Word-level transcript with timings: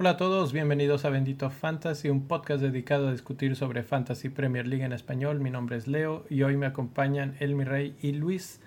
Hola 0.00 0.12
a 0.12 0.16
todos, 0.16 0.54
bienvenidos 0.54 1.04
a 1.04 1.10
Bendito 1.10 1.50
Fantasy, 1.50 2.08
un 2.08 2.26
podcast 2.26 2.62
dedicado 2.62 3.08
a 3.08 3.12
discutir 3.12 3.54
sobre 3.54 3.82
Fantasy 3.82 4.30
Premier 4.30 4.66
League 4.66 4.82
en 4.82 4.94
español. 4.94 5.40
Mi 5.40 5.50
nombre 5.50 5.76
es 5.76 5.88
Leo 5.88 6.24
y 6.30 6.42
hoy 6.42 6.56
me 6.56 6.64
acompañan 6.64 7.36
Elmi 7.38 7.64
Rey 7.64 7.94
y 8.00 8.12
Luis 8.12 8.62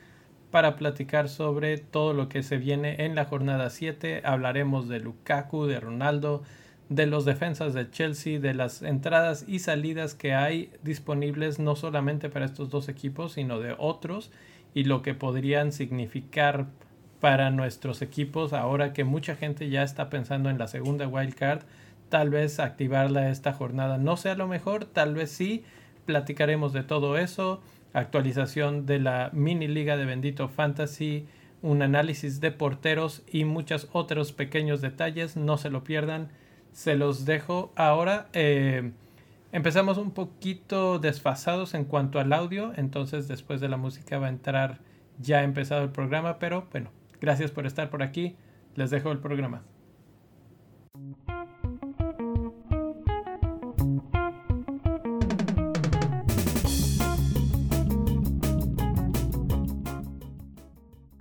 para 0.51 0.75
platicar 0.75 1.29
sobre 1.29 1.79
todo 1.79 2.13
lo 2.13 2.29
que 2.29 2.43
se 2.43 2.59
viene 2.59 3.04
en 3.04 3.15
la 3.15 3.25
jornada 3.25 3.71
7. 3.71 4.21
Hablaremos 4.23 4.88
de 4.88 4.99
Lukaku, 4.99 5.65
de 5.65 5.79
Ronaldo, 5.79 6.43
de 6.89 7.07
los 7.07 7.25
defensas 7.25 7.73
de 7.73 7.89
Chelsea, 7.89 8.39
de 8.39 8.54
las 8.54 8.84
entradas 8.84 9.43
y 9.47 9.57
salidas 9.57 10.13
que 10.13 10.36
hay 10.36 10.71
disponibles 10.84 11.57
no 11.57 11.75
solamente 11.75 12.29
para 12.29 12.45
estos 12.45 12.70
dos 12.70 12.89
equipos, 12.89 13.34
sino 13.34 13.59
de 13.59 13.73
otros 13.79 14.31
y 14.75 14.84
lo 14.84 15.02
que 15.02 15.15
podrían 15.15 15.71
significar 15.71 16.68
para 17.24 17.52
nuestros 17.52 18.02
equipos 18.02 18.52
ahora 18.52 18.92
que 18.92 19.05
mucha 19.05 19.38
gente 19.38 19.70
ya 19.70 19.84
está 19.84 20.10
pensando 20.10 20.50
en 20.50 20.58
la 20.58 20.68
segunda 20.68 21.08
wildcard. 21.08 21.62
Tal 22.10 22.30
vez 22.30 22.60
activarla 22.60 23.30
esta 23.30 23.54
jornada 23.54 23.98
no 23.98 24.18
sea 24.18 24.36
lo 24.36 24.50
mejor, 24.50 24.84
tal 24.84 25.16
vez 25.16 25.31
sí. 25.31 25.64
Platicaremos 26.05 26.73
de 26.73 26.84
todo 26.84 27.17
eso, 27.17 27.62
actualización 27.94 28.86
de 28.86 29.00
la 29.00 29.30
mini 29.31 29.70
liga 29.70 29.95
de 29.95 30.04
Bendito 30.04 30.50
Fantasy, 30.50 31.26
un 31.62 31.81
análisis 31.81 32.41
de 32.41 32.52
porteros 32.52 33.23
y 33.31 33.45
muchos 33.45 33.88
otros 33.94 34.34
pequeños 34.34 34.81
detalles. 34.81 35.38
No 35.38 35.55
se 35.55 35.70
lo 35.70 35.86
pierdan, 35.86 36.28
se 36.73 36.95
los 36.95 37.23
dejo 37.23 37.72
ahora. 37.78 38.28
Eh, 38.34 38.92
empezamos 39.53 39.98
un 39.98 40.12
poquito 40.12 41.00
desfasados 41.00 41.73
en 41.73 41.86
cuanto 41.86 42.20
al 42.20 42.34
audio, 42.34 42.73
entonces 42.76 43.30
después 43.30 43.62
de 43.62 43.70
la 43.70 43.78
música 43.78 44.20
va 44.20 44.26
a 44.26 44.30
entrar 44.30 44.80
ya 45.20 45.44
empezado 45.44 45.84
el 45.84 45.92
programa, 45.92 46.38
pero 46.38 46.67
bueno, 46.70 46.92
Gracias 47.23 47.52
por 47.52 47.66
estar 47.66 47.90
por 47.90 48.04
aquí. 48.04 48.36
Les 48.76 48.90
dejo 48.90 49.09
el 49.09 49.20
programa. 49.20 49.64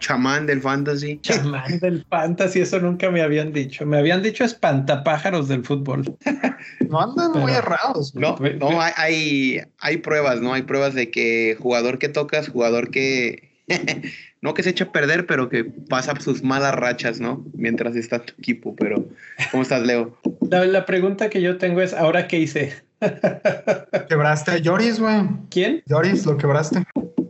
chamán 0.01 0.47
del 0.47 0.61
fantasy. 0.61 1.21
Chamán 1.21 1.79
del 1.79 2.05
fantasy, 2.11 2.63
eso 2.63 2.81
nunca 2.81 3.09
me 3.09 3.23
habían 3.23 3.53
dicho. 3.53 3.87
Me 3.87 3.99
habían 3.99 4.25
dicho 4.25 4.43
espantapájaros 4.43 5.47
del 5.47 5.65
fútbol. 5.65 6.03
No 6.89 7.01
andan 7.01 7.33
muy 7.33 7.53
errados. 7.53 8.15
No, 8.15 8.37
no 8.37 8.81
hay, 8.81 9.63
hay 9.79 9.97
pruebas, 9.97 10.41
¿no? 10.41 10.53
Hay 10.53 10.63
pruebas 10.63 10.95
de 10.95 11.11
que 11.11 11.57
jugador 11.59 11.99
que 11.99 12.09
tocas, 12.09 12.49
jugador 12.49 12.91
que 12.91 13.52
no 14.43 14.55
que 14.55 14.63
se 14.63 14.71
eche 14.71 14.85
a 14.85 14.93
perder, 14.93 15.27
pero 15.27 15.49
que 15.49 15.65
pasa 15.65 16.19
sus 16.21 16.43
malas 16.43 16.75
rachas, 16.75 17.21
¿no? 17.21 17.45
Mientras 17.55 17.97
está 17.97 18.21
tu 18.21 18.35
equipo, 18.39 18.75
pero 18.77 19.09
¿cómo 19.51 19.63
estás, 19.63 19.83
Leo? 19.83 20.19
La, 20.51 20.85
pregunta 20.87 21.31
que 21.31 21.41
yo 21.41 21.59
tengo 21.59 21.81
es, 21.81 21.93
¿ahora 21.95 22.29
qué 22.29 22.39
hice? 22.39 22.75
Quebraste 24.09 24.51
a 24.53 24.61
Joris, 24.63 25.01
güey. 25.01 25.23
¿Quién? 25.51 25.83
Joris, 25.89 26.27
lo 26.27 26.37
quebraste. 26.37 26.85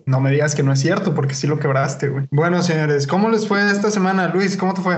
No 0.04 0.20
me 0.20 0.30
digas 0.30 0.54
que 0.54 0.62
no 0.62 0.72
es 0.72 0.80
cierto, 0.80 1.14
porque 1.14 1.34
sí 1.34 1.46
lo 1.46 1.58
quebraste, 1.58 2.08
güey. 2.08 2.26
Bueno, 2.30 2.62
señores, 2.62 3.06
¿cómo 3.06 3.30
les 3.30 3.46
fue 3.46 3.64
esta 3.70 3.90
semana? 3.90 4.28
Luis, 4.28 4.56
¿cómo 4.56 4.74
te 4.74 4.82
fue? 4.82 4.96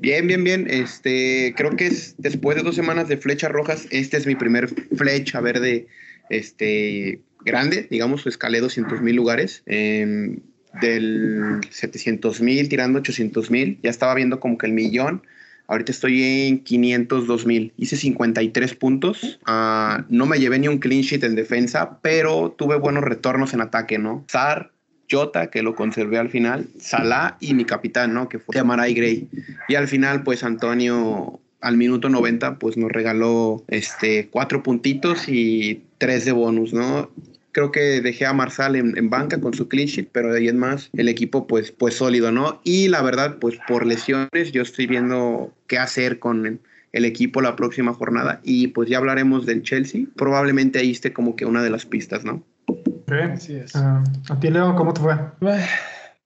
Bien, 0.00 0.26
bien, 0.26 0.44
bien. 0.44 0.66
Este, 0.70 1.54
creo 1.56 1.76
que 1.76 1.86
es 1.86 2.14
después 2.18 2.56
de 2.56 2.62
dos 2.62 2.74
semanas 2.74 3.08
de 3.08 3.16
flechas 3.16 3.50
rojas, 3.50 3.86
este 3.90 4.16
es 4.16 4.26
mi 4.26 4.36
primer 4.36 4.68
flecha 4.96 5.40
verde, 5.40 5.86
este, 6.30 7.20
grande, 7.44 7.88
digamos, 7.90 8.26
escalé 8.26 8.60
200 8.60 9.02
mil 9.02 9.16
lugares. 9.16 9.62
Eh, 9.66 10.38
del 10.80 11.60
700 11.70 12.40
mil 12.40 12.68
tirando 12.68 12.98
800 12.98 13.50
mil. 13.50 13.78
Ya 13.82 13.90
estaba 13.90 14.14
viendo 14.14 14.40
como 14.40 14.58
que 14.58 14.66
el 14.66 14.72
millón. 14.72 15.22
Ahorita 15.66 15.92
estoy 15.92 16.22
en 16.22 16.58
502 16.58 17.46
mil. 17.46 17.72
Hice 17.76 17.96
53 17.96 18.74
puntos. 18.74 19.38
Ah, 19.46 20.04
no 20.08 20.26
me 20.26 20.38
llevé 20.38 20.58
ni 20.58 20.68
un 20.68 20.78
clean 20.78 21.02
sheet 21.02 21.24
en 21.24 21.34
defensa, 21.34 21.98
pero 22.02 22.54
tuve 22.56 22.76
buenos 22.76 23.02
retornos 23.02 23.54
en 23.54 23.62
ataque, 23.62 23.98
¿no? 23.98 24.24
Sar, 24.28 24.72
Jota, 25.10 25.48
que 25.50 25.62
lo 25.62 25.74
conservé 25.74 26.18
al 26.18 26.30
final, 26.30 26.66
Salah 26.78 27.36
y 27.40 27.54
mi 27.54 27.64
capitán, 27.64 28.14
¿no? 28.14 28.28
Que 28.28 28.38
fue 28.38 28.58
Amaray 28.58 28.94
Gray. 28.94 29.28
Y 29.68 29.74
al 29.74 29.88
final, 29.88 30.22
pues 30.22 30.44
Antonio 30.44 31.40
al 31.64 31.78
minuto 31.78 32.10
90 32.10 32.58
pues 32.58 32.76
nos 32.76 32.92
regaló 32.92 33.64
este 33.68 34.28
cuatro 34.28 34.62
puntitos 34.62 35.30
y 35.30 35.82
tres 35.96 36.26
de 36.26 36.32
bonus, 36.32 36.74
¿no? 36.74 37.10
Creo 37.54 37.70
que 37.70 38.02
dejé 38.02 38.26
a 38.26 38.32
Marsal 38.34 38.76
en, 38.76 39.08
banca 39.08 39.40
con 39.40 39.54
su 39.54 39.68
clean 39.68 39.86
sheet, 39.86 40.08
pero 40.12 40.32
de 40.32 40.40
ahí 40.40 40.48
en 40.48 40.58
más 40.58 40.90
el 40.92 41.08
equipo 41.08 41.46
pues, 41.46 41.70
pues 41.70 41.94
sólido, 41.94 42.32
¿no? 42.32 42.60
Y 42.64 42.88
la 42.88 43.00
verdad, 43.00 43.38
pues 43.38 43.56
por 43.66 43.86
lesiones 43.86 44.52
yo 44.52 44.60
estoy 44.60 44.86
viendo 44.86 45.54
qué 45.68 45.78
hacer 45.78 46.18
con 46.18 46.60
el, 46.92 47.04
equipo 47.04 47.40
la 47.40 47.56
próxima 47.56 47.94
jornada 47.94 48.40
y 48.44 48.68
pues 48.68 48.88
ya 48.90 48.98
hablaremos 48.98 49.46
del 49.46 49.62
Chelsea. 49.62 50.06
Probablemente 50.16 50.80
ahí 50.80 50.90
esté 50.90 51.12
como 51.12 51.36
que 51.36 51.46
una 51.46 51.62
de 51.62 51.70
las 51.70 51.86
pistas, 51.86 52.24
¿no? 52.24 52.42
Sí, 53.38 53.54
es. 53.56 53.74
Ah, 53.76 54.02
a 54.28 54.40
ti, 54.40 54.50
Leo, 54.50 54.74
¿cómo 54.74 54.92
te 54.92 55.00
fue? 55.00 55.14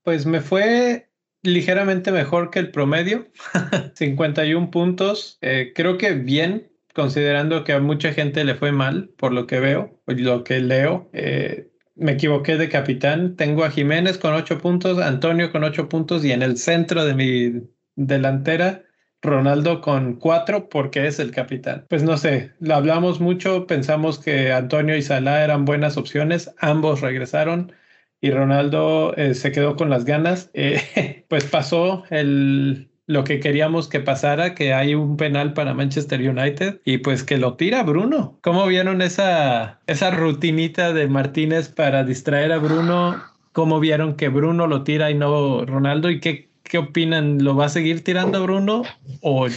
Pues 0.02 0.24
me 0.26 0.40
fue 0.40 1.10
ligeramente 1.42 2.10
mejor 2.12 2.50
que 2.50 2.58
el 2.58 2.70
promedio, 2.70 3.28
51 3.94 4.70
puntos. 4.70 5.38
Eh, 5.40 5.72
creo 5.74 5.98
que 5.98 6.12
bien, 6.12 6.68
considerando 6.98 7.62
que 7.62 7.74
a 7.74 7.78
mucha 7.78 8.12
gente 8.12 8.42
le 8.42 8.56
fue 8.56 8.72
mal, 8.72 9.10
por 9.16 9.32
lo 9.32 9.46
que 9.46 9.60
veo, 9.60 10.02
lo 10.04 10.42
que 10.42 10.58
leo. 10.58 11.08
Eh, 11.12 11.70
me 11.94 12.12
equivoqué 12.12 12.56
de 12.56 12.68
capitán. 12.68 13.36
Tengo 13.36 13.62
a 13.62 13.70
Jiménez 13.70 14.18
con 14.18 14.34
ocho 14.34 14.58
puntos, 14.58 14.98
Antonio 14.98 15.52
con 15.52 15.62
ocho 15.62 15.88
puntos 15.88 16.24
y 16.24 16.32
en 16.32 16.42
el 16.42 16.56
centro 16.56 17.04
de 17.04 17.14
mi 17.14 17.52
delantera, 17.94 18.82
Ronaldo 19.22 19.80
con 19.80 20.16
cuatro 20.16 20.68
porque 20.68 21.06
es 21.06 21.20
el 21.20 21.30
capitán. 21.30 21.86
Pues 21.88 22.02
no 22.02 22.16
sé, 22.16 22.52
lo 22.58 22.74
hablamos 22.74 23.20
mucho, 23.20 23.68
pensamos 23.68 24.18
que 24.18 24.52
Antonio 24.52 24.96
y 24.96 25.02
Salah 25.02 25.44
eran 25.44 25.64
buenas 25.64 25.96
opciones, 25.96 26.52
ambos 26.58 27.00
regresaron 27.00 27.72
y 28.20 28.32
Ronaldo 28.32 29.14
eh, 29.16 29.34
se 29.34 29.52
quedó 29.52 29.76
con 29.76 29.88
las 29.88 30.04
ganas. 30.04 30.50
Eh, 30.52 31.24
pues 31.28 31.44
pasó 31.44 32.02
el, 32.10 32.90
lo 33.08 33.24
que 33.24 33.40
queríamos 33.40 33.88
que 33.88 34.00
pasara, 34.00 34.54
que 34.54 34.74
hay 34.74 34.94
un 34.94 35.16
penal 35.16 35.54
para 35.54 35.72
Manchester 35.72 36.20
United 36.20 36.80
y 36.84 36.98
pues 36.98 37.24
que 37.24 37.38
lo 37.38 37.54
tira 37.54 37.82
Bruno. 37.82 38.38
¿Cómo 38.42 38.66
vieron 38.66 39.00
esa, 39.00 39.80
esa 39.86 40.10
rutinita 40.10 40.92
de 40.92 41.08
Martínez 41.08 41.70
para 41.70 42.04
distraer 42.04 42.52
a 42.52 42.58
Bruno? 42.58 43.20
¿Cómo 43.52 43.80
vieron 43.80 44.14
que 44.14 44.28
Bruno 44.28 44.66
lo 44.66 44.84
tira 44.84 45.10
y 45.10 45.14
no 45.14 45.64
Ronaldo? 45.64 46.10
¿Y 46.10 46.20
qué, 46.20 46.50
qué 46.64 46.76
opinan? 46.76 47.42
¿Lo 47.42 47.56
va 47.56 47.64
a 47.64 47.70
seguir 47.70 48.04
tirando 48.04 48.42
Bruno 48.42 48.82
o 49.22 49.48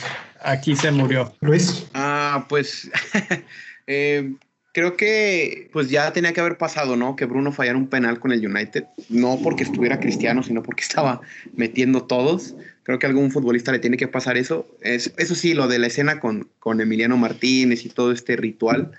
aquí 0.42 0.78
se 0.78 0.92
murió? 0.92 1.34
Luis. 1.42 1.90
Ah, 1.94 2.46
pues 2.48 2.90
eh, 3.88 4.32
creo 4.72 4.96
que 4.96 5.70
pues 5.74 5.90
ya 5.90 6.14
tenía 6.14 6.32
que 6.32 6.40
haber 6.40 6.58
pasado, 6.58 6.96
¿no? 6.96 7.18
Que 7.18 7.26
Bruno 7.26 7.52
fallara 7.52 7.78
un 7.78 7.88
penal 7.88 8.22
con 8.22 8.32
el 8.32 8.46
United, 8.46 8.86
no 9.10 9.40
porque 9.44 9.64
estuviera 9.64 10.00
cristiano, 10.00 10.42
sino 10.42 10.64
porque 10.64 10.84
estaba 10.84 11.20
metiendo 11.54 12.04
todos. 12.04 12.56
Creo 12.84 13.00
que 13.00 13.06
a 13.06 13.10
algún 13.10 13.32
futbolista 13.32 13.72
le 13.72 13.80
tiene 13.80 13.98
que 13.98 14.08
pasar 14.08 14.38
eso. 14.38 14.68
Es, 14.82 15.14
eso 15.18 15.36
sí, 15.36 15.54
lo 15.54 15.68
de 15.68 15.80
la 15.80 15.88
escena 15.88 16.20
con, 16.20 16.50
con 16.60 16.82
Emiliano 16.82 17.18
Martínez 17.18 17.86
y 17.86 17.90
todo 17.90 18.12
este 18.12 18.36
ritual 18.36 18.92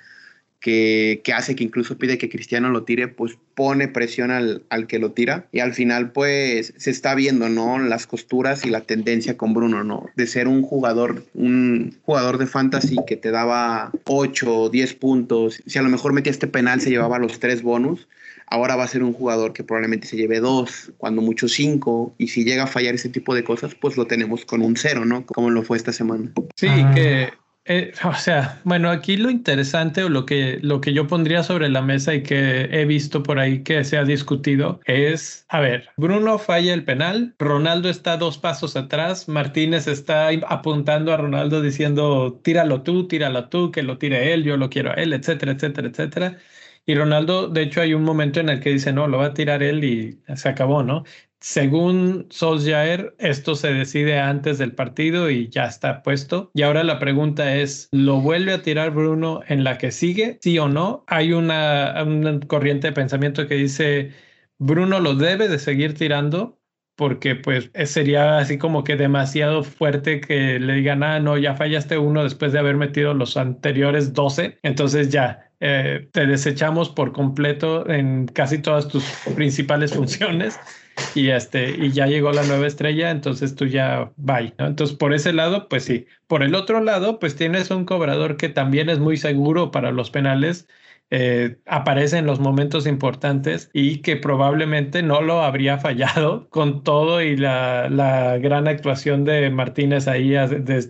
que, 0.62 1.20
que, 1.24 1.32
hace 1.32 1.56
que 1.56 1.64
incluso 1.64 1.98
pide 1.98 2.16
que 2.16 2.28
Cristiano 2.28 2.70
lo 2.70 2.84
tire, 2.84 3.08
pues 3.08 3.36
pone 3.54 3.88
presión 3.88 4.30
al, 4.30 4.62
al, 4.70 4.86
que 4.86 5.00
lo 5.00 5.10
tira. 5.10 5.48
Y 5.50 5.58
al 5.58 5.74
final, 5.74 6.12
pues 6.12 6.72
se 6.76 6.90
está 6.90 7.14
viendo, 7.16 7.48
¿no? 7.48 7.80
Las 7.80 8.06
costuras 8.06 8.64
y 8.64 8.70
la 8.70 8.82
tendencia 8.82 9.36
con 9.36 9.52
Bruno, 9.52 9.82
¿no? 9.82 10.06
De 10.14 10.26
ser 10.28 10.46
un 10.46 10.62
jugador, 10.62 11.26
un 11.34 11.98
jugador 12.02 12.38
de 12.38 12.46
fantasy 12.46 12.96
que 13.06 13.16
te 13.16 13.32
daba 13.32 13.90
8 14.04 14.56
o 14.56 14.70
10 14.70 14.94
puntos. 14.94 15.60
Si 15.66 15.78
a 15.78 15.82
lo 15.82 15.88
mejor 15.88 16.12
metía 16.12 16.30
este 16.30 16.46
penal, 16.46 16.80
se 16.80 16.90
llevaba 16.90 17.18
los 17.18 17.40
tres 17.40 17.62
bonus 17.62 18.06
ahora 18.46 18.76
va 18.76 18.84
a 18.84 18.88
ser 18.88 19.02
un 19.02 19.12
jugador 19.12 19.52
que 19.52 19.64
probablemente 19.64 20.06
se 20.06 20.16
lleve 20.16 20.40
dos, 20.40 20.92
cuando 20.98 21.22
mucho 21.22 21.48
cinco, 21.48 22.14
y 22.18 22.28
si 22.28 22.44
llega 22.44 22.64
a 22.64 22.66
fallar 22.66 22.94
ese 22.94 23.08
tipo 23.08 23.34
de 23.34 23.44
cosas, 23.44 23.74
pues 23.74 23.96
lo 23.96 24.06
tenemos 24.06 24.44
con 24.44 24.62
un 24.62 24.76
cero, 24.76 25.04
¿no? 25.04 25.24
Como 25.26 25.50
lo 25.50 25.62
fue 25.62 25.76
esta 25.76 25.92
semana. 25.92 26.30
Sí, 26.56 26.68
que, 26.94 27.30
eh, 27.64 27.92
o 28.02 28.14
sea, 28.14 28.60
bueno, 28.64 28.90
aquí 28.90 29.16
lo 29.16 29.30
interesante 29.30 30.02
o 30.02 30.08
lo 30.08 30.26
que, 30.26 30.58
lo 30.62 30.80
que 30.80 30.92
yo 30.92 31.06
pondría 31.06 31.44
sobre 31.44 31.68
la 31.68 31.80
mesa 31.80 32.12
y 32.12 32.24
que 32.24 32.62
he 32.72 32.84
visto 32.86 33.22
por 33.22 33.38
ahí 33.38 33.62
que 33.62 33.84
se 33.84 33.96
ha 33.96 34.04
discutido 34.04 34.80
es, 34.84 35.46
a 35.48 35.60
ver, 35.60 35.88
Bruno 35.96 36.38
falla 36.38 36.74
el 36.74 36.84
penal, 36.84 37.36
Ronaldo 37.38 37.88
está 37.88 38.16
dos 38.16 38.36
pasos 38.36 38.74
atrás, 38.74 39.28
Martínez 39.28 39.86
está 39.86 40.30
apuntando 40.48 41.12
a 41.12 41.16
Ronaldo 41.16 41.62
diciendo, 41.62 42.40
tíralo 42.42 42.82
tú, 42.82 43.06
tíralo 43.06 43.48
tú, 43.48 43.70
que 43.70 43.84
lo 43.84 43.96
tire 43.96 44.34
él, 44.34 44.42
yo 44.42 44.56
lo 44.56 44.68
quiero 44.68 44.90
a 44.90 44.94
él, 44.94 45.12
etcétera, 45.12 45.52
etcétera, 45.52 45.88
etcétera. 45.88 46.38
Y 46.86 46.94
Ronaldo, 46.94 47.48
de 47.48 47.62
hecho, 47.62 47.80
hay 47.80 47.94
un 47.94 48.02
momento 48.02 48.40
en 48.40 48.48
el 48.48 48.60
que 48.60 48.70
dice, 48.70 48.92
no, 48.92 49.06
lo 49.06 49.18
va 49.18 49.26
a 49.26 49.34
tirar 49.34 49.62
él 49.62 49.84
y 49.84 50.20
se 50.36 50.48
acabó, 50.48 50.82
¿no? 50.82 51.04
Según 51.40 52.28
Solskjaer, 52.30 53.14
esto 53.18 53.54
se 53.56 53.72
decide 53.72 54.18
antes 54.18 54.58
del 54.58 54.74
partido 54.74 55.30
y 55.30 55.48
ya 55.48 55.66
está 55.66 56.02
puesto. 56.02 56.50
Y 56.54 56.62
ahora 56.62 56.84
la 56.84 56.98
pregunta 56.98 57.56
es, 57.56 57.88
¿lo 57.92 58.20
vuelve 58.20 58.52
a 58.52 58.62
tirar 58.62 58.92
Bruno 58.92 59.40
en 59.48 59.64
la 59.64 59.78
que 59.78 59.90
sigue? 59.90 60.38
¿Sí 60.40 60.58
o 60.58 60.68
no? 60.68 61.04
Hay 61.08 61.32
una, 61.32 62.02
una 62.04 62.40
corriente 62.40 62.88
de 62.88 62.92
pensamiento 62.92 63.46
que 63.48 63.54
dice, 63.56 64.12
Bruno 64.58 65.00
lo 65.00 65.14
debe 65.14 65.48
de 65.48 65.58
seguir 65.58 65.94
tirando 65.94 66.61
porque 67.02 67.34
pues 67.34 67.68
sería 67.86 68.38
así 68.38 68.58
como 68.58 68.84
que 68.84 68.94
demasiado 68.94 69.64
fuerte 69.64 70.20
que 70.20 70.60
le 70.60 70.74
digan, 70.74 71.02
ah, 71.02 71.18
no, 71.18 71.36
ya 71.36 71.56
fallaste 71.56 71.98
uno 71.98 72.22
después 72.22 72.52
de 72.52 72.60
haber 72.60 72.76
metido 72.76 73.12
los 73.12 73.36
anteriores 73.36 74.12
12, 74.12 74.60
entonces 74.62 75.08
ya, 75.08 75.50
eh, 75.58 76.08
te 76.12 76.28
desechamos 76.28 76.90
por 76.90 77.10
completo 77.10 77.90
en 77.90 78.28
casi 78.28 78.58
todas 78.58 78.86
tus 78.86 79.02
principales 79.34 79.92
funciones 79.94 80.60
y 81.16 81.30
este 81.30 81.70
y 81.70 81.90
ya 81.90 82.06
llegó 82.06 82.30
la 82.30 82.44
nueva 82.44 82.68
estrella, 82.68 83.10
entonces 83.10 83.56
tú 83.56 83.66
ya 83.66 84.12
bye. 84.14 84.54
Entonces 84.58 84.96
por 84.96 85.12
ese 85.12 85.32
lado, 85.32 85.68
pues 85.68 85.82
sí. 85.82 86.06
Por 86.28 86.44
el 86.44 86.54
otro 86.54 86.80
lado, 86.80 87.18
pues 87.18 87.34
tienes 87.34 87.72
un 87.72 87.84
cobrador 87.84 88.36
que 88.36 88.48
también 88.48 88.88
es 88.88 89.00
muy 89.00 89.16
seguro 89.16 89.72
para 89.72 89.90
los 89.90 90.10
penales. 90.10 90.68
Eh, 91.14 91.58
aparece 91.66 92.16
en 92.16 92.24
los 92.24 92.40
momentos 92.40 92.86
importantes 92.86 93.68
y 93.74 93.98
que 93.98 94.16
probablemente 94.16 95.02
no 95.02 95.20
lo 95.20 95.42
habría 95.42 95.76
fallado 95.76 96.48
con 96.48 96.82
todo 96.84 97.20
y 97.20 97.36
la, 97.36 97.90
la 97.90 98.38
gran 98.38 98.66
actuación 98.66 99.24
de 99.24 99.50
Martínez 99.50 100.08
ahí 100.08 100.34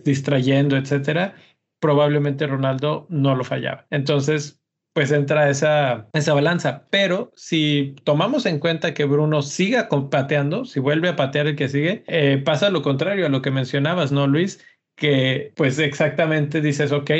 distrayendo, 0.05 0.77
etcétera. 0.77 1.35
Probablemente 1.81 2.47
Ronaldo 2.47 3.05
no 3.09 3.35
lo 3.35 3.43
fallaba. 3.43 3.85
Entonces, 3.89 4.63
pues 4.93 5.11
entra 5.11 5.49
esa, 5.49 6.07
esa 6.13 6.33
balanza. 6.33 6.87
Pero 6.89 7.33
si 7.35 7.93
tomamos 8.05 8.45
en 8.45 8.59
cuenta 8.59 8.93
que 8.93 9.03
Bruno 9.03 9.41
siga 9.41 9.89
pateando, 10.09 10.63
si 10.63 10.79
vuelve 10.79 11.09
a 11.09 11.17
patear 11.17 11.47
el 11.47 11.57
que 11.57 11.67
sigue, 11.67 12.05
eh, 12.07 12.41
pasa 12.45 12.69
lo 12.69 12.81
contrario 12.81 13.25
a 13.25 13.29
lo 13.29 13.41
que 13.41 13.51
mencionabas, 13.51 14.13
¿no, 14.13 14.25
Luis? 14.27 14.63
Que 14.95 15.51
pues 15.57 15.79
exactamente 15.79 16.61
dices, 16.61 16.93
ok, 16.93 17.11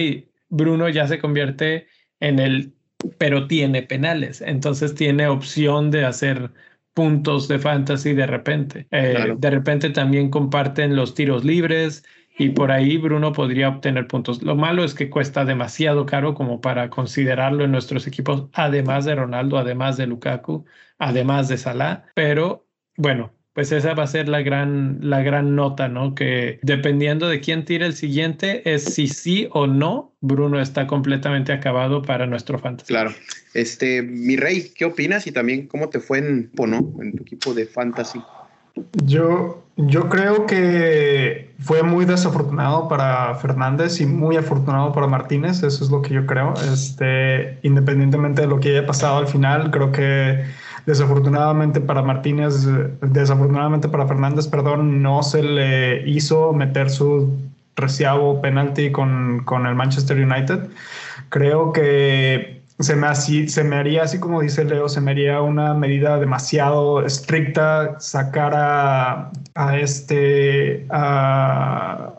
Bruno 0.48 0.88
ya 0.88 1.06
se 1.06 1.20
convierte 1.20 1.88
en 2.22 2.40
el, 2.40 2.76
pero 3.18 3.48
tiene 3.48 3.84
penales, 3.84 4.42
entonces 4.42 4.96
tiene 4.96 5.28
opción 5.28 5.92
de 5.92 6.06
hacer 6.06 6.52
puntos 6.94 7.48
de 7.48 7.60
fantasy 7.60 8.14
de 8.14 8.28
repente. 8.28 8.88
Eh, 8.92 9.34
de 9.38 9.50
repente 9.50 9.90
también 9.90 10.30
comparten 10.30 10.96
los 10.96 11.16
tiros 11.16 11.44
libres, 11.44 12.04
y 12.38 12.50
por 12.50 12.72
ahí 12.72 12.98
Bruno 12.98 13.32
podría 13.32 13.70
obtener 13.70 14.08
puntos. 14.08 14.42
Lo 14.42 14.56
malo 14.56 14.84
es 14.84 14.94
que 14.94 15.10
cuesta 15.10 15.46
demasiado 15.46 16.06
caro 16.06 16.34
como 16.34 16.62
para 16.62 16.90
considerarlo 16.90 17.64
en 17.64 17.72
nuestros 17.72 18.08
equipos, 18.08 18.50
además 18.54 19.06
de 19.06 19.16
Ronaldo, 19.16 19.58
además 19.58 19.98
de 19.98 20.08
Lukaku, 20.08 20.66
además 20.98 21.48
de 21.48 21.58
Salah, 21.58 22.06
pero 22.16 22.68
bueno, 22.98 23.33
pues 23.54 23.72
esa 23.72 23.94
va 23.94 24.04
a 24.04 24.08
ser 24.08 24.28
la 24.28 24.42
gran, 24.42 24.98
la 25.02 25.22
gran 25.22 25.56
nota, 25.56 25.88
¿no? 25.88 26.16
Que 26.16 26.60
dependiendo 26.64 27.28
de 27.28 27.40
quién 27.40 27.66
tire 27.66 27.86
el 27.86 27.94
siguiente, 27.94 28.74
es 28.74 28.84
si 28.84 29.08
sí 29.08 29.48
o 29.52 29.68
no 29.68 30.12
Bruno 30.22 30.60
está 30.60 30.88
completamente 30.88 31.54
acabado 31.54 32.02
para 32.02 32.26
nuestro 32.26 32.58
fantasy. 32.58 32.88
Claro. 32.88 33.12
Este, 33.54 34.02
mi 34.02 34.38
rey, 34.38 34.72
¿qué 34.76 34.86
opinas? 34.86 35.28
Y 35.28 35.32
también 35.32 35.68
cómo 35.68 35.90
te 35.90 36.00
fue 36.00 36.18
en 36.18 36.50
Pono, 36.50 36.94
en 37.00 37.16
tu 37.16 37.24
equipo 37.24 37.54
de 37.54 37.68
fantasy. 37.68 38.22
Yo, 39.06 39.64
yo 39.78 40.10
creo 40.10 40.48
que 40.48 41.52
fue 41.60 41.84
muy 41.84 42.06
desafortunado 42.06 42.88
para 42.88 43.36
Fernández 43.36 44.02
y 44.02 44.08
muy 44.08 44.36
afortunado 44.36 44.92
para 44.94 45.06
Martínez, 45.06 45.62
eso 45.62 45.84
es 45.84 45.92
lo 45.92 46.02
que 46.02 46.16
yo 46.16 46.26
creo. 46.26 46.56
Este, 46.74 47.60
independientemente 47.62 48.42
de 48.42 48.48
lo 48.48 48.60
que 48.60 48.70
haya 48.70 48.88
pasado 48.88 49.18
al 49.18 49.28
final, 49.28 49.70
creo 49.70 49.92
que 49.92 50.44
desafortunadamente 50.86 51.80
para 51.82 52.02
Martínez, 52.02 52.66
desafortunadamente 53.02 53.88
para 53.88 54.08
Fernández, 54.08 54.48
perdón, 54.48 55.02
no 55.02 55.24
se 55.24 55.44
le 55.44 56.10
hizo 56.10 56.54
meter 56.54 56.90
su 56.90 57.38
reciabo 57.76 58.42
penalti 58.42 58.92
con, 58.92 59.44
con 59.46 59.66
el 59.66 59.76
Manchester 59.76 60.18
United. 60.18 60.70
Creo 61.30 61.74
que 61.74 62.62
se 62.80 62.96
me, 62.96 63.08
así, 63.08 63.48
se 63.48 63.64
me 63.64 63.78
haría, 63.78 64.04
así 64.04 64.20
como 64.20 64.42
dice 64.42 64.66
Leo, 64.66 64.90
se 64.90 65.02
me 65.02 65.12
haría 65.12 65.42
una 65.42 65.74
medida 65.74 66.20
demasiado 66.20 67.06
estricta 67.06 68.00
sacar 68.00 68.54
a, 68.56 69.32
a 69.56 69.78
este, 69.78 70.86
a, 70.90 72.14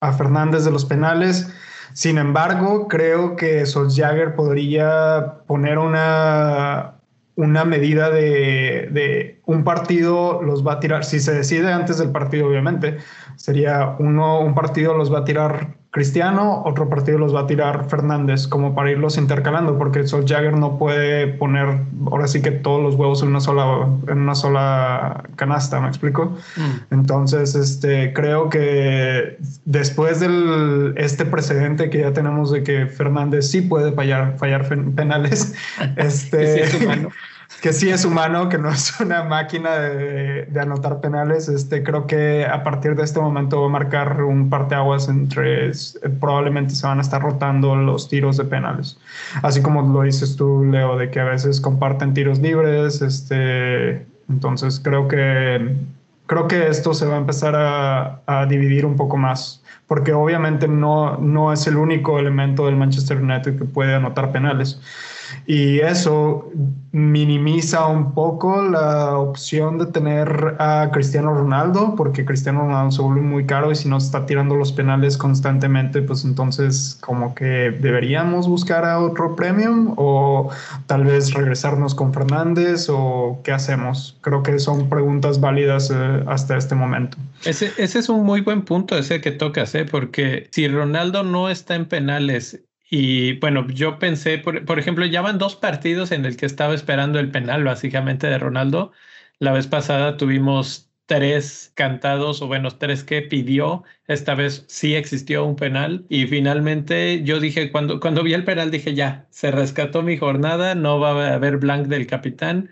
a, 0.00 0.12
Fernández 0.12 0.64
de 0.64 0.70
los 0.70 0.84
penales. 0.84 1.52
Sin 1.94 2.18
embargo, 2.18 2.88
creo 2.88 3.36
que 3.36 3.64
Solskjaer 3.66 4.34
podría 4.34 5.34
poner 5.46 5.78
una, 5.78 6.94
una 7.36 7.64
medida 7.64 8.10
de, 8.10 8.88
de, 8.90 9.40
un 9.46 9.64
partido 9.64 10.42
los 10.42 10.66
va 10.66 10.74
a 10.74 10.80
tirar, 10.80 11.04
si 11.04 11.20
se 11.20 11.32
decide 11.32 11.72
antes 11.72 11.98
del 11.98 12.10
partido, 12.10 12.46
obviamente, 12.46 12.98
sería 13.36 13.96
uno, 13.98 14.40
un 14.40 14.54
partido 14.54 14.94
los 14.94 15.12
va 15.12 15.20
a 15.20 15.24
tirar 15.24 15.81
Cristiano, 15.92 16.62
otro 16.64 16.88
partido 16.88 17.18
los 17.18 17.34
va 17.34 17.40
a 17.40 17.46
tirar 17.46 17.86
Fernández, 17.90 18.48
como 18.48 18.74
para 18.74 18.90
irlos 18.90 19.18
intercalando, 19.18 19.76
porque 19.76 20.06
Sol 20.06 20.24
Jagger 20.26 20.56
no 20.56 20.78
puede 20.78 21.26
poner 21.26 21.80
ahora 22.06 22.26
sí 22.28 22.40
que 22.40 22.50
todos 22.50 22.82
los 22.82 22.94
huevos 22.94 23.22
en 23.22 23.28
una 23.28 23.40
sola, 23.40 23.88
en 24.08 24.20
una 24.20 24.34
sola 24.34 25.24
canasta, 25.36 25.82
¿me 25.82 25.88
explico? 25.88 26.34
Mm. 26.56 26.94
Entonces, 26.94 27.54
este, 27.54 28.14
creo 28.14 28.48
que 28.48 29.36
después 29.66 30.20
del 30.20 30.94
este 30.96 31.26
precedente 31.26 31.90
que 31.90 31.98
ya 31.98 32.14
tenemos 32.14 32.50
de 32.50 32.62
que 32.62 32.86
Fernández 32.86 33.50
sí 33.50 33.60
puede 33.60 33.92
fallar, 33.92 34.38
fallar 34.38 34.66
penales, 34.94 35.54
este, 35.98 36.64
que 37.62 37.72
sí 37.72 37.88
es 37.90 38.04
humano, 38.04 38.48
que 38.48 38.58
no 38.58 38.68
es 38.72 38.98
una 39.00 39.22
máquina 39.22 39.78
de, 39.78 40.60
anotar 40.60 41.00
penales. 41.00 41.48
Este, 41.48 41.82
creo 41.82 42.06
que 42.06 42.44
a 42.44 42.64
partir 42.64 42.96
de 42.96 43.04
este 43.04 43.20
momento 43.20 43.60
va 43.60 43.66
a 43.68 43.70
marcar 43.70 44.22
un 44.22 44.50
parteaguas 44.50 45.08
entre, 45.08 45.70
probablemente 46.20 46.74
se 46.74 46.86
van 46.86 46.98
a 46.98 47.02
estar 47.02 47.22
rotando 47.22 47.76
los 47.76 48.08
tiros 48.08 48.36
de 48.36 48.44
penales. 48.44 48.98
Así 49.42 49.62
como 49.62 49.80
lo 49.80 50.02
dices 50.02 50.36
tú, 50.36 50.64
Leo, 50.64 50.98
de 50.98 51.10
que 51.10 51.20
a 51.20 51.24
veces 51.24 51.60
comparten 51.60 52.12
tiros 52.14 52.40
libres. 52.40 53.00
Este, 53.00 54.06
entonces 54.28 54.80
creo 54.82 55.06
que, 55.06 55.76
creo 56.26 56.48
que 56.48 56.66
esto 56.66 56.94
se 56.94 57.06
va 57.06 57.14
a 57.14 57.18
empezar 57.18 57.54
a, 57.54 58.22
a 58.26 58.46
dividir 58.46 58.84
un 58.84 58.96
poco 58.96 59.16
más 59.16 59.62
porque 59.86 60.14
obviamente 60.14 60.68
no, 60.68 61.18
no 61.18 61.52
es 61.52 61.66
el 61.66 61.76
único 61.76 62.18
elemento 62.18 62.64
del 62.64 62.76
Manchester 62.76 63.18
United 63.18 63.58
que 63.58 63.66
puede 63.66 63.94
anotar 63.94 64.32
penales. 64.32 64.80
Y 65.46 65.80
eso 65.80 66.50
minimiza 66.92 67.86
un 67.86 68.12
poco 68.12 68.62
la 68.62 69.16
opción 69.16 69.78
de 69.78 69.86
tener 69.86 70.56
a 70.58 70.90
Cristiano 70.92 71.34
Ronaldo, 71.34 71.94
porque 71.96 72.24
Cristiano 72.24 72.60
Ronaldo 72.60 72.90
se 72.90 73.02
vuelve 73.02 73.22
muy 73.22 73.46
caro 73.46 73.72
y 73.72 73.74
si 73.74 73.88
no 73.88 73.96
está 73.96 74.26
tirando 74.26 74.56
los 74.56 74.72
penales 74.72 75.16
constantemente, 75.16 76.02
pues 76.02 76.24
entonces 76.24 76.98
como 77.00 77.34
que 77.34 77.70
deberíamos 77.80 78.46
buscar 78.46 78.84
a 78.84 79.00
otro 79.00 79.34
premium 79.34 79.94
o 79.96 80.50
tal 80.86 81.04
vez 81.04 81.32
regresarnos 81.32 81.94
con 81.94 82.12
Fernández 82.12 82.88
o 82.90 83.40
qué 83.42 83.52
hacemos. 83.52 84.18
Creo 84.20 84.42
que 84.42 84.58
son 84.58 84.90
preguntas 84.90 85.40
válidas 85.40 85.90
eh, 85.90 86.24
hasta 86.26 86.58
este 86.58 86.74
momento. 86.74 87.16
Ese, 87.44 87.72
ese 87.78 88.00
es 88.00 88.08
un 88.10 88.24
muy 88.24 88.42
buen 88.42 88.62
punto, 88.62 88.98
ese 88.98 89.22
que 89.22 89.30
tocas, 89.30 89.74
¿eh? 89.74 89.86
porque 89.90 90.48
si 90.50 90.68
Ronaldo 90.68 91.22
no 91.22 91.48
está 91.48 91.74
en 91.74 91.86
penales 91.86 92.60
y 92.94 93.38
bueno, 93.40 93.66
yo 93.68 93.98
pensé, 93.98 94.36
por, 94.38 94.78
ejemplo, 94.78 95.06
ya 95.06 95.22
van 95.22 95.38
dos 95.38 95.56
partidos 95.56 96.12
en 96.12 96.26
el 96.26 96.36
que 96.36 96.44
estaba 96.44 96.74
esperando 96.74 97.18
el 97.20 97.30
penal, 97.30 97.64
básicamente, 97.64 98.26
de 98.26 98.38
Ronaldo. 98.38 98.92
La 99.38 99.52
vez 99.52 99.66
pasada 99.66 100.18
tuvimos 100.18 100.90
tres 101.06 101.72
cantados, 101.74 102.42
o 102.42 102.48
bueno, 102.48 102.70
tres 102.72 103.02
que 103.02 103.22
pidió. 103.22 103.82
Esta 104.06 104.34
vez 104.34 104.66
sí 104.68 104.94
existió 104.94 105.46
un 105.46 105.56
penal. 105.56 106.04
Y 106.10 106.26
finalmente 106.26 107.22
yo 107.24 107.40
dije, 107.40 107.72
cuando, 107.72 107.98
cuando 107.98 108.22
vi 108.22 108.34
el 108.34 108.44
penal, 108.44 108.70
dije, 108.70 108.94
ya, 108.94 109.26
se 109.30 109.50
rescató 109.50 110.02
mi 110.02 110.18
jornada, 110.18 110.74
no 110.74 111.00
va 111.00 111.12
a 111.30 111.34
haber 111.34 111.56
blank 111.56 111.86
del 111.86 112.06
capitán. 112.06 112.70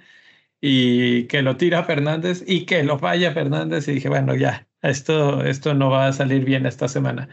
Y 0.60 1.24
que 1.28 1.42
lo 1.42 1.56
tira 1.56 1.84
Fernández 1.84 2.44
y 2.46 2.66
que 2.66 2.82
lo 2.84 2.98
falla 2.98 3.32
Fernández. 3.32 3.88
Y 3.88 3.92
dije, 3.94 4.10
bueno, 4.10 4.34
ya, 4.36 4.68
esto, 4.82 5.44
esto 5.44 5.74
no 5.74 5.90
va 5.90 6.08
a 6.08 6.12
salir 6.12 6.44
bien 6.44 6.66
esta 6.66 6.88
semana 6.88 7.28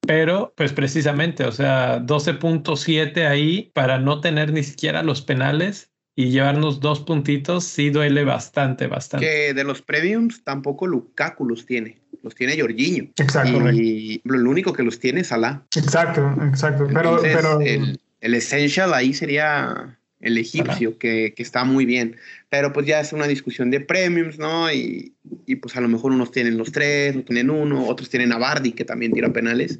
pero 0.00 0.52
pues 0.56 0.72
precisamente, 0.72 1.44
o 1.44 1.52
sea, 1.52 2.00
12.7 2.00 3.26
ahí 3.26 3.70
para 3.74 3.98
no 3.98 4.20
tener 4.20 4.52
ni 4.52 4.62
siquiera 4.62 5.02
los 5.02 5.22
penales 5.22 5.90
y 6.16 6.30
llevarnos 6.30 6.80
dos 6.80 7.00
puntitos 7.00 7.64
sí 7.64 7.90
duele 7.90 8.24
bastante, 8.24 8.86
bastante. 8.88 9.26
Que 9.26 9.54
de 9.54 9.64
los 9.64 9.82
premiums 9.82 10.42
tampoco 10.42 10.86
Lukaku 10.86 11.46
los 11.46 11.64
tiene, 11.64 11.98
los 12.22 12.34
tiene 12.34 12.60
Jorginho. 12.60 13.04
Exacto. 13.16 13.70
Y 13.70 14.20
lo 14.24 14.50
único 14.50 14.72
que 14.72 14.82
los 14.82 14.98
tiene 14.98 15.20
es 15.20 15.28
Salah. 15.28 15.62
Exacto, 15.76 16.34
exacto. 16.44 16.88
Pero, 16.92 17.20
pero... 17.22 17.60
El, 17.60 18.00
el 18.20 18.34
essential 18.34 18.94
ahí 18.94 19.14
sería 19.14 19.98
el 20.20 20.38
egipcio, 20.38 20.98
que, 20.98 21.34
que, 21.36 21.42
está 21.42 21.64
muy 21.64 21.84
bien 21.84 22.16
pero 22.50 22.72
pues 22.72 22.86
ya 22.86 23.00
es 23.00 23.12
una 23.12 23.26
discusión 23.26 23.70
de 23.70 23.80
premiums, 23.80 24.38
¿no? 24.38 24.72
Y, 24.72 25.14
y, 25.46 25.56
pues 25.56 25.76
a 25.76 25.82
lo 25.82 25.88
mejor 25.88 26.12
unos 26.12 26.30
tienen 26.30 26.56
los 26.56 26.72
tres, 26.72 27.14
no 27.14 27.22
tienen 27.22 27.50
uno, 27.50 27.86
otros 27.86 28.08
tienen 28.08 28.32
a 28.32 28.38
Bardi, 28.38 28.72
que 28.72 28.86
también 28.86 29.12
tira 29.12 29.30
penales. 29.32 29.78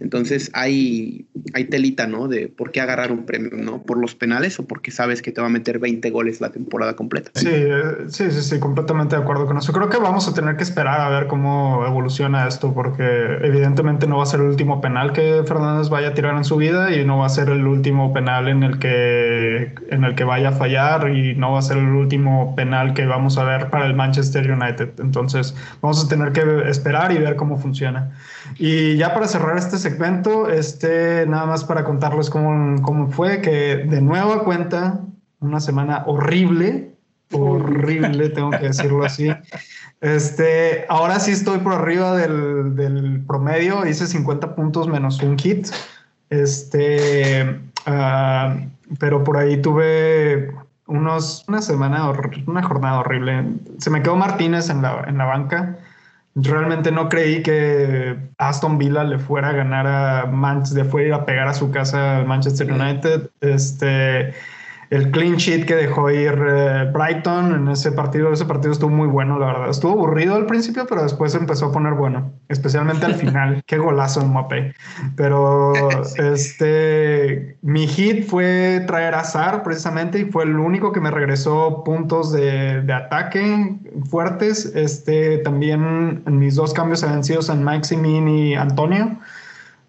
Entonces 0.00 0.50
hay, 0.52 1.26
hay 1.54 1.64
telita, 1.66 2.08
¿no? 2.08 2.26
De 2.26 2.48
por 2.48 2.72
qué 2.72 2.80
agarrar 2.80 3.12
un 3.12 3.24
premio, 3.24 3.52
¿no? 3.52 3.82
¿Por 3.84 3.98
los 3.98 4.16
penales 4.16 4.58
o 4.58 4.66
porque 4.66 4.90
sabes 4.90 5.22
que 5.22 5.30
te 5.30 5.40
va 5.40 5.46
a 5.46 5.50
meter 5.50 5.78
20 5.78 6.10
goles 6.10 6.40
la 6.40 6.50
temporada 6.50 6.96
completa? 6.96 7.30
Sí, 7.34 7.48
sí, 8.08 8.30
sí, 8.32 8.42
sí, 8.42 8.58
completamente 8.58 9.14
de 9.14 9.22
acuerdo 9.22 9.46
con 9.46 9.56
eso. 9.56 9.72
Creo 9.72 9.88
que 9.88 9.98
vamos 9.98 10.26
a 10.26 10.34
tener 10.34 10.56
que 10.56 10.64
esperar 10.64 11.00
a 11.00 11.08
ver 11.10 11.28
cómo 11.28 11.86
evoluciona 11.86 12.48
esto, 12.48 12.74
porque 12.74 13.04
evidentemente 13.42 14.08
no 14.08 14.16
va 14.16 14.24
a 14.24 14.26
ser 14.26 14.40
el 14.40 14.46
último 14.46 14.80
penal 14.80 15.12
que 15.12 15.44
Fernández 15.46 15.88
vaya 15.88 16.08
a 16.08 16.14
tirar 16.14 16.36
en 16.36 16.44
su 16.44 16.56
vida 16.56 16.92
y 16.92 17.04
no 17.04 17.18
va 17.18 17.26
a 17.26 17.30
ser 17.30 17.48
el 17.48 17.64
último 17.64 18.12
penal 18.12 18.48
en 18.48 18.64
el 18.64 18.80
que, 18.80 19.72
en 19.90 20.02
el 20.02 20.16
que 20.16 20.24
vaya 20.24 20.48
a 20.48 20.52
fallar 20.52 21.10
y 21.10 21.36
no 21.36 21.52
va 21.52 21.60
a 21.60 21.62
ser 21.62 21.76
el 21.76 21.84
último 21.86 22.07
último 22.08 22.54
penal 22.56 22.94
que 22.94 23.04
vamos 23.04 23.36
a 23.36 23.44
ver 23.44 23.68
para 23.68 23.84
el 23.84 23.94
Manchester 23.94 24.50
United. 24.50 24.98
Entonces 24.98 25.54
vamos 25.82 26.02
a 26.02 26.08
tener 26.08 26.32
que 26.32 26.42
esperar 26.70 27.12
y 27.12 27.18
ver 27.18 27.36
cómo 27.36 27.58
funciona. 27.58 28.10
Y 28.56 28.96
ya 28.96 29.12
para 29.12 29.28
cerrar 29.28 29.58
este 29.58 29.76
segmento, 29.76 30.48
este, 30.48 31.26
nada 31.26 31.44
más 31.44 31.64
para 31.64 31.84
contarles 31.84 32.30
cómo, 32.30 32.80
cómo 32.80 33.08
fue, 33.10 33.42
que 33.42 33.76
de 33.76 34.00
nueva 34.00 34.42
cuenta, 34.42 35.00
una 35.40 35.60
semana 35.60 36.04
horrible, 36.06 36.92
horrible, 37.32 38.28
tengo 38.34 38.50
que 38.50 38.68
decirlo 38.68 39.04
así. 39.04 39.28
Este, 40.00 40.86
ahora 40.88 41.20
sí 41.20 41.32
estoy 41.32 41.58
por 41.58 41.74
arriba 41.74 42.16
del, 42.16 42.74
del 42.74 43.22
promedio, 43.26 43.86
hice 43.86 44.06
50 44.06 44.54
puntos 44.54 44.88
menos 44.88 45.22
un 45.22 45.38
hit. 45.38 45.68
Este, 46.30 47.60
uh, 47.86 48.68
pero 48.98 49.24
por 49.24 49.36
ahí 49.36 49.60
tuve 49.60 50.54
unos, 50.88 51.44
una 51.46 51.62
semana, 51.62 52.10
una 52.46 52.62
jornada 52.62 53.00
horrible. 53.00 53.44
Se 53.78 53.90
me 53.90 54.02
quedó 54.02 54.16
Martínez 54.16 54.68
en 54.70 54.82
la, 54.82 55.04
en 55.06 55.18
la 55.18 55.26
banca. 55.26 55.76
Realmente 56.34 56.90
no 56.90 57.08
creí 57.08 57.42
que 57.42 58.16
Aston 58.38 58.78
Villa 58.78 59.04
le 59.04 59.18
fuera 59.18 59.50
a 59.50 59.52
ganar 59.52 59.86
a 59.86 60.26
Manchester, 60.26 60.84
le 60.84 60.90
fuera 60.90 61.16
a 61.16 61.26
pegar 61.26 61.48
a 61.48 61.54
su 61.54 61.70
casa 61.70 62.18
al 62.18 62.26
Manchester 62.26 62.72
United. 62.72 63.30
Este, 63.40 64.34
el 64.90 65.10
clean 65.10 65.36
sheet 65.36 65.66
que 65.66 65.74
dejó 65.74 66.10
ir 66.10 66.38
eh, 66.48 66.90
Brighton 66.92 67.54
en 67.54 67.68
ese 67.68 67.92
partido. 67.92 68.32
Ese 68.32 68.46
partido 68.46 68.72
estuvo 68.72 68.90
muy 68.90 69.06
bueno, 69.06 69.38
la 69.38 69.46
verdad. 69.46 69.70
Estuvo 69.70 69.92
aburrido 69.92 70.34
al 70.34 70.46
principio, 70.46 70.86
pero 70.88 71.02
después 71.02 71.34
empezó 71.34 71.66
a 71.66 71.72
poner 71.72 71.94
bueno, 71.94 72.32
especialmente 72.48 73.04
al 73.06 73.14
final. 73.14 73.62
Qué 73.66 73.78
golazo 73.78 74.20
en 74.22 74.28
Mbappé. 74.28 74.74
Pero 75.16 75.72
este, 76.16 77.58
mi 77.62 77.86
hit 77.86 78.26
fue 78.26 78.84
traer 78.86 79.14
a 79.14 79.24
Sar 79.24 79.62
precisamente 79.62 80.20
y 80.20 80.24
fue 80.24 80.44
el 80.44 80.58
único 80.58 80.92
que 80.92 81.00
me 81.00 81.10
regresó 81.10 81.84
puntos 81.84 82.32
de, 82.32 82.82
de 82.82 82.92
ataque 82.92 83.76
fuertes. 84.08 84.72
Este, 84.74 85.38
también 85.38 86.22
mis 86.26 86.54
dos 86.54 86.72
cambios 86.72 87.02
habían 87.02 87.24
sido 87.24 87.42
San 87.42 87.62
Maximin 87.62 88.28
y 88.28 88.54
Antonio 88.54 89.18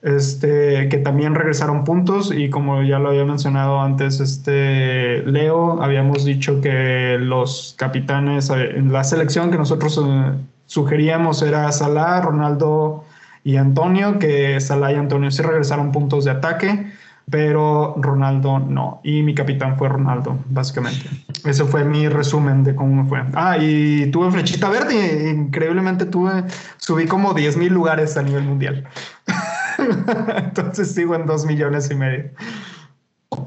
este, 0.02 0.88
que 0.88 0.98
también 0.98 1.36
regresaron 1.36 1.84
puntos 1.84 2.32
y 2.34 2.50
como 2.50 2.84
ya 2.84 3.00
lo 3.00 3.10
había 3.10 3.26
mencionado 3.26 3.82
antes, 3.82 4.20
este, 4.20 5.24
Leo, 5.24 5.82
habíamos 5.82 6.24
dicho 6.24 6.62
que 6.62 7.18
los 7.20 7.76
capitanes, 7.78 8.50
eh, 8.50 8.78
en 8.78 8.94
la 8.94 9.04
selección 9.04 9.52
que 9.52 9.58
nosotros 9.58 10.00
eh, 10.04 10.34
sugeríamos 10.66 11.42
era 11.42 11.72
Salah, 11.72 12.22
Ronaldo 12.22 13.04
y 13.44 13.58
Antonio, 13.58 14.20
que 14.20 14.60
Salah 14.62 14.94
y 14.94 14.96
Antonio 14.96 15.32
sí 15.32 15.42
regresaron 15.42 15.92
puntos 15.92 16.26
de 16.26 16.32
ataque, 16.32 16.92
pero 17.30 17.96
Ronaldo 17.98 18.60
no. 18.60 19.02
Y 19.04 19.22
mi 19.22 19.36
capitán 19.36 19.78
fue 19.78 19.90
Ronaldo, 19.90 20.40
básicamente. 20.50 21.10
Ese 21.46 21.64
fue 21.66 21.84
mi 21.84 22.08
resumen 22.08 22.64
de 22.64 22.76
cómo 22.76 23.08
fue. 23.08 23.24
Ah, 23.34 23.58
y 23.58 24.10
tuve 24.12 24.32
flechita 24.32 24.70
verde, 24.70 25.30
increíblemente 25.30 26.06
tuve, 26.06 26.46
subí 26.78 27.06
como 27.06 27.34
10 27.34 27.58
mil 27.58 27.74
lugares 27.74 28.18
a 28.18 28.24
nivel 28.24 28.44
mundial. 28.44 28.88
Entonces 30.38 30.92
sigo 30.94 31.16
en 31.16 31.26
dos 31.26 31.46
millones 31.46 31.90
y 31.92 31.96
medio. 31.96 32.32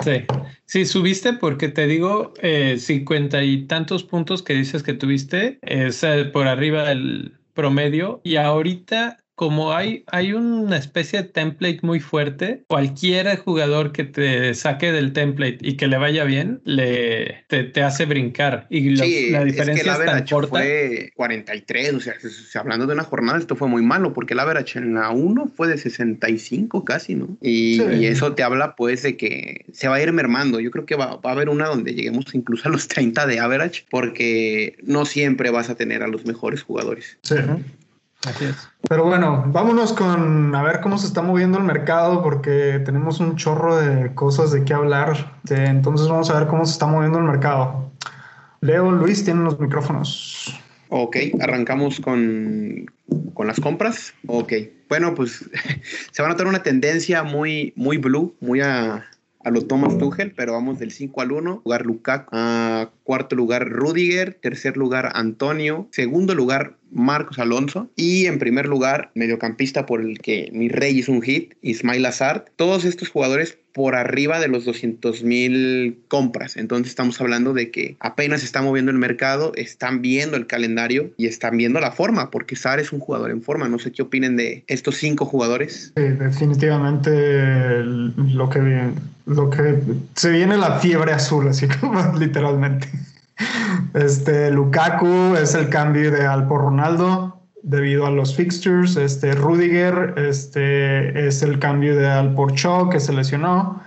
Sí, 0.05 0.25
sí, 0.65 0.87
subiste 0.87 1.33
porque 1.33 1.69
te 1.69 1.87
digo, 1.87 2.33
eh, 2.41 2.77
cincuenta 2.79 3.43
y 3.43 3.67
tantos 3.67 4.05
puntos 4.05 4.43
que 4.43 4.55
dices 4.55 4.83
que 4.83 4.95
tuviste, 4.95 5.59
es 5.62 6.03
eh, 6.03 6.25
por 6.25 6.47
arriba 6.47 6.85
del 6.85 7.39
promedio 7.53 8.21
y 8.25 8.37
ahorita 8.37 9.22
como 9.35 9.73
hay, 9.73 10.05
hay 10.09 10.35
una 10.35 10.77
especie 10.77 11.23
de 11.23 11.29
template 11.29 11.81
muy 11.83 12.01
fuerte, 12.01 12.65
cualquier 12.69 13.37
jugador 13.39 13.93
que 13.93 14.05
te 14.05 14.55
saque 14.55 14.93
del 14.93 15.12
template 15.12 15.59
y 15.61 15.77
que 15.77 15.87
le 15.87 15.97
vaya 15.97 16.25
bien, 16.25 16.61
le, 16.65 17.45
te, 17.49 17.83
hace 17.83 18.05
brincar. 18.05 18.67
Y 18.69 18.91
la 19.31 19.45
diferencia 19.45 19.93
es, 19.93 20.05
tan 20.05 20.27
corta. 20.27 20.49
fue 20.49 21.11
43, 21.17 21.95
o 21.95 22.01
sea, 22.01 22.15
hablando 22.61 22.87
de 22.87 22.93
una 22.93 23.05
jornada, 23.05 23.39
esto 23.39 23.57
fue 23.57 23.69
muy 23.69 23.83
malo, 23.83 24.12
porque 24.12 24.35
el 24.35 24.41
average 24.41 24.79
en 24.79 24.95
la 24.95 25.11
1 25.11 25.51
fue 25.57 25.69
de 25.69 25.79
65 25.79 26.85
casi, 26.85 27.15
¿no? 27.15 27.37
Y, 27.41 27.81
eso 28.03 28.35
te 28.35 28.43
habla, 28.43 28.77
pues, 28.77 29.03
de 29.03 29.17
que 29.17 29.65
se 29.73 29.89
va 29.89 29.97
a 29.97 30.03
ir 30.03 30.12
mermando. 30.12 30.61
Yo 30.61 30.71
creo 30.71 30.85
que 30.85 30.97
va, 30.97 31.17
va, 31.17 31.31
a 31.31 31.33
haber 31.33 31.49
una 31.49 31.67
donde 31.67 31.95
lleguemos 31.95 32.35
incluso 32.35 32.69
a 32.69 32.73
los 32.73 32.89
30 32.89 33.27
de 33.27 33.41
average, 33.41 33.85
porque 33.91 34.77
no 34.83 35.07
siempre 35.07 35.51
vas 35.51 35.71
a 35.71 35.75
tener 35.75 36.03
a 36.03 36.09
los 36.09 36.27
mejores 36.27 36.62
jugadores. 36.62 37.19
Sí. 37.23 37.37
Así 38.26 38.45
es. 38.45 38.69
Pero 38.88 39.05
bueno, 39.05 39.45
vámonos 39.49 39.93
con 39.93 40.55
a 40.55 40.62
ver 40.62 40.81
cómo 40.81 40.99
se 40.99 41.07
está 41.07 41.23
moviendo 41.23 41.59
el 41.59 41.64
mercado 41.64 42.23
porque 42.23 42.81
tenemos 42.85 43.21
un 43.21 43.37
chorro 43.37 43.76
de 43.76 44.14
cosas 44.14 44.52
de 44.52 44.64
qué 44.64 44.75
hablar. 44.75 45.38
Entonces 45.49 46.09
vamos 46.09 46.31
a 46.31 46.38
ver 46.38 46.49
cómo 46.49 46.64
se 46.64 46.73
está 46.73 46.87
moviendo 46.87 47.19
el 47.19 47.25
mercado. 47.25 47.91
Leo, 48.61 48.91
Luis, 48.93 49.25
tienen 49.25 49.45
los 49.45 49.59
micrófonos. 49.59 50.61
Ok, 50.88 51.17
arrancamos 51.41 51.99
con, 52.00 52.87
con 53.35 53.47
las 53.47 53.59
compras. 53.59 54.14
Ok, 54.26 54.52
bueno, 54.88 55.14
pues 55.14 55.49
se 56.12 56.23
va 56.23 56.29
a 56.29 56.33
notar 56.33 56.47
una 56.47 56.62
tendencia 56.62 57.23
muy, 57.23 57.73
muy 57.76 57.97
blue, 57.97 58.37
muy 58.41 58.61
a, 58.61 59.05
a 59.45 59.50
lo 59.50 59.64
Thomas 59.64 59.99
Tuchel, 59.99 60.33
pero 60.37 60.52
vamos 60.52 60.79
del 60.79 60.93
5 60.93 61.21
al 61.21 61.33
1. 61.33 61.62
Lugar 61.64 61.87
Lukaku, 61.87 62.29
a 62.33 62.91
cuarto 63.03 63.37
lugar 63.37 63.69
Rudiger, 63.69 64.35
tercer 64.35 64.77
lugar 64.77 65.13
Antonio, 65.15 65.89
segundo 65.91 66.35
lugar 66.35 66.77
Marcos 66.93 67.39
Alonso 67.39 67.91
y 67.97 68.27
en 68.27 68.39
primer 68.39 68.67
lugar 68.67 69.11
mediocampista 69.15 69.87
por 69.87 70.01
el 70.01 70.19
que 70.19 70.51
mi 70.53 70.69
rey 70.69 70.99
hizo 70.99 71.13
un 71.13 71.23
hit, 71.23 71.55
Ismail 71.63 72.05
Azar. 72.07 72.45
Todos 72.57 72.85
estos 72.85 73.09
jugadores 73.09 73.59
por 73.73 73.95
arriba 73.95 74.39
de 74.39 74.49
los 74.49 74.65
200 74.65 75.25
mil 75.25 75.99
compras. 76.09 76.57
Entonces 76.57 76.89
estamos 76.89 77.21
hablando 77.21 77.55
de 77.55 77.71
que 77.71 77.97
apenas 78.01 78.45
está 78.45 78.61
moviendo 78.61 78.91
el 78.91 78.99
mercado, 78.99 79.53
están 79.57 80.03
viendo 80.03 80.37
el 80.37 80.47
calendario 80.47 81.11
y 81.17 81.27
están 81.27 81.57
viendo 81.57 81.81
la 81.81 81.93
forma, 81.93 82.31
porque 82.31 82.57
Sar 82.57 82.81
es 82.81 82.93
un 82.93 83.01
jugador 83.01 83.31
en 83.31 83.43
forma. 83.43 83.69
No 83.69 83.79
sé 83.79 83.93
qué 83.93 84.03
opinen 84.03 84.37
de 84.37 84.65
estos 84.67 84.97
cinco 84.97 85.25
jugadores. 85.25 85.93
Definitivamente 85.95 87.83
lo 87.83 88.51
que, 88.51 88.91
lo 89.27 89.51
que 89.51 89.79
se 90.15 90.31
viene 90.31 90.57
la 90.57 90.79
fiebre 90.79 91.13
azul, 91.13 91.49
así 91.49 91.67
como 91.81 92.19
literalmente. 92.19 92.89
Este, 93.95 94.51
Lukaku 94.51 95.37
es 95.37 95.55
el 95.55 95.69
cambio 95.69 96.09
ideal 96.09 96.47
por 96.49 96.62
Ronaldo 96.62 97.41
debido 97.62 98.07
a 98.07 98.11
los 98.11 98.35
fixtures. 98.35 98.97
Este, 98.97 99.35
Rudiger 99.35 100.15
este, 100.17 101.27
es 101.27 101.43
el 101.43 101.59
cambio 101.59 101.95
ideal 101.95 102.35
por 102.35 102.55
Cho, 102.55 102.89
que 102.89 103.01
se 103.01 103.12
lesionó. 103.12 103.83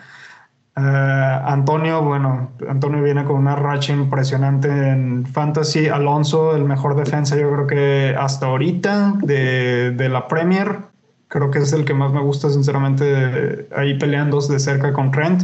Eh, 0.78 0.82
Antonio, 0.82 2.02
bueno, 2.02 2.52
Antonio 2.68 3.02
viene 3.02 3.24
con 3.24 3.38
una 3.38 3.56
racha 3.56 3.94
impresionante 3.94 4.68
en 4.70 5.26
Fantasy. 5.26 5.88
Alonso, 5.88 6.56
el 6.56 6.66
mejor 6.66 6.96
defensa, 6.96 7.36
yo 7.36 7.52
creo 7.52 7.68
que 7.68 8.16
hasta 8.18 8.48
ahorita 8.48 9.14
de, 9.22 9.92
de 9.92 10.10
la 10.10 10.28
Premier. 10.28 10.95
Creo 11.28 11.50
que 11.52 11.60
es 11.60 11.74
el 11.74 11.86
que 11.86 11.94
más 11.94 12.14
me 12.14 12.22
gusta, 12.22 12.50
sinceramente, 12.50 13.68
ahí 13.76 13.98
peleando 13.98 14.40
de 14.40 14.60
cerca 14.60 14.94
con 14.94 15.12
Trent 15.12 15.44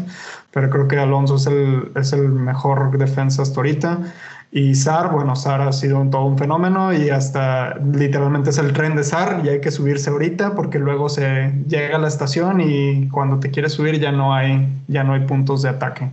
pero 0.51 0.69
creo 0.69 0.87
que 0.87 0.97
Alonso 0.97 1.37
es 1.37 1.47
el, 1.47 1.91
es 1.95 2.13
el 2.13 2.29
mejor 2.29 2.97
defensa 2.97 3.41
hasta 3.41 3.59
ahorita. 3.59 3.99
Y 4.51 4.75
Sar, 4.75 5.11
bueno, 5.13 5.33
Sar 5.37 5.61
ha 5.61 5.71
sido 5.71 6.05
todo 6.09 6.25
un 6.25 6.37
fenómeno 6.37 6.91
y 6.91 7.09
hasta 7.09 7.75
literalmente 7.77 8.49
es 8.49 8.57
el 8.57 8.73
tren 8.73 8.97
de 8.97 9.03
Sar 9.05 9.41
y 9.45 9.49
hay 9.49 9.61
que 9.61 9.71
subirse 9.71 10.09
ahorita 10.09 10.55
porque 10.55 10.77
luego 10.77 11.07
se 11.07 11.53
llega 11.67 11.95
a 11.95 11.99
la 11.99 12.09
estación 12.09 12.59
y 12.59 13.07
cuando 13.07 13.39
te 13.39 13.49
quieres 13.49 13.71
subir 13.71 13.97
ya 13.97 14.11
no 14.11 14.35
hay, 14.35 14.67
ya 14.89 15.05
no 15.05 15.13
hay 15.13 15.21
puntos 15.21 15.61
de 15.61 15.69
ataque. 15.69 16.11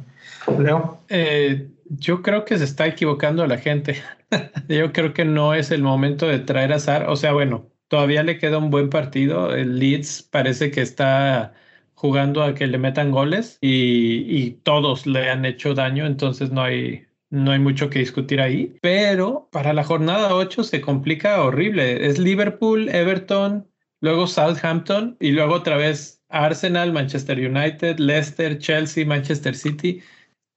Leo. 0.57 1.01
Eh, 1.09 1.69
yo 1.91 2.23
creo 2.23 2.45
que 2.45 2.57
se 2.59 2.65
está 2.65 2.87
equivocando 2.87 3.45
la 3.45 3.59
gente. 3.59 3.97
yo 4.69 4.93
creo 4.93 5.13
que 5.13 5.25
no 5.25 5.53
es 5.53 5.73
el 5.73 5.83
momento 5.83 6.27
de 6.29 6.39
traer 6.39 6.73
a 6.73 6.79
Sar. 6.79 7.09
O 7.09 7.17
sea, 7.17 7.33
bueno, 7.33 7.67
todavía 7.89 8.23
le 8.23 8.39
queda 8.39 8.59
un 8.59 8.71
buen 8.71 8.91
partido. 8.91 9.55
El 9.55 9.79
Leeds 9.79 10.23
parece 10.23 10.71
que 10.71 10.83
está 10.83 11.55
jugando 11.95 12.43
a 12.43 12.55
que 12.55 12.67
le 12.67 12.79
metan 12.79 13.11
goles 13.11 13.59
y, 13.61 14.53
todos 14.63 15.07
le 15.07 15.31
han 15.31 15.45
hecho 15.45 15.75
daño, 15.75 16.07
entonces 16.07 16.51
no 16.53 16.63
hay, 16.63 17.07
no 17.31 17.51
hay 17.51 17.59
mucho 17.59 17.91
que 17.91 17.99
discutir 17.99 18.41
ahí. 18.41 18.77
Pero 18.83 19.49
para 19.51 19.73
la 19.73 19.85
jornada 19.85 20.35
8 20.35 20.63
se 20.65 20.81
complica 20.81 21.43
horrible. 21.43 22.07
Es 22.07 22.19
Liverpool, 22.19 22.89
Everton, 22.91 23.67
luego 24.01 24.27
Southampton 24.27 25.17
y 25.21 25.33
luego 25.33 25.55
otra 25.55 25.77
vez 25.77 26.23
Arsenal, 26.29 26.93
Manchester 26.93 27.39
United, 27.39 27.99
Leicester, 27.99 28.59
Chelsea, 28.59 29.05
Manchester 29.05 29.57
City. 29.57 30.01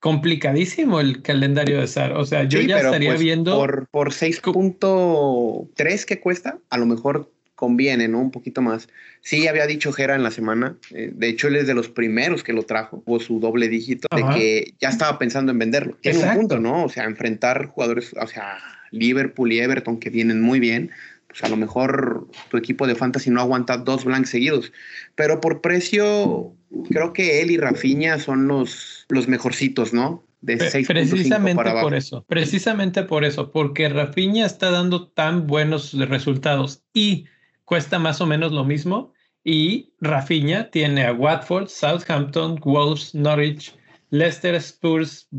Complicadísimo 0.02 1.00
el 1.00 1.22
calendario 1.22 1.80
de 1.80 1.86
SAR. 1.86 2.14
O 2.14 2.26
sea, 2.26 2.44
yo 2.44 2.60
ya 2.60 2.78
estaría 2.78 3.12
pues 3.12 3.22
viendo. 3.22 3.56
Por, 3.56 3.88
por 3.90 4.10
6.3 4.10 6.06
que 6.06 6.20
cuesta, 6.20 6.58
a 6.72 6.78
lo 6.80 6.88
mejor 6.88 7.32
conviene, 7.54 8.08
¿no? 8.08 8.20
Un 8.20 8.32
poquito 8.32 8.64
más. 8.64 8.90
Sí, 9.22 9.48
había 9.48 9.68
dicho 9.68 9.94
Jera 9.94 10.16
en 10.16 10.24
la 10.24 10.32
semana, 10.32 10.76
eh, 10.90 11.12
de 11.14 11.30
hecho 11.30 11.50
él 11.50 11.58
es 11.58 11.68
de 11.68 11.76
los 11.76 11.88
primeros 11.88 12.44
que 12.44 12.54
lo 12.54 12.64
trajo, 12.64 13.04
o 13.06 13.20
su 13.20 13.40
doble 13.40 13.70
dígito, 13.70 14.08
de 14.16 14.24
que 14.34 14.74
ya 14.80 14.90
estaba 14.90 15.20
pensando 15.20 15.52
en 15.52 15.60
venderlo. 15.60 15.96
Tiene 16.02 16.18
un 16.18 16.36
punto, 16.36 16.60
¿no? 16.60 16.84
O 16.84 16.90
sea, 16.90 17.04
enfrentar 17.04 17.68
jugadores, 17.68 18.16
o 18.20 18.26
sea, 18.26 18.58
Liverpool 18.90 19.54
y 19.54 19.60
Everton 19.60 20.00
que 20.00 20.10
vienen 20.10 20.42
muy 20.42 20.60
bien, 20.60 20.90
pues 21.32 21.44
a 21.44 21.50
lo 21.50 21.58
mejor 21.58 22.28
tu 22.50 22.58
equipo 22.58 22.86
de 22.86 22.96
fantasy 22.96 23.30
no 23.32 23.42
aguanta 23.42 23.78
dos 23.78 24.04
blanks 24.04 24.30
seguidos, 24.30 24.72
pero 25.16 25.40
por 25.40 25.62
precio 25.62 26.54
creo 26.90 27.14
que 27.14 27.42
él 27.42 27.52
y 27.52 27.58
Rafinha 27.58 28.20
son 28.20 28.48
los, 28.48 29.06
los 29.10 29.28
mejorcitos, 29.28 29.94
¿no? 29.94 30.24
de 30.42 30.58
6.5 30.58 30.88
Precisamente 30.88 31.72
por 31.72 31.94
eso, 31.94 32.26
precisamente 32.28 33.04
por 33.04 33.24
eso, 33.24 33.52
porque 33.52 33.90
Rafinha 33.90 34.46
está 34.46 34.72
dando 34.72 35.08
tan 35.08 35.48
buenos 35.48 35.94
resultados 35.94 36.84
y 36.94 37.26
cuesta 37.64 38.00
más 38.00 38.22
o 38.22 38.26
menos 38.26 38.52
lo 38.52 38.66
mismo. 38.66 39.14
Y 39.44 39.94
Rafinha 40.00 40.70
tiene 40.70 41.06
a 41.06 41.14
Watford, 41.14 41.68
Southampton, 41.68 42.60
Wolves, 42.64 43.16
Norwich, 43.16 43.76
Leicester 44.12 44.56
Spurs, 44.56 45.30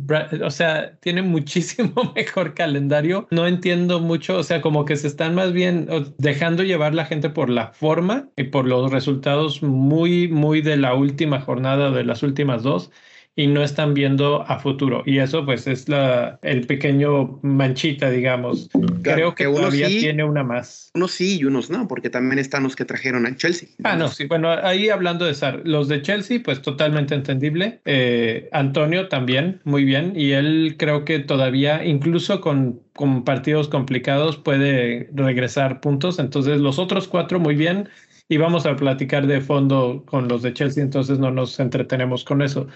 o 0.43 0.51
sea, 0.51 0.99
tiene 1.01 1.23
muchísimo 1.23 2.13
mejor 2.17 2.55
calendario. 2.55 3.29
No 3.31 3.47
entiendo 3.47 4.01
mucho, 4.01 4.39
o 4.39 4.43
sea, 4.43 4.63
como 4.63 4.85
que 4.87 4.97
se 4.97 5.07
están 5.09 5.35
más 5.35 5.53
bien 5.53 5.89
dejando 6.19 6.63
llevar 6.63 6.95
la 6.95 7.05
gente 7.05 7.31
por 7.31 7.51
la 7.51 7.69
forma 7.69 8.31
y 8.37 8.45
por 8.45 8.67
los 8.67 8.91
resultados 8.91 9.63
muy, 9.63 10.29
muy 10.29 10.63
de 10.63 10.79
la 10.79 10.95
última 10.95 11.41
jornada, 11.41 11.91
de 11.91 12.05
las 12.05 12.23
últimas 12.23 12.63
dos 12.63 12.91
y 13.35 13.47
no 13.47 13.63
están 13.63 13.95
viendo 13.95 14.43
a 14.43 14.59
futuro. 14.59 15.03
Y 15.07 15.19
eso 15.19 15.45
pues 15.45 15.67
es 15.67 15.89
la, 15.89 16.39
el 16.43 16.67
pequeño 16.67 17.39
manchita, 17.43 18.11
digamos. 18.11 18.69
Creo 19.03 19.35
que, 19.35 19.45
todavía 19.45 19.89
tiene 19.89 20.23
una 20.25 20.43
más. 20.43 20.91
Unos 20.95 21.13
sí 21.13 21.39
y 21.39 21.45
unos 21.45 21.71
no, 21.71 21.89
porque 21.89 22.11
también 22.11 22.39
están 22.39 22.63
los 22.63 22.77
que 22.77 22.85
trajeron 22.85 23.27
a 23.27 23.35
Chelsea. 23.37 23.71
Ah, 23.85 23.97
no, 23.97 24.09
sí. 24.09 24.27
Bueno, 24.27 24.51
ahí 24.51 24.91
hablando 24.91 25.25
de 25.25 25.35
SAR, 25.35 25.63
los 25.65 25.89
de 25.89 26.03
Chelsea, 26.03 26.41
pues 26.45 26.61
totalmente 26.61 27.15
entendible. 27.15 27.81
Eh, 27.87 28.49
Antonio 28.53 29.09
también, 29.09 29.61
muy 29.65 29.85
bien. 29.85 30.13
Y 30.15 30.33
él 30.33 30.77
creo 30.79 31.05
que 31.07 31.19
todavía, 31.19 31.85
incluso 31.85 32.41
con, 32.43 32.81
con 32.93 33.25
partidos 33.25 33.69
complicados, 33.69 34.37
puede 34.37 35.09
regresar 35.15 35.81
puntos. 35.81 36.19
Entonces 36.19 36.61
los 36.61 36.79
otros 36.79 37.09
cuatro, 37.09 37.41
muy 37.41 37.55
bien 37.55 37.89
y 38.33 38.39
vamos 38.39 38.65
a 38.65 38.75
platicar 38.77 39.27
de 39.27 39.43
fondo 39.43 40.05
con 40.07 40.27
los 40.27 40.41
de 40.41 40.55
Chelsea, 40.55 40.83
entonces 40.83 41.19
no 41.19 41.31
nos 41.31 41.61
entretenemos 41.61 42.25
con 42.25 42.41
eso. 42.41 42.67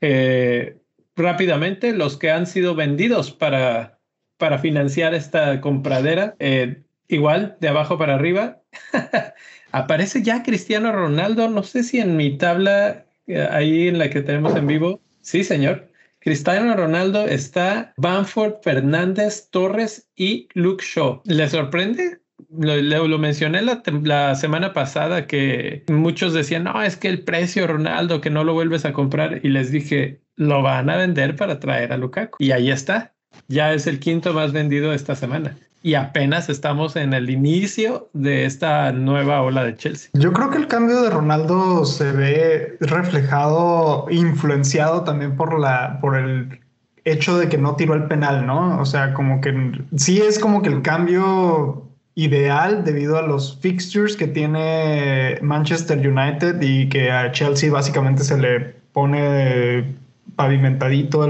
Eh, 0.00 0.78
rápidamente, 1.16 1.92
los 1.92 2.16
que 2.16 2.30
han 2.30 2.46
sido 2.46 2.76
vendidos 2.76 3.32
para, 3.32 3.98
para 4.36 4.60
financiar 4.60 5.12
esta 5.12 5.60
compradera, 5.60 6.36
eh, 6.38 6.84
igual 7.08 7.56
de 7.58 7.66
abajo 7.66 7.98
para 7.98 8.14
arriba, 8.14 8.60
aparece 9.72 10.22
ya 10.22 10.44
Cristiano 10.44 10.92
Ronaldo, 10.92 11.48
no 11.48 11.64
sé 11.64 11.82
si 11.82 11.98
en 11.98 12.16
mi 12.16 12.38
tabla 12.38 13.04
eh, 13.26 13.48
ahí 13.50 13.88
en 13.88 13.98
la 13.98 14.10
que 14.10 14.22
tenemos 14.22 14.54
en 14.54 14.68
vivo, 14.68 15.00
sí 15.22 15.42
señor. 15.42 15.90
Cristiano 16.20 16.76
Ronaldo 16.76 17.26
está 17.26 17.94
Banford, 17.96 18.62
Fernández, 18.62 19.48
Torres 19.50 20.08
y 20.14 20.46
Luke 20.54 20.84
Shaw. 20.86 21.22
¿Le 21.24 21.48
sorprende? 21.48 22.20
Lo, 22.50 23.08
lo, 23.08 23.18
mencioné 23.18 23.62
la, 23.62 23.82
la, 24.02 24.34
semana 24.34 24.72
pasada 24.72 25.26
que 25.26 25.84
muchos 25.88 26.32
decían, 26.32 26.64
no, 26.64 26.82
es 26.82 26.96
que 26.96 27.08
el 27.08 27.22
precio 27.22 27.66
Ronaldo, 27.66 28.20
que 28.20 28.30
no 28.30 28.44
lo 28.44 28.54
vuelves 28.54 28.84
a 28.84 28.92
comprar. 28.92 29.40
Y 29.42 29.48
les 29.48 29.70
dije, 29.70 30.20
lo 30.36 30.62
van 30.62 30.90
a 30.90 30.96
vender 30.96 31.36
para 31.36 31.60
traer 31.60 31.92
a 31.92 31.96
Lukaku. 31.96 32.36
Y 32.38 32.52
ahí 32.52 32.70
está. 32.70 33.12
Ya 33.48 33.72
es 33.72 33.86
el 33.86 34.00
quinto 34.00 34.32
más 34.32 34.52
vendido 34.52 34.92
esta 34.92 35.14
semana. 35.14 35.56
Y 35.82 35.94
apenas 35.94 36.48
estamos 36.50 36.94
en 36.96 37.14
el 37.14 37.30
inicio 37.30 38.10
de 38.12 38.44
esta 38.44 38.92
nueva 38.92 39.40
ola 39.42 39.64
de 39.64 39.76
Chelsea. 39.76 40.10
Yo 40.12 40.32
creo 40.32 40.50
que 40.50 40.58
el 40.58 40.66
cambio 40.66 41.00
de 41.02 41.10
Ronaldo 41.10 41.86
se 41.86 42.12
ve 42.12 42.76
reflejado, 42.80 44.06
influenciado 44.10 45.04
también 45.04 45.36
por 45.36 45.58
la, 45.58 45.98
por 46.00 46.16
el 46.16 46.60
hecho 47.04 47.38
de 47.38 47.48
que 47.48 47.56
no 47.56 47.76
tiró 47.76 47.94
el 47.94 48.04
penal, 48.04 48.46
¿no? 48.46 48.78
O 48.78 48.84
sea, 48.84 49.14
como 49.14 49.40
que 49.40 49.72
sí 49.96 50.20
es 50.20 50.38
como 50.38 50.60
que 50.60 50.68
el 50.68 50.82
cambio 50.82 51.89
ideal 52.24 52.84
debido 52.84 53.16
a 53.18 53.22
los 53.22 53.58
fixtures 53.60 54.16
que 54.16 54.26
tiene 54.26 55.38
Manchester 55.40 55.98
United 55.98 56.60
y 56.60 56.88
que 56.88 57.10
a 57.10 57.32
Chelsea 57.32 57.70
básicamente 57.70 58.24
se 58.24 58.36
le 58.38 58.60
pone 58.92 59.94
pavimentadito 60.36 61.28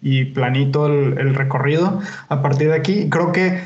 y 0.00 0.24
planito 0.26 0.86
el, 0.86 1.34
recorrido 1.34 2.00
a 2.28 2.42
partir 2.42 2.68
de 2.68 2.76
aquí. 2.76 3.08
Creo 3.10 3.32
que 3.32 3.60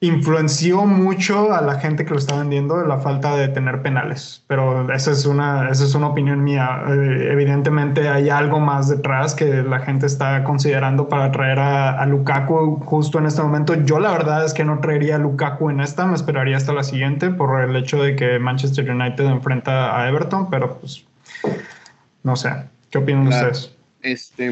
influenció 0.00 0.84
mucho 0.86 1.52
a 1.52 1.60
la 1.60 1.80
gente 1.80 2.04
que 2.04 2.10
lo 2.10 2.18
está 2.18 2.36
vendiendo 2.36 2.84
la 2.84 2.98
falta 2.98 3.34
de 3.36 3.48
tener 3.48 3.82
penales. 3.82 4.44
Pero 4.46 4.92
esa 4.92 5.10
es 5.10 5.26
una, 5.26 5.68
esa 5.70 5.84
es 5.84 5.94
una 5.94 6.08
opinión 6.08 6.44
mía. 6.44 6.82
Eh, 6.88 7.28
evidentemente 7.32 8.08
hay 8.08 8.30
algo 8.30 8.60
más 8.60 8.88
detrás 8.88 9.34
que 9.34 9.62
la 9.62 9.80
gente 9.80 10.06
está 10.06 10.44
considerando 10.44 11.08
para 11.08 11.32
traer 11.32 11.58
a, 11.58 12.06
Lukaku 12.06 12.80
justo 12.84 13.18
en 13.18 13.26
este 13.26 13.42
momento. 13.42 13.74
Yo 13.74 13.98
la 13.98 14.12
verdad 14.12 14.44
es 14.44 14.54
que 14.54 14.64
no 14.64 14.78
traería 14.78 15.16
a 15.16 15.18
Lukaku 15.18 15.70
en 15.70 15.80
esta, 15.80 16.06
me 16.06 16.14
esperaría 16.14 16.56
hasta 16.56 16.72
la 16.72 16.84
siguiente 16.84 17.30
por 17.30 17.60
el 17.60 17.74
hecho 17.74 18.02
de 18.02 18.14
que 18.14 18.38
Manchester 18.38 18.88
United 18.88 19.24
enfrenta 19.26 19.98
a 19.98 20.08
Everton, 20.08 20.48
pero 20.48 20.78
pues 20.78 21.04
no 22.22 22.36
sé. 22.36 22.50
¿Qué 22.90 22.98
opinan 22.98 23.28
ustedes? 23.28 23.77
Este, 24.02 24.50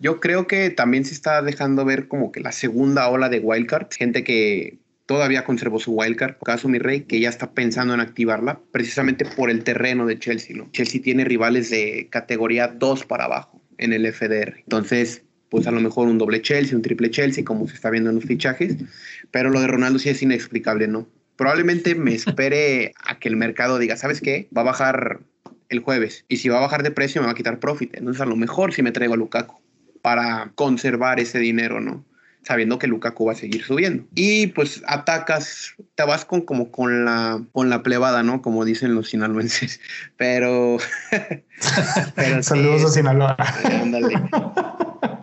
yo 0.00 0.20
creo 0.20 0.46
que 0.46 0.70
también 0.70 1.04
se 1.04 1.14
está 1.14 1.42
dejando 1.42 1.84
ver 1.84 2.08
como 2.08 2.32
que 2.32 2.40
la 2.40 2.52
segunda 2.52 3.08
ola 3.08 3.28
de 3.28 3.40
wildcard, 3.40 3.88
gente 3.92 4.24
que 4.24 4.78
todavía 5.06 5.44
conservó 5.44 5.80
su 5.80 5.92
wildcard, 5.92 6.36
caso 6.44 6.68
mi 6.68 6.78
rey, 6.78 7.00
que 7.00 7.18
ya 7.18 7.30
está 7.30 7.52
pensando 7.52 7.94
en 7.94 8.00
activarla, 8.00 8.60
precisamente 8.72 9.24
por 9.24 9.50
el 9.50 9.64
terreno 9.64 10.06
de 10.06 10.18
Chelsea. 10.18 10.54
¿no? 10.56 10.68
Chelsea 10.72 11.00
tiene 11.00 11.24
rivales 11.24 11.70
de 11.70 12.08
categoría 12.10 12.68
2 12.68 13.06
para 13.06 13.24
abajo 13.24 13.62
en 13.78 13.94
el 13.94 14.12
FDR. 14.12 14.58
Entonces, 14.58 15.22
pues 15.48 15.66
a 15.66 15.70
lo 15.70 15.80
mejor 15.80 16.08
un 16.08 16.18
doble 16.18 16.42
Chelsea, 16.42 16.76
un 16.76 16.82
triple 16.82 17.10
Chelsea, 17.10 17.42
como 17.42 17.66
se 17.66 17.74
está 17.74 17.88
viendo 17.88 18.10
en 18.10 18.16
los 18.16 18.24
fichajes, 18.26 18.76
pero 19.30 19.50
lo 19.50 19.60
de 19.60 19.66
Ronaldo 19.66 19.98
sí 19.98 20.10
es 20.10 20.22
inexplicable, 20.22 20.88
¿no? 20.88 21.08
Probablemente 21.36 21.94
me 21.94 22.14
espere 22.14 22.92
a 23.02 23.18
que 23.18 23.28
el 23.28 23.36
mercado 23.36 23.78
diga, 23.78 23.96
¿sabes 23.96 24.20
qué? 24.20 24.48
Va 24.54 24.62
a 24.62 24.64
bajar 24.64 25.20
el 25.68 25.80
jueves. 25.80 26.24
Y 26.28 26.38
si 26.38 26.48
va 26.48 26.58
a 26.58 26.62
bajar 26.62 26.82
de 26.82 26.90
precio, 26.90 27.20
me 27.20 27.26
va 27.26 27.32
a 27.32 27.36
quitar 27.36 27.58
profit. 27.58 27.94
Entonces, 27.96 28.20
a 28.20 28.26
lo 28.26 28.36
mejor 28.36 28.72
si 28.72 28.82
me 28.82 28.92
traigo 28.92 29.14
a 29.14 29.16
Lukaku 29.16 29.60
para 30.02 30.52
conservar 30.54 31.20
ese 31.20 31.38
dinero, 31.38 31.80
¿no? 31.80 32.04
Sabiendo 32.42 32.78
que 32.78 32.86
Lukaku 32.86 33.26
va 33.26 33.32
a 33.32 33.36
seguir 33.36 33.64
subiendo. 33.64 34.04
Y 34.14 34.48
pues 34.48 34.82
atacas, 34.86 35.74
te 35.96 36.04
vas 36.04 36.24
con 36.24 36.42
como 36.42 36.70
con 36.70 37.04
la, 37.04 37.42
con 37.52 37.68
la 37.68 37.82
plebada, 37.82 38.22
¿no? 38.22 38.40
Como 38.40 38.64
dicen 38.64 38.94
los 38.94 39.10
sinaloenses. 39.10 39.80
Pero. 40.16 40.78
Saludos 42.40 42.84
a 42.84 42.88
Sinaloa. 42.88 43.36
Ándale. 43.64 44.14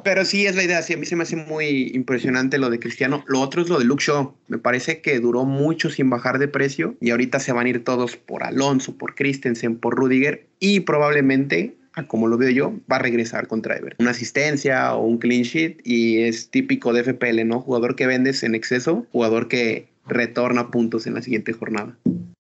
Pero 0.06 0.24
sí 0.24 0.46
es 0.46 0.56
la 0.56 0.64
idea, 0.64 0.84
sí, 0.84 0.94
a 0.94 0.98
mí 0.98 1.08
se 1.08 1.16
me 1.16 1.24
hace 1.24 1.36
muy 1.36 1.92
impresionante 1.96 2.60
lo 2.60 2.70
de 2.70 2.80
Cristiano. 2.80 3.24
Lo 3.26 3.42
otro 3.42 3.64
es 3.64 3.70
lo 3.70 3.80
de 3.80 3.86
Luke 3.86 4.04
Shaw. 4.06 4.36
Me 4.48 4.60
parece 4.60 5.02
que 5.02 5.20
duró 5.20 5.46
mucho 5.46 5.90
sin 5.90 6.12
bajar 6.12 6.38
de 6.38 6.48
precio 6.48 6.96
y 7.02 7.10
ahorita 7.10 7.40
se 7.40 7.52
van 7.52 7.66
a 7.66 7.70
ir 7.70 7.84
todos 7.84 8.16
por 8.16 8.44
Alonso, 8.44 8.96
por 8.96 9.16
Christensen, 9.16 9.78
por 9.78 9.96
Rudiger 9.96 10.46
y 10.60 10.82
probablemente 10.82 11.76
como 12.08 12.28
lo 12.28 12.38
veo 12.38 12.52
yo, 12.52 12.74
va 12.92 12.98
a 12.98 13.00
regresar 13.00 13.48
contra 13.48 13.78
Everton. 13.78 14.04
Una 14.04 14.12
asistencia 14.12 14.94
o 14.94 15.08
un 15.08 15.18
clean 15.18 15.42
sheet 15.42 15.80
y 15.84 16.24
es 16.24 16.52
típico 16.52 16.94
de 16.94 17.04
FPL, 17.04 17.48
¿no? 17.48 17.62
Jugador 17.62 17.96
que 17.96 18.06
vendes 18.06 18.44
en 18.44 18.54
exceso, 18.54 19.08
jugador 19.12 19.48
que 19.48 19.88
retorna 20.06 20.70
puntos 20.70 21.08
en 21.08 21.16
la 21.16 21.24
siguiente 21.24 21.54
jornada. 21.54 21.98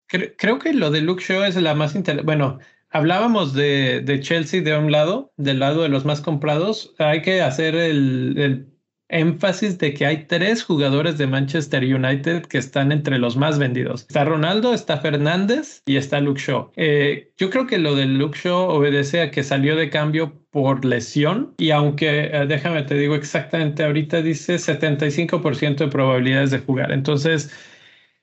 Creo, 0.07 0.59
que 0.59 0.73
lo 0.73 0.91
de 0.91 1.01
Luke 1.01 1.23
Shaw 1.25 1.43
es 1.43 1.55
la 1.55 1.73
más 1.73 1.95
interesante. 1.95 2.25
Bueno, 2.25 2.59
hablábamos 2.95 3.53
de, 3.53 4.01
de, 4.01 4.21
Chelsea 4.21 4.61
de 4.61 4.77
un 4.77 4.89
lado, 4.89 5.33
del 5.35 5.59
lado 5.59 5.83
de 5.83 5.89
los 5.89 6.05
más 6.05 6.21
comprados. 6.21 6.95
Hay 6.97 7.21
que 7.21 7.41
hacer 7.41 7.75
el, 7.75 8.35
el, 8.37 8.71
énfasis 9.09 9.77
de 9.77 9.93
que 9.93 10.05
hay 10.05 10.25
tres 10.25 10.63
jugadores 10.63 11.17
de 11.17 11.27
Manchester 11.27 11.83
United 11.83 12.43
que 12.43 12.57
están 12.57 12.91
entre 12.91 13.19
los 13.19 13.37
más 13.37 13.59
vendidos. 13.59 14.01
Está 14.01 14.23
Ronaldo, 14.23 14.73
está 14.73 14.97
Fernández 14.97 15.83
y 15.85 15.97
está 15.97 16.21
Luke 16.21 16.41
Shaw. 16.41 16.71
Eh, 16.75 17.31
yo 17.37 17.49
creo 17.49 17.67
que 17.67 17.77
lo 17.77 17.95
de 17.95 18.05
Luke 18.05 18.39
Shaw 18.41 18.69
obedece 18.69 19.21
a 19.21 19.29
que 19.29 19.43
salió 19.43 19.75
de 19.75 19.89
cambio 19.89 20.41
por 20.49 20.85
lesión 20.85 21.53
y 21.57 21.71
aunque, 21.71 22.29
eh, 22.31 22.45
déjame 22.47 22.83
te 22.83 22.95
digo 22.95 23.15
exactamente, 23.15 23.83
ahorita 23.83 24.21
dice 24.21 24.55
75% 24.55 25.85
de 25.85 25.87
probabilidades 25.87 26.51
de 26.51 26.59
jugar. 26.59 26.91
Entonces, 26.91 27.51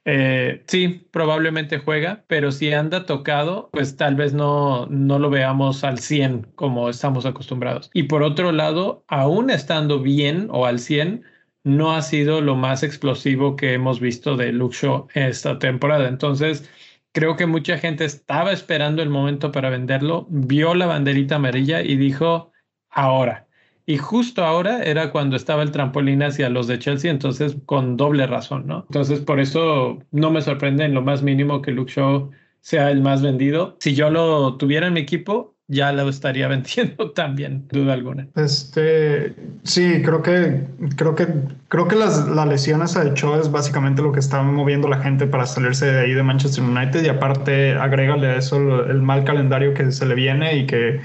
eh, 0.05 0.65
sí, 0.67 1.07
probablemente 1.11 1.79
juega, 1.79 2.25
pero 2.27 2.51
si 2.51 2.73
anda 2.73 3.07
tocado, 3.07 3.71
pues 3.73 3.97
tal 3.97 4.17
vez 4.17 4.35
no, 4.35 4.87
no 4.87 5.19
lo 5.19 5.31
veamos 5.31 5.85
al 5.85 5.99
100 5.99 6.49
como 6.55 6.89
estamos 6.89 7.25
acostumbrados. 7.25 7.91
Y 7.95 8.05
por 8.05 8.23
otro 8.23 8.51
lado, 8.53 9.05
aún 9.09 9.51
estando 9.51 10.01
bien 10.01 10.49
o 10.51 10.67
al 10.67 10.81
100, 10.81 11.25
no 11.65 11.93
ha 11.93 12.03
sido 12.03 12.41
lo 12.41 12.57
más 12.57 12.83
explosivo 12.83 13.55
que 13.57 13.75
hemos 13.75 14.01
visto 14.01 14.37
de 14.37 14.53
Luxo 14.53 15.07
esta 15.15 15.59
temporada. 15.59 16.09
Entonces, 16.09 16.69
creo 17.13 17.37
que 17.37 17.47
mucha 17.47 17.79
gente 17.79 18.05
estaba 18.05 18.53
esperando 18.53 19.03
el 19.03 19.11
momento 19.11 19.53
para 19.53 19.71
venderlo, 19.71 20.27
vio 20.31 20.75
la 20.75 20.87
banderita 20.87 21.37
amarilla 21.37 21.83
y 21.83 21.97
dijo, 21.97 22.53
ahora. 22.91 23.47
Y 23.85 23.97
justo 23.97 24.45
ahora 24.45 24.83
era 24.83 25.11
cuando 25.11 25.37
estaba 25.37 25.63
el 25.63 25.73
trampolín 25.73 26.23
hacia 26.23 26.49
los 26.49 26.67
de 26.67 26.79
Chelsea, 26.79 27.11
entonces 27.11 27.57
con 27.67 27.97
doble 27.97 28.27
razón, 28.27 28.67
¿no? 28.67 28.85
Entonces 28.89 29.21
por 29.21 29.41
eso 29.41 29.99
no 30.13 30.31
me 30.31 30.43
sorprende 30.43 30.85
en 30.85 30.95
lo 30.95 31.03
más 31.03 31.23
mínimo 31.23 31.63
que 31.63 31.73
Luke 31.73 31.93
Shaw 31.93 32.31
sea 32.61 32.91
el 32.91 33.03
más 33.03 33.23
vendido. 33.23 33.77
Si 33.81 33.95
yo 33.95 34.09
lo 34.11 34.57
tuviera 34.57 34.87
en 34.87 34.93
mi 34.93 35.01
equipo, 35.01 35.53
ya 35.67 35.91
lo 35.93 36.09
estaría 36.09 36.47
vendiendo 36.49 37.11
también, 37.11 37.67
duda 37.71 37.95
alguna. 37.95 38.29
Este, 38.37 39.35
sí, 39.65 40.03
creo 40.05 40.23
que, 40.23 40.65
creo 40.97 41.15
que, 41.15 41.27
creo 41.69 41.89
que 41.89 41.97
las, 41.97 42.29
lesiones 42.47 42.97
a 42.97 43.13
Shaw 43.15 43.41
es 43.41 43.51
básicamente 43.51 44.03
lo 44.03 44.13
que 44.13 44.21
está 44.21 44.43
moviendo 44.43 44.89
la 44.89 45.01
gente 45.01 45.27
para 45.27 45.47
salirse 45.47 45.87
de 45.87 46.01
ahí 46.01 46.13
de 46.13 46.23
Manchester 46.23 46.63
United 46.63 47.05
y 47.05 47.09
aparte 47.09 47.73
agrégale 47.73 48.29
a 48.29 48.37
eso 48.37 48.85
el 48.85 49.03
mal 49.03 49.25
calendario 49.25 49.75
que 49.75 49.91
se 49.91 50.07
le 50.07 50.15
viene 50.15 50.57
y 50.57 50.67
que 50.67 51.01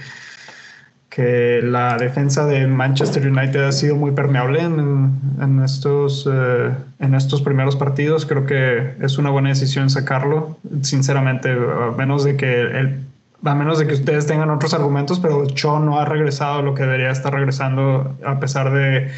que 1.17 1.63
la 1.63 1.97
defensa 1.97 2.45
de 2.45 2.67
Manchester 2.67 3.27
United 3.27 3.63
ha 3.63 3.71
sido 3.71 3.95
muy 3.95 4.11
permeable 4.11 4.61
en, 4.61 5.63
estos, 5.65 6.29
eh, 6.31 6.69
en 6.99 7.15
estos 7.15 7.41
primeros 7.41 7.75
partidos. 7.75 8.23
Creo 8.23 8.45
que 8.45 8.93
es 9.01 9.17
una 9.17 9.31
buena 9.31 9.49
decisión 9.49 9.89
sacarlo, 9.89 10.59
sinceramente, 10.83 11.49
a 11.49 11.89
menos 11.97 12.23
de 12.23 12.37
que 12.37 12.61
el 12.61 13.03
a 13.43 13.55
menos 13.55 13.79
de 13.79 13.87
que 13.87 13.95
ustedes 13.95 14.27
tengan 14.27 14.51
otros 14.51 14.75
argumentos, 14.75 15.19
pero 15.19 15.47
Cho 15.47 15.79
no 15.79 15.99
ha 15.99 16.05
regresado 16.05 16.59
a 16.59 16.61
lo 16.61 16.75
que 16.75 16.83
debería 16.83 17.09
estar 17.09 17.33
regresando 17.33 18.15
a 18.23 18.39
pesar 18.39 18.71
de, 18.71 19.09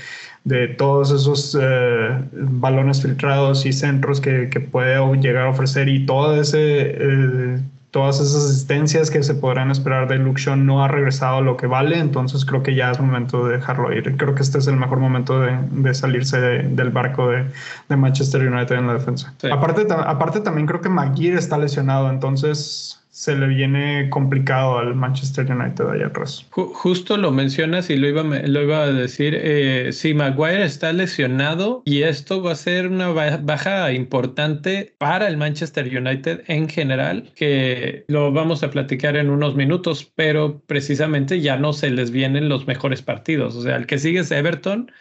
de 0.46 0.70
todos 0.70 1.12
esos 1.12 1.58
eh, 1.60 2.24
balones 2.32 3.02
filtrados 3.02 3.66
y 3.66 3.74
centros 3.74 4.22
que, 4.22 4.50
que, 4.50 4.62
puede 4.62 5.00
llegar 5.18 5.48
a 5.48 5.50
ofrecer 5.50 5.90
y 5.90 6.06
todo 6.06 6.40
ese 6.40 6.60
eh, 6.98 7.60
todas 7.91 8.19
esas 8.19 8.45
asistencias 8.45 9.10
que 9.10 9.23
se 9.23 9.34
podrán 9.34 9.71
esperar 9.71 10.08
de 10.08 10.17
Luke 10.17 10.41
no 10.56 10.84
ha 10.84 10.88
regresado 10.88 11.38
a 11.38 11.41
lo 11.41 11.58
que 11.58 11.65
vale, 11.65 11.97
entonces 11.97 12.45
creo 12.45 12.62
que 12.62 12.75
ya 12.75 12.91
es 12.91 12.99
momento 12.99 13.47
de 13.47 13.58
dejarlo 13.58 13.91
ir. 13.91 14.15
Creo 14.15 14.36
que 14.36 14.43
este 14.43 14.60
es 14.60 14.67
el 14.67 14.78
mejor 14.78 14.99
momento 14.99 15.39
de, 15.39 15.58
de 15.71 15.93
salirse 15.93 16.39
del 16.39 16.89
barco 16.91 17.30
de, 17.30 17.45
de, 17.89 17.95
Manchester 17.95 18.47
United 18.47 18.75
en 18.75 18.88
la 18.88 18.93
defensa. 18.93 19.34
Aparte, 19.52 19.88
aparte 19.91 20.41
también 20.41 20.67
creo 20.67 20.82
que 20.82 20.89
Maguire 20.89 21.38
está 21.38 21.58
lesionado, 21.58 22.10
entonces 22.10 22.99
se 23.20 23.36
le 23.36 23.48
viene 23.48 24.10
complicado 24.10 24.78
al 24.78 24.96
Manchester 24.96 25.52
United 25.52 25.86
allá 25.90 26.06
atrás. 26.06 26.48
Justo 26.52 27.18
lo 27.18 27.34
mencionas 27.34 27.90
y 27.90 27.98
lo 27.98 28.08
iba, 28.08 28.24
lo 28.24 28.64
iba 28.64 28.84
a 28.84 28.94
decir. 28.94 29.38
Eh, 29.38 29.90
si 29.92 30.14
Maguire 30.14 30.64
está 30.64 30.94
lesionado 30.94 31.82
y 31.84 32.04
esto 32.04 32.42
va 32.42 32.54
a 32.54 32.56
ser 32.56 32.88
una 32.88 33.10
baja 33.10 33.92
importante 33.92 34.96
para 34.98 35.28
el 35.28 35.36
Manchester 35.36 35.86
United 35.86 36.44
en 36.48 36.70
general, 36.70 37.30
que 37.36 38.06
lo 38.08 38.32
vamos 38.32 38.64
a 38.64 38.72
platicar 38.72 39.18
en 39.18 39.30
unos 39.30 39.54
minutos, 39.54 40.10
pero 40.16 40.62
precisamente 40.66 41.42
ya 41.42 41.58
no 41.58 41.74
se 41.74 41.90
les 41.90 42.12
vienen 42.12 42.48
los 42.48 42.68
mejores 42.68 43.02
partidos. 43.02 43.54
O 43.58 43.62
sea, 43.64 43.76
el 43.76 43.86
que 43.86 43.98
sigue 43.98 44.20
es 44.20 44.32
Everton 44.32 44.94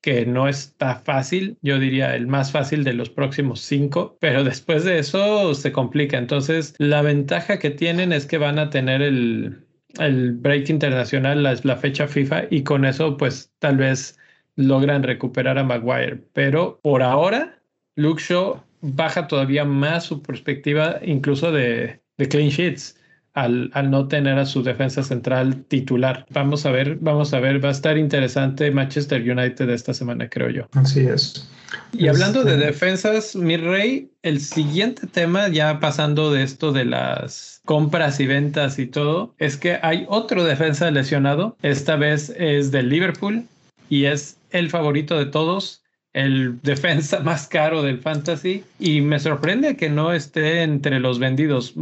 que 0.00 0.24
no 0.26 0.48
está 0.48 0.96
fácil, 0.96 1.58
yo 1.62 1.78
diría 1.78 2.14
el 2.16 2.26
más 2.26 2.52
fácil 2.52 2.84
de 2.84 2.94
los 2.94 3.10
próximos 3.10 3.60
cinco, 3.60 4.16
pero 4.20 4.44
después 4.44 4.84
de 4.84 4.98
eso 4.98 5.54
se 5.54 5.72
complica. 5.72 6.16
Entonces, 6.18 6.74
la 6.78 7.02
ventaja 7.02 7.58
que 7.58 7.70
tienen 7.70 8.12
es 8.12 8.26
que 8.26 8.38
van 8.38 8.58
a 8.58 8.70
tener 8.70 9.02
el, 9.02 9.66
el 9.98 10.32
break 10.32 10.70
internacional, 10.70 11.42
la, 11.42 11.54
la 11.62 11.76
fecha 11.76 12.06
FIFA, 12.06 12.44
y 12.50 12.62
con 12.62 12.84
eso, 12.84 13.16
pues 13.16 13.52
tal 13.58 13.76
vez 13.76 14.18
logran 14.56 15.02
recuperar 15.02 15.58
a 15.58 15.64
Maguire. 15.64 16.18
Pero 16.32 16.80
por 16.82 17.02
ahora, 17.02 17.58
Luke 17.96 18.22
Shaw 18.22 18.62
baja 18.80 19.28
todavía 19.28 19.64
más 19.64 20.04
su 20.04 20.22
perspectiva, 20.22 20.98
incluso 21.02 21.52
de, 21.52 22.00
de 22.16 22.28
clean 22.28 22.48
sheets 22.48 22.99
al, 23.34 23.70
no 23.90 24.08
tener 24.08 24.38
a 24.38 24.46
su 24.46 24.62
defensa 24.62 25.02
central 25.02 25.64
titular. 25.64 26.26
Vamos 26.30 26.66
a 26.66 26.70
ver, 26.70 26.96
vamos 27.00 27.32
a 27.32 27.40
ver, 27.40 27.64
va 27.64 27.68
a 27.68 27.72
estar 27.72 27.96
interesante 27.98 28.70
Manchester 28.70 29.22
United 29.22 29.68
esta 29.70 29.94
semana, 29.94 30.28
creo 30.28 30.50
yo. 30.50 30.68
Así 30.72 31.00
es. 31.00 31.48
Y 31.92 32.08
hablando 32.08 32.42
de 32.44 32.54
este 32.54 32.66
defensas, 32.66 33.36
mi 33.36 33.56
rey, 33.56 34.10
el 34.22 34.40
siguiente 34.40 35.06
tema, 35.06 35.48
ya 35.48 35.80
pasando 35.80 36.32
de 36.32 36.42
esto 36.42 36.72
de 36.72 36.84
las 36.84 37.60
compras 37.64 38.18
y 38.20 38.26
ventas 38.26 38.78
y 38.78 38.86
todo, 38.86 39.34
es 39.38 39.56
que 39.56 39.78
hay 39.82 40.04
otro 40.08 40.44
defensa 40.44 40.90
lesionado. 40.90 41.56
Esta 41.62 41.96
vez 41.96 42.32
es 42.36 42.70
del 42.70 42.88
Liverpool 42.88 43.44
y 43.88 44.06
es 44.06 44.36
el 44.50 44.70
favorito 44.70 45.18
de 45.18 45.26
todos, 45.26 45.82
el 46.12 46.60
defensa 46.62 47.20
más 47.20 47.46
caro 47.46 47.82
del 47.82 47.98
fantasy. 47.98 48.64
Y 48.78 49.00
me 49.00 49.20
sorprende 49.20 49.76
que 49.76 49.90
no 49.90 50.12
esté 50.12 50.62
entre 50.62 50.98
los 50.98 51.18
vendidos. 51.18 51.76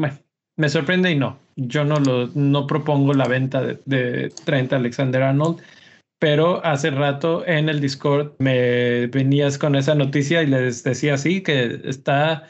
Me 0.59 0.69
sorprende 0.69 1.11
y 1.13 1.17
no. 1.17 1.39
Yo 1.55 1.85
no 1.85 2.01
lo 2.01 2.27
no 2.35 2.67
propongo 2.67 3.15
la 3.15 3.29
venta 3.29 3.63
de, 3.63 3.79
de 3.87 4.33
Trent 4.45 4.73
Alexander 4.73 5.23
Arnold, 5.23 5.63
pero 6.19 6.65
hace 6.65 6.91
rato 6.91 7.47
en 7.47 7.69
el 7.69 7.81
Discord 7.81 8.33
me 8.39 9.07
venías 9.07 9.57
con 9.57 9.77
esa 9.77 9.95
noticia 9.95 10.43
y 10.43 10.47
les 10.47 10.83
decía 10.83 11.15
así 11.15 11.43
que 11.43 11.81
está, 11.85 12.49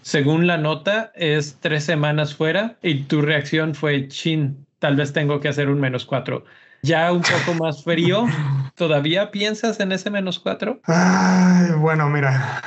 según 0.00 0.46
la 0.46 0.56
nota, 0.56 1.12
es 1.14 1.58
tres 1.60 1.84
semanas 1.84 2.34
fuera 2.34 2.76
y 2.82 3.02
tu 3.02 3.20
reacción 3.20 3.74
fue 3.74 4.08
chin. 4.08 4.66
Tal 4.78 4.96
vez 4.96 5.12
tengo 5.12 5.40
que 5.40 5.48
hacer 5.48 5.68
un 5.68 5.80
menos 5.80 6.06
cuatro. 6.06 6.46
Ya 6.80 7.12
un 7.12 7.22
poco 7.22 7.62
más 7.62 7.84
frío. 7.84 8.26
¿Todavía 8.74 9.30
piensas 9.30 9.80
en 9.80 9.92
ese 9.92 10.10
menos 10.10 10.38
cuatro? 10.38 10.80
Ay, 10.84 11.72
bueno, 11.78 12.08
mira, 12.08 12.62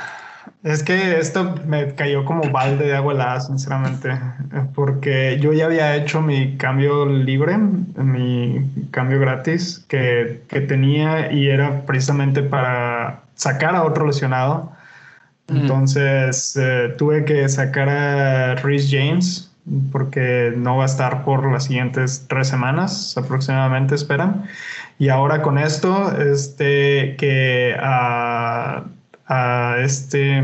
es 0.62 0.82
que 0.82 1.18
esto 1.18 1.54
me 1.66 1.94
cayó 1.94 2.24
como 2.24 2.50
balde 2.50 2.86
de 2.86 2.96
agua 2.96 3.12
helada, 3.14 3.40
sinceramente, 3.40 4.10
porque 4.74 5.38
yo 5.40 5.52
ya 5.52 5.66
había 5.66 5.94
hecho 5.94 6.20
mi 6.20 6.56
cambio 6.56 7.06
libre, 7.06 7.56
mi 7.56 8.68
cambio 8.90 9.20
gratis 9.20 9.84
que, 9.88 10.42
que 10.48 10.60
tenía 10.60 11.32
y 11.32 11.48
era 11.48 11.82
precisamente 11.82 12.42
para 12.42 13.20
sacar 13.34 13.76
a 13.76 13.84
otro 13.84 14.06
lesionado. 14.06 14.72
Entonces 15.48 16.58
eh, 16.60 16.94
tuve 16.98 17.24
que 17.24 17.48
sacar 17.48 17.88
a 17.88 18.54
Rhys 18.56 18.88
James 18.90 19.50
porque 19.92 20.52
no 20.56 20.76
va 20.76 20.82
a 20.82 20.86
estar 20.86 21.24
por 21.24 21.50
las 21.50 21.64
siguientes 21.64 22.26
tres 22.28 22.48
semanas 22.48 23.16
aproximadamente, 23.16 23.94
esperan. 23.94 24.44
Y 24.98 25.08
ahora 25.08 25.40
con 25.40 25.56
esto, 25.56 26.12
este, 26.20 27.16
que 27.16 27.76
a 27.80 28.84
a 29.28 29.76
este 29.80 30.42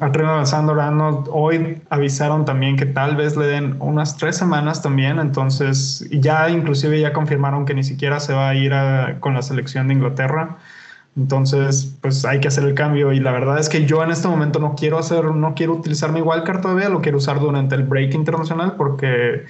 a 0.00 0.10
Trent 0.10 0.28
Alexander 0.28 0.78
Arnold. 0.78 1.28
Hoy 1.30 1.82
avisaron 1.90 2.44
también 2.44 2.76
que 2.76 2.86
tal 2.86 3.14
vez 3.14 3.36
le 3.36 3.46
den 3.46 3.76
unas 3.78 4.16
tres 4.16 4.36
semanas 4.36 4.82
también 4.82 5.18
entonces 5.18 6.06
ya 6.10 6.48
inclusive 6.48 6.98
ya 6.98 7.12
confirmaron 7.12 7.66
que 7.66 7.74
ni 7.74 7.84
siquiera 7.84 8.20
se 8.20 8.32
va 8.32 8.48
a 8.48 8.54
ir 8.54 8.72
con 9.20 9.34
la 9.34 9.42
selección 9.42 9.88
de 9.88 9.94
Inglaterra. 9.94 10.56
Entonces 11.14 11.94
pues 12.00 12.24
hay 12.24 12.40
que 12.40 12.48
hacer 12.48 12.64
el 12.64 12.74
cambio 12.74 13.12
y 13.12 13.20
la 13.20 13.32
verdad 13.32 13.58
es 13.58 13.68
que 13.68 13.84
yo 13.84 14.02
en 14.02 14.10
este 14.10 14.28
momento 14.28 14.58
no 14.58 14.74
quiero 14.76 14.98
hacer 14.98 15.26
no 15.26 15.54
quiero 15.54 15.74
utilizar 15.74 16.10
mi 16.10 16.22
wildcard 16.22 16.62
todavía 16.62 16.88
lo 16.88 17.02
quiero 17.02 17.18
usar 17.18 17.38
durante 17.38 17.74
el 17.74 17.82
break 17.82 18.14
internacional 18.14 18.76
porque 18.76 19.44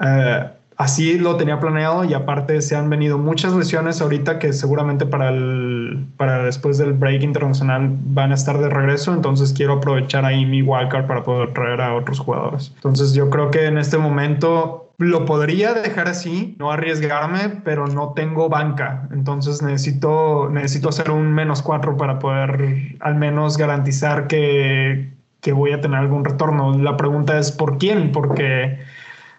eh, 0.00 0.50
así 0.76 1.18
lo 1.18 1.36
tenía 1.36 1.58
planeado 1.58 2.04
y 2.04 2.14
aparte 2.14 2.60
se 2.60 2.76
han 2.76 2.90
venido 2.90 3.18
muchas 3.18 3.52
lesiones 3.54 4.00
ahorita 4.00 4.38
que 4.38 4.52
seguramente 4.52 5.06
para, 5.06 5.30
el, 5.30 6.06
para 6.16 6.44
después 6.44 6.78
del 6.78 6.92
break 6.92 7.22
internacional 7.22 7.90
van 7.90 8.32
a 8.32 8.34
estar 8.34 8.58
de 8.58 8.68
regreso, 8.68 9.12
entonces 9.14 9.52
quiero 9.52 9.74
aprovechar 9.74 10.24
ahí 10.24 10.44
mi 10.44 10.62
wildcard 10.62 11.06
para 11.06 11.22
poder 11.22 11.52
traer 11.54 11.80
a 11.80 11.94
otros 11.94 12.18
jugadores. 12.18 12.72
Entonces 12.76 13.14
yo 13.14 13.30
creo 13.30 13.50
que 13.50 13.66
en 13.66 13.78
este 13.78 13.96
momento 13.96 14.92
lo 14.98 15.24
podría 15.26 15.74
dejar 15.74 16.08
así, 16.08 16.56
no 16.58 16.70
arriesgarme, 16.70 17.60
pero 17.64 17.86
no 17.86 18.12
tengo 18.14 18.48
banca, 18.48 19.08
entonces 19.12 19.62
necesito, 19.62 20.48
necesito 20.50 20.90
hacer 20.90 21.10
un 21.10 21.32
menos 21.34 21.62
cuatro 21.62 21.96
para 21.96 22.18
poder 22.18 22.96
al 23.00 23.14
menos 23.16 23.56
garantizar 23.56 24.26
que, 24.26 25.10
que 25.40 25.52
voy 25.52 25.72
a 25.72 25.80
tener 25.80 25.98
algún 25.98 26.24
retorno. 26.24 26.76
La 26.78 26.96
pregunta 26.96 27.38
es 27.38 27.52
¿por 27.52 27.78
quién? 27.78 28.12
Porque 28.12 28.78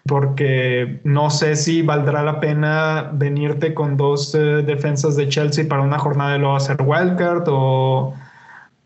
porque 0.08 1.00
no 1.04 1.30
sé 1.30 1.54
si 1.54 1.82
valdrá 1.82 2.24
la 2.24 2.40
pena 2.40 3.10
venirte 3.12 3.74
con 3.74 3.96
dos 3.96 4.34
eh, 4.34 4.38
defensas 4.66 5.14
de 5.14 5.28
Chelsea 5.28 5.68
para 5.68 5.82
una 5.82 5.98
jornada 5.98 6.36
y 6.36 6.40
luego 6.40 6.56
hacer 6.56 6.78
wildcard 6.80 7.44
o, 7.46 8.14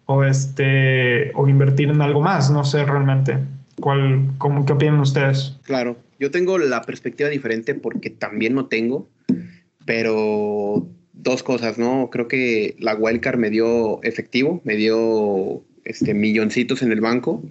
o, 0.07 0.25
este, 0.25 1.33
o 1.35 1.49
invertir 1.49 1.89
en 1.89 2.03
algo 2.03 2.21
más, 2.21 2.51
no 2.51 2.65
sé 2.65 2.85
realmente. 2.85 3.39
¿Cuál, 3.81 4.33
cómo, 4.37 4.67
¿Qué 4.67 4.73
opinan 4.75 5.01
ustedes? 5.01 5.57
Claro, 5.63 5.97
yo 6.19 6.31
tengo 6.31 6.59
la 6.59 6.83
perspectiva 6.83 7.31
diferente 7.31 7.75
porque 7.75 8.11
también 8.11 8.55
no 8.55 8.67
tengo, 8.67 9.09
pero 9.87 10.87
dos 11.13 11.43
cosas, 11.45 11.79
¿no? 11.79 12.11
Creo 12.11 12.27
que 12.27 12.77
la 12.81 12.97
wildcard 12.97 13.39
me 13.39 13.49
dio 13.49 14.03
efectivo, 14.03 14.61
me 14.65 14.75
dio 14.75 15.63
este, 15.85 16.15
milloncitos 16.15 16.83
en 16.83 16.91
el 16.91 17.01
banco 17.01 17.43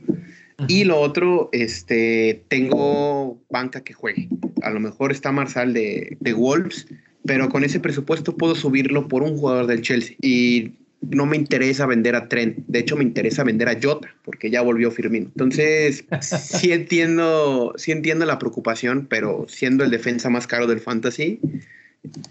y 0.67 0.83
lo 0.83 0.99
otro, 0.99 1.49
este, 1.51 2.43
tengo 2.47 3.41
banca 3.49 3.81
que 3.81 3.93
juegue. 3.93 4.29
A 4.61 4.69
lo 4.69 4.79
mejor 4.79 5.11
está 5.11 5.31
Marsal 5.31 5.73
de, 5.73 6.17
de 6.19 6.33
Wolves, 6.33 6.87
pero 7.25 7.49
con 7.49 7.63
ese 7.63 7.79
presupuesto 7.79 8.35
puedo 8.35 8.55
subirlo 8.55 9.07
por 9.07 9.23
un 9.23 9.37
jugador 9.37 9.67
del 9.67 9.81
Chelsea. 9.81 10.15
Y 10.21 10.73
no 11.01 11.25
me 11.25 11.35
interesa 11.35 11.85
vender 11.85 12.15
a 12.15 12.27
Trent. 12.27 12.57
De 12.67 12.79
hecho, 12.79 12.95
me 12.95 13.03
interesa 13.03 13.43
vender 13.43 13.67
a 13.69 13.77
Jota, 13.81 14.13
porque 14.23 14.49
ya 14.51 14.61
volvió 14.61 14.91
Firmino. 14.91 15.27
Entonces, 15.27 16.05
sí 16.21 16.71
entiendo, 16.71 17.73
sí 17.77 17.91
entiendo 17.91 18.25
la 18.25 18.39
preocupación, 18.39 19.07
pero 19.09 19.45
siendo 19.47 19.83
el 19.83 19.91
defensa 19.91 20.29
más 20.29 20.47
caro 20.47 20.67
del 20.67 20.79
fantasy, 20.79 21.39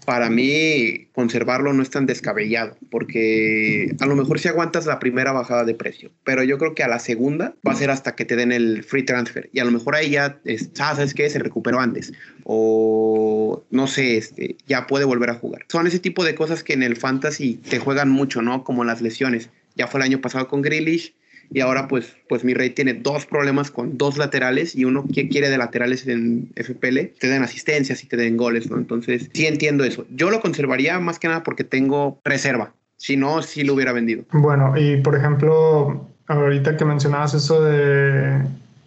para 0.05 0.29
mí 0.29 1.07
conservarlo 1.13 1.71
no 1.73 1.81
es 1.81 1.89
tan 1.89 2.05
descabellado, 2.05 2.77
porque 2.89 3.95
a 3.99 4.05
lo 4.05 4.15
mejor 4.15 4.39
si 4.39 4.49
aguantas 4.49 4.85
la 4.85 4.99
primera 4.99 5.31
bajada 5.31 5.63
de 5.63 5.73
precio, 5.73 6.11
pero 6.23 6.43
yo 6.43 6.57
creo 6.57 6.75
que 6.75 6.83
a 6.83 6.89
la 6.89 6.99
segunda 6.99 7.55
va 7.65 7.71
a 7.71 7.75
ser 7.75 7.89
hasta 7.89 8.15
que 8.15 8.25
te 8.25 8.35
den 8.35 8.51
el 8.51 8.83
free 8.83 9.03
transfer 9.03 9.49
y 9.53 9.59
a 9.59 9.65
lo 9.65 9.71
mejor 9.71 9.95
ahí 9.95 10.11
ya, 10.11 10.39
es, 10.43 10.71
ah, 10.79 10.95
¿sabes 10.95 11.13
qué? 11.13 11.29
Se 11.29 11.39
recuperó 11.39 11.79
antes 11.79 12.11
o 12.43 13.63
no 13.69 13.87
sé, 13.87 14.17
este, 14.17 14.57
ya 14.67 14.87
puede 14.87 15.05
volver 15.05 15.29
a 15.29 15.35
jugar. 15.35 15.65
Son 15.69 15.87
ese 15.87 15.99
tipo 15.99 16.23
de 16.23 16.35
cosas 16.35 16.63
que 16.63 16.73
en 16.73 16.83
el 16.83 16.97
fantasy 16.97 17.55
te 17.55 17.79
juegan 17.79 18.09
mucho, 18.09 18.41
¿no? 18.41 18.63
Como 18.63 18.83
las 18.83 19.01
lesiones. 19.01 19.49
Ya 19.75 19.87
fue 19.87 20.01
el 20.01 20.05
año 20.05 20.21
pasado 20.21 20.49
con 20.49 20.61
Grealish, 20.61 21.13
Y 21.53 21.59
ahora 21.59 21.89
pues, 21.89 22.15
pues 22.29 22.45
mi 22.45 22.53
rey 22.53 22.69
tiene 22.69 22.93
dos 22.93 23.25
problemas 23.25 23.71
con 23.71 23.97
dos 23.97 24.17
laterales 24.17 24.73
y 24.73 24.85
uno 24.85 25.05
que 25.13 25.27
quiere 25.27 25.49
de 25.49 25.57
laterales 25.57 26.07
en 26.07 26.49
FPL, 26.55 27.17
te 27.19 27.27
den 27.27 27.43
asistencias 27.43 28.03
y 28.03 28.07
te 28.07 28.15
den 28.15 28.37
goles, 28.37 28.71
¿no? 28.71 28.77
Entonces 28.77 29.29
sí 29.33 29.45
entiendo 29.45 29.83
eso. 29.83 30.05
Yo 30.09 30.31
lo 30.31 30.39
conservaría 30.39 30.97
más 30.99 31.19
que 31.19 31.27
nada 31.27 31.43
porque 31.43 31.65
tengo 31.65 32.21
reserva. 32.23 32.73
Si 32.95 33.17
no, 33.17 33.41
sí 33.41 33.63
lo 33.63 33.73
hubiera 33.73 33.91
vendido. 33.91 34.23
Bueno, 34.31 34.77
y 34.77 35.01
por 35.01 35.15
ejemplo, 35.15 36.07
ahorita 36.27 36.77
que 36.77 36.85
mencionabas 36.85 37.33
eso 37.33 37.61
de... 37.61 38.41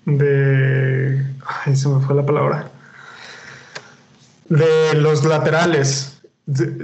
de... 0.07 1.23
Se 1.75 1.89
me 1.89 2.01
fue 2.01 2.15
la 2.15 2.25
palabra. 2.25 2.71
De 4.49 4.95
los 4.95 5.25
laterales. 5.25 6.14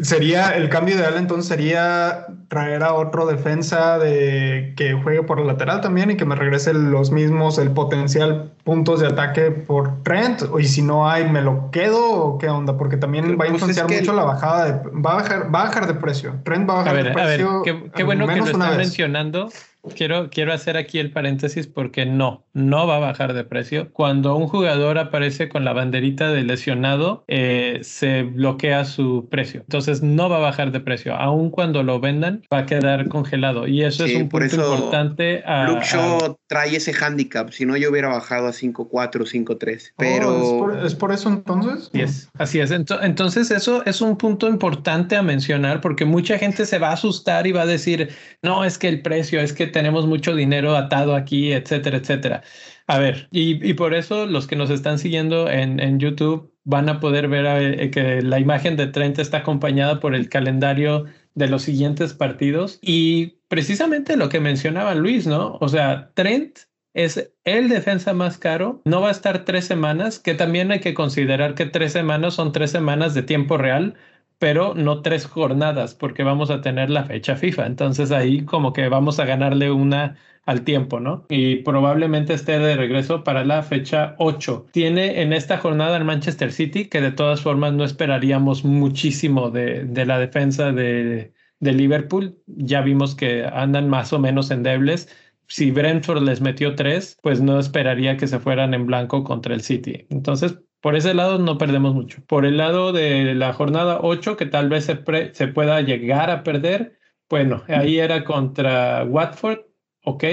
Sería 0.00 0.56
el 0.56 0.70
cambio 0.70 0.94
ideal 0.94 1.16
entonces 1.18 1.46
sería 1.46 2.26
traer 2.48 2.82
a 2.82 2.94
otro 2.94 3.26
defensa 3.26 3.98
de 3.98 4.72
que 4.74 4.94
juegue 4.94 5.22
por 5.22 5.38
el 5.38 5.46
lateral 5.46 5.82
también 5.82 6.10
y 6.10 6.16
que 6.16 6.24
me 6.24 6.34
regrese 6.34 6.72
los 6.72 7.10
mismos 7.10 7.58
el 7.58 7.70
potencial 7.70 8.52
puntos 8.64 9.00
de 9.00 9.08
ataque 9.08 9.50
por 9.50 10.02
Trent. 10.02 10.44
Y 10.58 10.64
si 10.64 10.80
no 10.80 11.10
hay 11.10 11.28
me 11.28 11.42
lo 11.42 11.70
quedo 11.70 12.10
o 12.10 12.38
qué 12.38 12.48
onda 12.48 12.78
porque 12.78 12.96
también 12.96 13.32
va 13.32 13.34
a 13.34 13.36
pues 13.36 13.50
influenciar 13.50 13.90
mucho 13.90 14.14
la 14.14 14.24
bajada 14.24 14.64
de 14.64 14.72
va 14.92 15.12
a 15.12 15.14
bajar 15.16 15.54
va 15.54 15.60
a 15.60 15.64
bajar 15.66 15.86
de 15.86 15.94
precio. 15.94 16.36
Trent 16.42 16.68
va 16.68 16.74
a 16.74 16.76
bajar 16.78 16.96
de 16.96 17.10
precio 17.10 17.50
a 17.50 17.62
ver, 17.62 17.92
qué, 17.94 18.02
bueno 18.02 18.26
que 18.26 18.36
lo 18.36 18.46
están 18.46 18.76
mencionando 18.78 19.50
Quiero, 19.94 20.28
quiero 20.30 20.52
hacer 20.52 20.76
aquí 20.76 20.98
el 20.98 21.10
paréntesis 21.10 21.66
porque 21.66 22.04
no, 22.04 22.44
no 22.52 22.86
va 22.86 22.96
a 22.96 23.00
bajar 23.00 23.32
de 23.32 23.44
precio. 23.44 23.90
Cuando 23.92 24.36
un 24.36 24.46
jugador 24.46 24.98
aparece 24.98 25.48
con 25.48 25.64
la 25.64 25.72
banderita 25.72 26.30
de 26.30 26.42
lesionado, 26.42 27.24
eh, 27.28 27.80
se 27.82 28.22
bloquea 28.22 28.84
su 28.84 29.28
precio. 29.30 29.60
Entonces 29.60 30.02
no 30.02 30.28
va 30.28 30.36
a 30.36 30.40
bajar 30.40 30.72
de 30.72 30.80
precio. 30.80 31.14
Aun 31.14 31.50
cuando 31.50 31.82
lo 31.82 32.00
vendan, 32.00 32.42
va 32.52 32.58
a 32.58 32.66
quedar 32.66 33.08
congelado. 33.08 33.66
Y 33.66 33.82
eso 33.84 34.04
es 34.04 34.14
un 34.14 34.28
punto 34.28 34.54
importante. 34.56 35.42
A, 35.46 35.66
Luke 35.66 35.84
Shaw 35.84 36.36
trae 36.46 36.76
ese 36.76 36.92
handicap. 36.92 37.50
Si 37.50 37.64
no, 37.64 37.76
yo 37.76 37.90
hubiera 37.90 38.08
bajado 38.08 38.48
a 38.48 38.52
5.4, 38.52 38.90
5.3. 38.90 39.92
Pero... 39.96 40.84
¿es, 40.84 40.94
por, 40.94 41.12
eso 41.12 41.28
entonces? 41.28 41.90
Así 42.38 42.60
es. 42.60 42.70
Entonces 42.70 43.50
eso 43.50 43.84
es 43.86 44.00
un 44.00 44.16
punto 44.16 44.48
importante 44.48 45.16
a 45.16 45.22
mencionar 45.22 45.80
porque 45.80 46.04
mucha 46.04 46.38
gente 46.38 46.66
se 46.66 46.78
va 46.78 46.90
a 46.90 46.92
asustar 46.92 47.46
y 47.46 47.52
va 47.52 47.62
a 47.62 47.66
decir, 47.66 48.10
no, 48.42 48.64
es 48.64 48.78
que 48.78 48.88
el 48.88 49.02
precio, 49.02 49.40
es 49.40 49.52
que 49.52 49.69
tenemos 49.70 50.06
mucho 50.06 50.34
dinero 50.34 50.76
atado 50.76 51.16
aquí, 51.16 51.52
etcétera, 51.52 51.98
etcétera. 51.98 52.42
A 52.86 52.98
ver, 52.98 53.28
y, 53.30 53.74
por 53.74 53.94
eso 53.94 54.26
los 54.26 54.46
que 54.46 54.56
nos 54.56 54.68
están 54.70 54.98
siguiendo 54.98 55.48
en, 55.48 56.00
YouTube 56.00 56.52
van 56.64 56.88
a 56.88 57.00
poder 57.00 57.28
ver 57.28 57.46
eh, 57.80 57.90
que 57.90 58.20
la 58.22 58.40
imagen 58.40 58.76
de 58.76 58.88
Trent 58.88 59.18
está 59.18 59.38
acompañada 59.38 60.00
por 60.00 60.14
el 60.14 60.28
calendario 60.28 61.06
de 61.34 61.48
los 61.48 61.62
siguientes 61.62 62.14
partidos 62.14 62.78
y 62.82 63.38
precisamente 63.48 64.16
lo 64.16 64.28
que 64.28 64.40
mencionaba 64.40 64.94
Luis, 64.94 65.26
¿no? 65.26 65.56
O 65.60 65.68
sea, 65.68 66.10
Trent 66.14 66.58
es 66.92 67.32
el 67.44 67.68
defensa 67.68 68.12
más 68.12 68.38
caro, 68.38 68.82
no 68.84 69.00
va 69.00 69.08
a 69.08 69.12
estar 69.12 69.44
tres 69.44 69.64
semanas, 69.64 70.18
que 70.18 70.34
también 70.34 70.72
hay 70.72 70.80
que 70.80 70.94
considerar 70.94 71.54
que 71.54 71.66
tres 71.66 71.92
semanas 71.92 72.34
son 72.34 72.52
tres 72.52 72.72
semanas 72.72 73.14
de 73.14 73.22
tiempo 73.22 73.56
real, 73.56 73.94
pero 74.40 74.74
no 74.74 75.02
tres 75.02 75.26
jornadas 75.26 75.94
porque 75.94 76.24
vamos 76.24 76.50
a 76.50 76.62
tener 76.62 76.88
la 76.90 77.04
fecha 77.04 77.36
FIFA. 77.36 77.66
Entonces 77.66 78.10
ahí 78.10 78.44
como 78.46 78.72
que 78.72 78.88
vamos 78.88 79.20
a 79.20 79.26
ganarle 79.26 79.70
una 79.70 80.16
al 80.46 80.64
tiempo, 80.64 80.98
¿no? 80.98 81.26
Y 81.28 81.56
probablemente 81.56 82.32
esté 82.32 82.58
de 82.58 82.74
regreso 82.74 83.22
para 83.22 83.44
la 83.44 83.62
fecha 83.62 84.16
8. 84.18 84.66
Tiene 84.72 85.20
en 85.20 85.34
esta 85.34 85.58
jornada 85.58 85.98
el 85.98 86.04
Manchester 86.04 86.52
City, 86.52 86.86
que 86.86 87.02
de 87.02 87.12
todas 87.12 87.42
formas 87.42 87.74
no 87.74 87.84
esperaríamos 87.84 88.64
muchísimo 88.64 89.50
de, 89.50 89.86
la 90.06 90.18
defensa 90.18 90.72
de, 90.72 91.34
de 91.60 91.72
Liverpool. 91.72 92.38
Ya 92.46 92.80
vimos 92.80 93.14
que 93.14 93.44
andan 93.44 93.90
más 93.90 94.12
o 94.14 94.18
menos 94.18 94.50
endebles 94.50 95.14
si 95.50 95.72
Brentford 95.72 96.22
les 96.22 96.40
metió 96.40 96.76
tres, 96.76 97.18
pues 97.22 97.42
no 97.42 97.58
esperaría 97.58 98.16
que 98.16 98.28
se 98.28 98.38
fueran 98.38 98.72
en 98.72 98.86
blanco 98.86 99.24
contra 99.24 99.52
el 99.52 99.62
City. 99.62 100.06
Entonces, 100.08 100.60
por 100.80 100.96
ese 100.96 101.14
lado 101.14 101.38
no 101.38 101.58
perdemos 101.58 101.94
mucho. 101.94 102.24
Por 102.26 102.46
el 102.46 102.56
lado 102.56 102.92
de 102.92 103.34
la 103.34 103.52
jornada 103.52 104.00
8, 104.02 104.36
que 104.36 104.46
tal 104.46 104.68
vez 104.68 104.84
se, 104.86 105.02
se 105.34 105.48
pueda 105.48 105.80
llegar 105.82 106.30
a 106.30 106.42
perder, 106.42 106.98
bueno, 107.28 107.62
ahí 107.68 107.98
era 107.98 108.24
contra 108.24 109.04
Watford, 109.04 109.60
ok. 110.04 110.24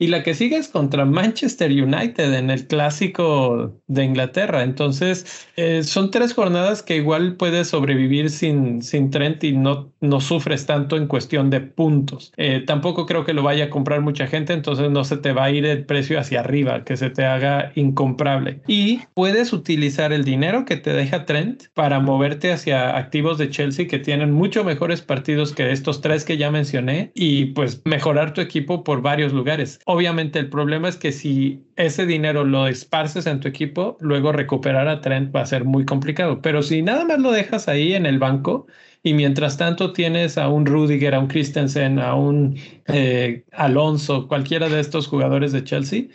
Y 0.00 0.06
la 0.06 0.22
que 0.22 0.34
sigue 0.34 0.56
es 0.56 0.68
contra 0.68 1.04
Manchester 1.04 1.72
United 1.72 2.32
en 2.34 2.50
el 2.50 2.68
clásico 2.68 3.80
de 3.88 4.04
Inglaterra. 4.04 4.62
Entonces, 4.62 5.48
eh, 5.56 5.82
son 5.82 6.12
tres 6.12 6.34
jornadas 6.34 6.84
que 6.84 6.96
igual 6.96 7.34
puedes 7.34 7.68
sobrevivir 7.68 8.30
sin, 8.30 8.80
sin 8.82 9.10
Trent 9.10 9.42
y 9.42 9.52
no, 9.52 9.92
no 10.00 10.20
sufres 10.20 10.66
tanto 10.66 10.96
en 10.96 11.08
cuestión 11.08 11.50
de 11.50 11.60
puntos. 11.62 12.32
Eh, 12.36 12.62
tampoco 12.64 13.06
creo 13.06 13.24
que 13.24 13.32
lo 13.32 13.42
vaya 13.42 13.64
a 13.64 13.70
comprar 13.70 14.00
mucha 14.00 14.28
gente, 14.28 14.52
entonces 14.52 14.88
no 14.88 15.02
se 15.02 15.16
te 15.16 15.32
va 15.32 15.44
a 15.44 15.50
ir 15.50 15.66
el 15.66 15.84
precio 15.84 16.20
hacia 16.20 16.40
arriba, 16.40 16.84
que 16.84 16.96
se 16.96 17.10
te 17.10 17.24
haga 17.24 17.72
incomprable. 17.74 18.60
Y 18.68 19.00
puedes 19.14 19.52
utilizar 19.52 20.12
el 20.12 20.22
dinero 20.22 20.64
que 20.64 20.76
te 20.76 20.92
deja 20.92 21.24
Trent 21.24 21.64
para 21.74 21.98
moverte 21.98 22.52
hacia 22.52 22.96
activos 22.96 23.36
de 23.36 23.50
Chelsea 23.50 23.88
que 23.88 23.98
tienen 23.98 24.30
mucho 24.30 24.62
mejores 24.62 25.02
partidos 25.02 25.52
que 25.52 25.72
estos 25.72 26.00
tres 26.00 26.24
que 26.24 26.36
ya 26.36 26.52
mencioné 26.52 27.10
y 27.16 27.46
pues 27.46 27.82
mejorar 27.84 28.32
tu 28.32 28.40
equipo 28.40 28.84
por 28.84 29.02
varios 29.02 29.32
lugares. 29.32 29.80
Obviamente 29.90 30.38
el 30.38 30.50
problema 30.50 30.90
es 30.90 30.96
que 30.96 31.12
si 31.12 31.64
ese 31.76 32.04
dinero 32.04 32.44
lo 32.44 32.66
esparces 32.66 33.26
en 33.26 33.40
tu 33.40 33.48
equipo, 33.48 33.96
luego 34.00 34.32
recuperar 34.32 34.86
a 34.86 35.00
Trent 35.00 35.34
va 35.34 35.40
a 35.40 35.46
ser 35.46 35.64
muy 35.64 35.86
complicado. 35.86 36.42
Pero 36.42 36.62
si 36.62 36.82
nada 36.82 37.06
más 37.06 37.18
lo 37.20 37.32
dejas 37.32 37.68
ahí 37.68 37.94
en 37.94 38.04
el 38.04 38.18
banco 38.18 38.66
y 39.02 39.14
mientras 39.14 39.56
tanto 39.56 39.94
tienes 39.94 40.36
a 40.36 40.48
un 40.50 40.66
Rudiger, 40.66 41.14
a 41.14 41.20
un 41.20 41.28
Christensen, 41.28 42.00
a 42.00 42.14
un 42.14 42.58
eh, 42.88 43.44
Alonso, 43.52 44.28
cualquiera 44.28 44.68
de 44.68 44.78
estos 44.78 45.06
jugadores 45.06 45.52
de 45.52 45.64
Chelsea, 45.64 46.08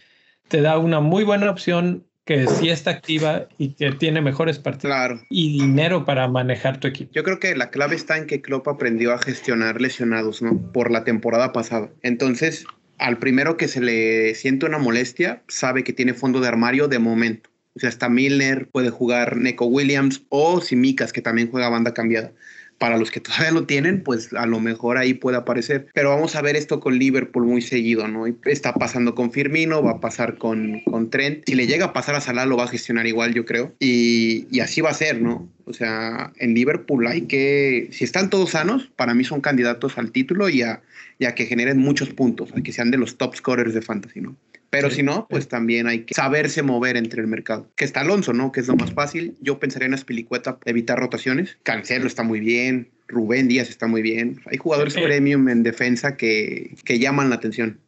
te 0.50 0.62
da 0.62 0.78
una 0.78 1.00
muy 1.00 1.24
buena 1.24 1.50
opción 1.50 2.06
que 2.26 2.46
sí 2.46 2.70
está 2.70 2.92
activa 2.92 3.48
y 3.58 3.70
que 3.70 3.92
tiene 3.94 4.22
mejores 4.22 4.60
partidos 4.60 5.20
y 5.32 5.52
dinero 5.52 6.06
para 6.06 6.28
manejar 6.28 6.80
tu 6.80 6.88
equipo. 6.88 7.12
Yo 7.12 7.24
creo 7.24 7.40
que 7.40 7.56
la 7.56 7.72
clave 7.72 7.96
está 7.96 8.18
en 8.20 8.28
que 8.28 8.40
Klopp 8.40 8.68
aprendió 8.68 9.14
a 9.14 9.18
gestionar 9.18 9.82
lesionados, 9.82 10.44
¿no? 10.44 10.72
Por 10.72 10.92
la 10.92 11.04
temporada 11.04 11.52
pasada. 11.54 11.90
Entonces, 12.04 12.68
al 12.98 13.18
primero 13.18 13.58
que 13.58 13.68
se 13.68 13.82
le 13.82 14.36
siente 14.36 14.66
una 14.66 14.78
molestia, 14.78 15.44
sabe 15.48 15.84
que 15.84 15.94
tiene 15.94 16.14
fondo 16.14 16.40
de 16.40 16.48
armario 16.48 16.88
de 16.88 17.00
momento. 17.00 17.50
O 17.76 17.80
sea, 17.80 17.90
hasta 17.90 18.10
Milner 18.10 18.68
puede 18.70 18.90
jugar 18.92 19.38
Neko 19.38 19.66
Williams 19.66 20.24
o 20.30 20.62
Simicas, 20.62 21.12
que 21.12 21.22
también 21.22 21.50
juega 21.50 21.70
banda 21.70 21.94
cambiada. 21.94 22.32
Para 22.78 22.98
los 22.98 23.12
que 23.12 23.20
todavía 23.20 23.52
lo 23.52 23.66
tienen, 23.66 24.04
pues 24.04 24.34
a 24.34 24.46
lo 24.46 24.60
mejor 24.60 24.98
ahí 24.98 25.14
puede 25.14 25.38
aparecer. 25.38 25.88
Pero 25.94 26.10
vamos 26.10 26.36
a 26.36 26.42
ver 26.42 26.56
esto 26.56 26.80
con 26.80 26.98
Liverpool 27.00 27.46
muy 27.46 27.62
seguido, 27.62 28.08
¿no? 28.08 28.26
Está 28.46 28.74
pasando 28.74 29.16
con 29.16 29.32
Firmino, 29.32 29.82
va 29.82 29.92
a 29.92 30.00
pasar 30.00 30.38
con, 30.38 30.82
con 30.82 31.10
Trent. 31.10 31.44
Si 31.48 31.56
le 31.56 31.66
llega 31.66 31.86
a 31.86 31.94
pasar 31.94 32.16
a 32.16 32.22
Salah, 32.22 32.46
lo 32.46 32.58
va 32.58 32.66
a 32.66 32.68
gestionar 32.68 33.08
igual, 33.08 33.34
yo 33.34 33.46
creo. 33.46 33.74
Y, 33.80 34.48
y 34.52 34.60
así 34.60 34.82
va 34.82 34.90
a 34.90 34.96
ser, 34.96 35.22
¿no? 35.22 35.50
O 35.66 35.74
sea, 35.74 36.34
en 36.38 36.54
Liverpool 36.54 37.08
hay 37.08 37.22
que, 37.22 37.88
si 37.92 38.04
están 38.04 38.30
todos 38.30 38.52
sanos, 38.52 38.92
para 38.96 39.14
mí 39.14 39.24
son 39.24 39.40
candidatos 39.40 39.98
al 39.98 40.12
título 40.12 40.50
y 40.50 40.62
a, 40.62 40.82
que 41.18 41.46
generen 41.46 41.80
muchos 41.80 42.10
puntos, 42.10 42.52
a 42.56 42.62
que 42.62 42.72
sean 42.72 42.92
de 42.92 42.98
los 42.98 43.18
top 43.18 43.36
scorers 43.36 43.74
de 43.74 43.82
fantasy, 43.82 44.22
¿no? 44.22 44.36
Pero 44.70 44.90
si 44.90 45.04
no, 45.04 45.28
pues 45.30 45.48
también 45.48 45.86
hay 45.86 46.00
que 46.00 46.16
saberse 46.16 46.64
mover 46.64 46.98
entre 46.98 47.22
el 47.22 47.28
mercado. 47.28 47.70
Que 47.76 47.86
está 47.86 48.02
Alonso, 48.02 48.34
¿no? 48.34 48.52
Que 48.52 48.60
es 48.60 48.68
lo 48.68 48.76
más 48.76 48.92
fácil. 48.92 49.36
Yo 49.40 49.60
pensaría 49.60 49.86
en 49.86 49.94
Aspilicueta, 49.94 50.58
evitar 50.66 51.00
rotaciones. 51.00 51.60
Cancelo 51.62 52.08
está 52.08 52.24
muy 52.24 52.40
bien. 52.40 52.90
Rubén 53.08 53.48
Díaz 53.48 53.70
está 53.70 53.86
muy 53.86 54.02
bien. 54.02 54.42
Hay 54.48 54.58
jugadores 54.58 54.96
premium 54.96 55.48
en 55.48 55.62
defensa 55.62 56.18
que, 56.18 56.76
que 56.86 56.98
llaman 56.98 57.30
la 57.30 57.36
atención. 57.36 57.80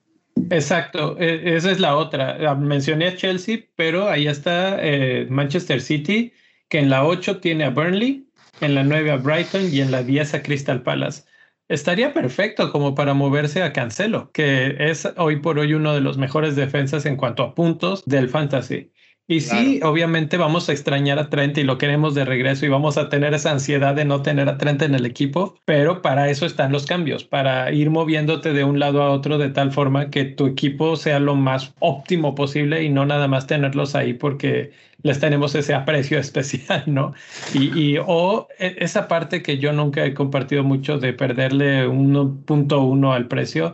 Exacto, 0.51 1.17
e, 1.19 1.55
esa 1.55 1.71
es 1.71 1.79
la 1.79 1.95
otra. 1.95 2.37
Ah, 2.47 2.55
mencioné 2.55 3.07
a 3.07 3.15
Chelsea, 3.15 3.61
pero 3.75 4.07
ahí 4.07 4.27
está 4.27 4.77
eh, 4.81 5.25
Manchester 5.29 5.81
City 5.81 6.33
que 6.69 6.79
en 6.79 6.89
la 6.89 7.05
8 7.05 7.39
tiene 7.39 7.63
a 7.63 7.69
Burnley, 7.69 8.27
en 8.61 8.75
la 8.75 8.83
9 8.83 9.11
a 9.11 9.17
Brighton 9.17 9.69
y 9.71 9.81
en 9.81 9.91
la 9.91 10.03
10 10.03 10.33
a 10.33 10.43
Crystal 10.43 10.81
Palace. 10.81 11.23
Estaría 11.67 12.13
perfecto 12.13 12.71
como 12.71 12.93
para 12.93 13.15
moverse 13.15 13.63
a 13.63 13.73
Cancelo, 13.73 14.31
que 14.31 14.75
es 14.79 15.07
hoy 15.17 15.37
por 15.41 15.57
hoy 15.57 15.73
uno 15.73 15.95
de 15.95 16.01
los 16.01 16.17
mejores 16.17 16.55
defensas 16.55 17.05
en 17.07 17.17
cuanto 17.17 17.41
a 17.43 17.55
puntos 17.55 18.03
del 18.05 18.29
fantasy. 18.29 18.91
Y 19.27 19.41
sí, 19.41 19.79
obviamente 19.81 20.37
vamos 20.37 20.69
a 20.69 20.71
extrañar 20.71 21.17
a 21.17 21.31
Trent 21.31 21.57
y 21.57 21.63
lo 21.63 21.79
queremos 21.79 22.13
de 22.13 22.25
regreso 22.25 22.67
y 22.67 22.69
vamos 22.69 22.95
a 22.97 23.09
tener 23.09 23.33
esa 23.33 23.49
ansiedad 23.51 23.95
de 23.95 24.05
no 24.05 24.21
tener 24.21 24.47
a 24.49 24.59
Trent 24.59 24.83
en 24.83 24.93
el 24.93 25.03
equipo, 25.07 25.57
pero 25.65 26.03
para 26.03 26.29
eso 26.29 26.45
están 26.45 26.71
los 26.71 26.85
cambios, 26.85 27.23
para 27.23 27.71
ir 27.71 27.89
moviéndote 27.89 28.53
de 28.53 28.63
un 28.63 28.77
lado 28.77 29.01
a 29.01 29.09
otro 29.09 29.39
de 29.39 29.49
tal 29.49 29.71
forma 29.71 30.11
que 30.11 30.25
tu 30.25 30.45
equipo 30.45 30.95
sea 30.95 31.19
lo 31.19 31.33
más 31.35 31.73
óptimo 31.79 32.35
posible 32.35 32.83
y 32.83 32.89
no 32.89 33.07
nada 33.07 33.27
más 33.27 33.47
tenerlos 33.47 33.95
ahí 33.95 34.13
porque 34.13 34.73
les 35.01 35.19
tenemos 35.19 35.55
ese 35.55 35.73
aprecio 35.73 36.19
especial, 36.19 36.83
¿no? 36.85 37.13
Y, 37.51 37.97
o 38.05 38.47
e, 38.59 38.75
esa 38.79 39.07
parte 39.07 39.41
que 39.41 39.57
yo 39.57 39.73
nunca 39.73 40.05
he 40.05 40.13
compartido 40.13 40.63
mucho 40.63 40.99
de 40.99 41.13
perderle 41.13 41.87
1.1 41.87 43.11
al 43.13 43.27
precio, 43.27 43.73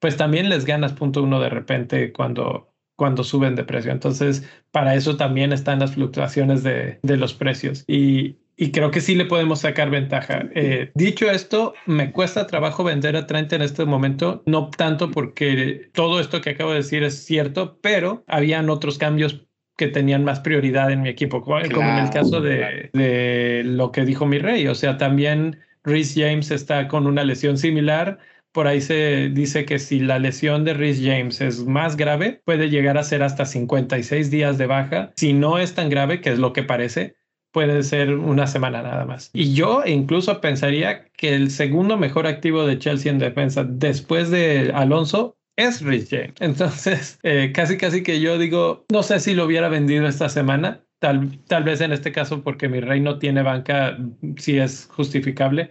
pues 0.00 0.16
también 0.16 0.48
les 0.48 0.64
ganas 0.64 0.92
punto 0.92 1.22
uno 1.22 1.40
de 1.40 1.50
repente 1.50 2.12
cuando 2.12 2.68
cuando 2.98 3.22
suben 3.22 3.54
de 3.54 3.62
precio. 3.62 3.92
Entonces, 3.92 4.42
para 4.72 4.96
eso 4.96 5.16
también 5.16 5.52
están 5.52 5.78
las 5.78 5.92
fluctuaciones 5.92 6.64
de, 6.64 6.98
los 7.04 7.32
precios. 7.32 7.84
Y, 7.86 8.38
y 8.56 8.72
creo 8.72 8.90
que 8.90 9.00
sí 9.00 9.14
le 9.14 9.24
podemos 9.24 9.60
sacar 9.60 9.88
ventaja. 9.88 10.48
Eh, 10.56 10.90
dicho 10.96 11.30
esto, 11.30 11.74
me 11.86 12.10
cuesta 12.10 12.48
trabajo 12.48 12.82
vender 12.82 13.14
a 13.14 13.28
Trent 13.28 13.52
en 13.52 13.62
este 13.62 13.84
momento, 13.84 14.42
no 14.46 14.68
tanto 14.70 15.12
porque 15.12 15.90
todo 15.94 16.18
esto 16.18 16.40
que 16.40 16.50
acabo 16.50 16.72
de 16.72 16.78
decir 16.78 17.04
es 17.04 17.24
cierto, 17.24 17.78
pero 17.80 18.24
habían 18.26 18.68
otros 18.68 18.98
cambios 18.98 19.46
que 19.76 19.86
tenían 19.86 20.24
más 20.24 20.40
prioridad 20.40 20.90
en 20.90 21.02
mi 21.02 21.08
equipo, 21.08 21.40
como 21.40 21.60
en 21.60 21.98
el 21.98 22.10
caso 22.10 22.40
de, 22.40 22.90
de 22.94 23.62
lo 23.64 23.92
que 23.92 24.04
dijo 24.04 24.26
mi 24.26 24.40
rey. 24.40 24.66
O 24.66 24.74
sea, 24.74 24.98
también 24.98 25.60
Rhys 25.84 26.14
James 26.16 26.50
está 26.50 26.88
con 26.88 27.06
una 27.06 27.22
lesión 27.22 27.56
similar. 27.58 28.18
Por 28.52 28.66
ahí 28.66 28.80
se 28.80 29.30
dice 29.32 29.64
que 29.64 29.78
si 29.78 30.00
la 30.00 30.18
lesión 30.18 30.64
de 30.64 30.74
Rhys 30.74 31.00
James 31.02 31.40
es 31.40 31.64
más 31.64 31.96
grave, 31.96 32.40
puede 32.44 32.70
llegar 32.70 32.98
a 32.98 33.04
ser 33.04 33.22
hasta 33.22 33.44
56 33.44 34.30
días 34.30 34.58
de 34.58 34.66
baja. 34.66 35.12
Si 35.16 35.32
no 35.32 35.58
es 35.58 35.74
tan 35.74 35.90
grave, 35.90 36.20
que 36.20 36.30
es 36.30 36.38
lo 36.38 36.52
que 36.52 36.62
parece, 36.62 37.14
puede 37.52 37.82
ser 37.82 38.14
una 38.14 38.46
semana 38.46 38.82
nada 38.82 39.04
más. 39.04 39.30
Y 39.32 39.54
yo 39.54 39.82
incluso 39.84 40.40
pensaría 40.40 41.06
que 41.16 41.34
el 41.34 41.50
segundo 41.50 41.96
mejor 41.96 42.26
activo 42.26 42.66
de 42.66 42.78
Chelsea 42.78 43.10
en 43.10 43.18
defensa 43.18 43.64
después 43.64 44.30
de 44.30 44.72
Alonso 44.74 45.36
es 45.56 45.82
Rich 45.82 46.10
James. 46.10 46.34
Entonces, 46.40 47.18
eh, 47.22 47.52
casi 47.54 47.76
casi 47.76 48.02
que 48.02 48.20
yo 48.20 48.38
digo, 48.38 48.86
no 48.90 49.02
sé 49.02 49.20
si 49.20 49.34
lo 49.34 49.44
hubiera 49.44 49.68
vendido 49.68 50.06
esta 50.06 50.28
semana. 50.28 50.84
Tal, 51.00 51.38
tal 51.46 51.62
vez 51.62 51.80
en 51.80 51.92
este 51.92 52.10
caso 52.10 52.42
porque 52.42 52.68
mi 52.68 52.80
rey 52.80 53.00
no 53.00 53.20
tiene 53.20 53.42
banca, 53.42 53.96
si 54.36 54.58
es 54.58 54.88
justificable, 54.90 55.70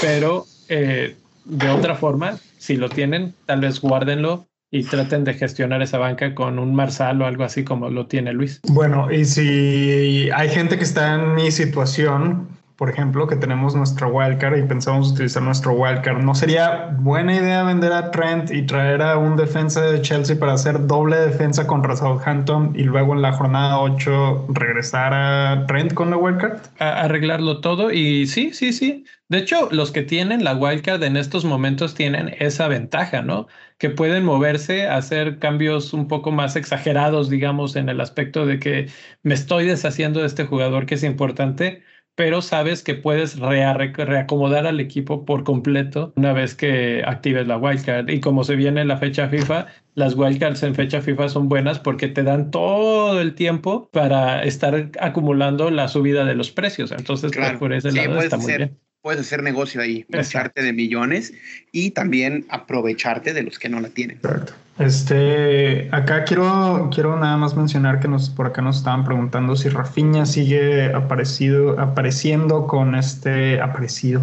pero 0.00 0.46
eh, 0.70 1.16
de 1.44 1.68
otra 1.68 1.94
forma, 1.94 2.38
si 2.58 2.76
lo 2.76 2.88
tienen, 2.88 3.34
tal 3.46 3.60
vez 3.60 3.80
guárdenlo 3.80 4.46
y 4.70 4.82
traten 4.82 5.22
de 5.24 5.34
gestionar 5.34 5.82
esa 5.82 5.98
banca 5.98 6.34
con 6.34 6.58
un 6.58 6.74
Marsal 6.74 7.22
o 7.22 7.26
algo 7.26 7.44
así 7.44 7.62
como 7.62 7.90
lo 7.90 8.06
tiene 8.06 8.32
Luis. 8.32 8.60
Bueno, 8.68 9.12
y 9.12 9.24
si 9.24 10.28
hay 10.34 10.48
gente 10.48 10.76
que 10.76 10.84
está 10.84 11.14
en 11.14 11.34
mi 11.34 11.52
situación, 11.52 12.48
por 12.76 12.90
ejemplo, 12.90 13.28
que 13.28 13.36
tenemos 13.36 13.76
nuestra 13.76 14.08
wildcard 14.08 14.58
y 14.58 14.62
pensamos 14.62 15.12
utilizar 15.12 15.42
nuestro 15.42 15.72
wildcard, 15.74 16.18
¿no 16.18 16.34
sería 16.34 16.94
buena 16.98 17.36
idea 17.36 17.62
vender 17.62 17.92
a 17.92 18.10
Trent 18.10 18.50
y 18.50 18.62
traer 18.62 19.00
a 19.00 19.16
un 19.16 19.36
defensa 19.36 19.82
de 19.82 20.02
Chelsea 20.02 20.36
para 20.38 20.54
hacer 20.54 20.86
doble 20.86 21.16
defensa 21.16 21.66
contra 21.66 21.94
Southampton 21.94 22.72
y 22.74 22.82
luego 22.82 23.14
en 23.14 23.22
la 23.22 23.32
jornada 23.32 23.78
8 23.78 24.46
regresar 24.48 25.14
a 25.14 25.66
Trent 25.66 25.94
con 25.94 26.10
la 26.10 26.16
wildcard? 26.16 26.58
arreglarlo 26.78 27.60
todo 27.60 27.92
y 27.92 28.26
sí, 28.26 28.52
sí, 28.52 28.72
sí. 28.72 29.04
De 29.28 29.38
hecho, 29.38 29.68
los 29.70 29.90
que 29.92 30.02
tienen 30.02 30.44
la 30.44 30.54
wildcard 30.54 31.02
en 31.04 31.16
estos 31.16 31.44
momentos 31.44 31.94
tienen 31.94 32.34
esa 32.38 32.68
ventaja, 32.68 33.22
¿no? 33.22 33.46
Que 33.78 33.88
pueden 33.90 34.24
moverse, 34.24 34.86
hacer 34.88 35.38
cambios 35.38 35.92
un 35.92 36.08
poco 36.08 36.30
más 36.30 36.56
exagerados, 36.56 37.30
digamos, 37.30 37.76
en 37.76 37.88
el 37.88 38.00
aspecto 38.00 38.46
de 38.46 38.58
que 38.58 38.88
me 39.22 39.34
estoy 39.34 39.66
deshaciendo 39.66 40.20
de 40.20 40.26
este 40.26 40.44
jugador 40.44 40.86
que 40.86 40.96
es 40.96 41.04
importante 41.04 41.82
pero 42.14 42.42
sabes 42.42 42.82
que 42.82 42.94
puedes 42.94 43.38
reacomodar 43.38 44.66
al 44.66 44.80
equipo 44.80 45.24
por 45.24 45.44
completo 45.44 46.12
una 46.16 46.32
vez 46.32 46.54
que 46.54 47.02
actives 47.04 47.46
la 47.46 47.56
wildcard. 47.56 48.08
Y 48.08 48.20
como 48.20 48.44
se 48.44 48.56
viene 48.56 48.84
la 48.84 48.98
fecha 48.98 49.28
FIFA, 49.28 49.66
las 49.94 50.14
wildcards 50.14 50.62
en 50.62 50.74
fecha 50.74 51.00
FIFA 51.00 51.28
son 51.28 51.48
buenas 51.48 51.78
porque 51.78 52.08
te 52.08 52.22
dan 52.22 52.50
todo 52.50 53.20
el 53.20 53.34
tiempo 53.34 53.88
para 53.92 54.44
estar 54.44 54.90
acumulando 55.00 55.70
la 55.70 55.88
subida 55.88 56.24
de 56.24 56.34
los 56.34 56.50
precios. 56.50 56.92
Entonces, 56.92 57.32
pues, 57.34 57.52
por 57.58 57.72
ese 57.72 57.92
lado 57.92 58.20
está 58.20 58.36
muy 58.36 58.56
bien 58.56 58.78
puedes 59.04 59.20
hacer 59.20 59.42
negocio 59.42 59.82
ahí, 59.82 60.06
echarte 60.08 60.62
de 60.62 60.72
millones 60.72 61.34
y 61.72 61.90
también 61.90 62.46
aprovecharte 62.48 63.34
de 63.34 63.42
los 63.42 63.58
que 63.58 63.68
no 63.68 63.78
la 63.82 63.90
tienen. 63.90 64.16
Correcto. 64.16 64.54
Este, 64.78 65.88
acá 65.92 66.24
quiero, 66.24 66.90
quiero 66.92 67.16
nada 67.16 67.36
más 67.36 67.56
mencionar 67.56 68.00
que 68.00 68.08
nos, 68.08 68.28
por 68.28 68.48
acá 68.48 68.60
nos 68.60 68.78
estaban 68.78 69.04
preguntando 69.04 69.54
si 69.54 69.68
Rafiña 69.68 70.26
sigue 70.26 70.92
aparecido, 70.92 71.78
apareciendo 71.78 72.66
con 72.66 72.96
este, 72.96 73.60
aparecido, 73.60 74.22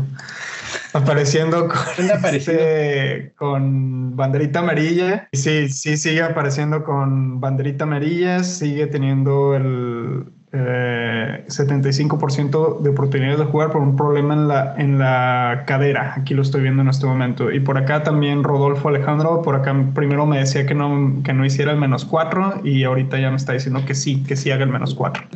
apareciendo 0.92 1.70
con, 1.70 2.34
este, 2.34 3.32
con 3.38 4.16
banderita 4.18 4.60
amarilla. 4.60 5.30
Sí, 5.32 5.70
sí, 5.70 5.96
sigue 5.96 6.22
apareciendo 6.22 6.84
con 6.84 7.40
banderita 7.40 7.86
amarilla, 7.86 8.44
sigue 8.44 8.88
teniendo 8.88 9.56
el, 9.56 10.26
75% 10.52 12.80
eh, 12.80 12.84
de 12.84 12.90
oportunidades 12.90 13.40
de 13.40 13.46
jugar 13.46 13.72
por 13.72 13.82
un 13.82 13.96
problema 13.96 14.34
en 14.34 14.50
la, 14.50 14.76
en 14.78 15.00
la 15.00 15.64
cadera. 15.66 16.16
Aquí 16.18 16.34
lo 16.34 16.42
estoy 16.42 16.62
viendo 16.62 16.82
en 16.82 16.90
este 16.90 17.06
momento. 17.06 17.50
Y 17.52 17.62
por 17.62 17.78
acá 17.78 18.04
también 18.04 18.44
Rodolfo 18.44 18.90
Alejandro, 18.90 19.42
por 19.42 19.56
acá 19.56 19.74
primero 19.96 20.26
me 20.26 20.40
decía 20.40 20.66
que 20.66 20.76
no, 20.76 21.22
que 21.24 21.32
no 21.34 21.46
hiciera 21.46 21.72
el 21.72 21.78
menos 21.78 22.04
4 22.06 22.62
y 22.66 22.84
ahorita 22.84 23.18
ya 23.20 23.30
me 23.30 23.38
está 23.38 23.54
diciendo 23.54 23.86
que 23.86 23.96
sí, 23.96 24.24
que 24.24 24.36
sí 24.36 24.52
haga 24.52 24.66
el 24.66 24.72
menos 24.72 24.94
4. 24.94 25.24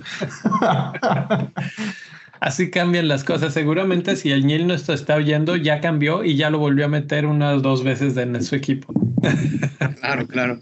Así 2.42 2.70
cambian 2.70 3.08
las 3.08 3.24
cosas. 3.24 3.54
Seguramente 3.54 4.18
si 4.18 4.32
el 4.32 4.46
Niel 4.46 4.68
no 4.68 4.74
está 4.74 5.16
oyendo, 5.16 5.56
ya 5.56 5.80
cambió 5.80 6.24
y 6.24 6.36
ya 6.36 6.50
lo 6.50 6.60
volvió 6.60 6.86
a 6.86 6.90
meter 6.90 7.26
unas 7.26 7.62
dos 7.62 7.84
veces 7.84 8.18
en 8.18 8.44
su 8.44 8.56
equipo. 8.56 8.94
Claro, 10.00 10.28
claro. 10.28 10.60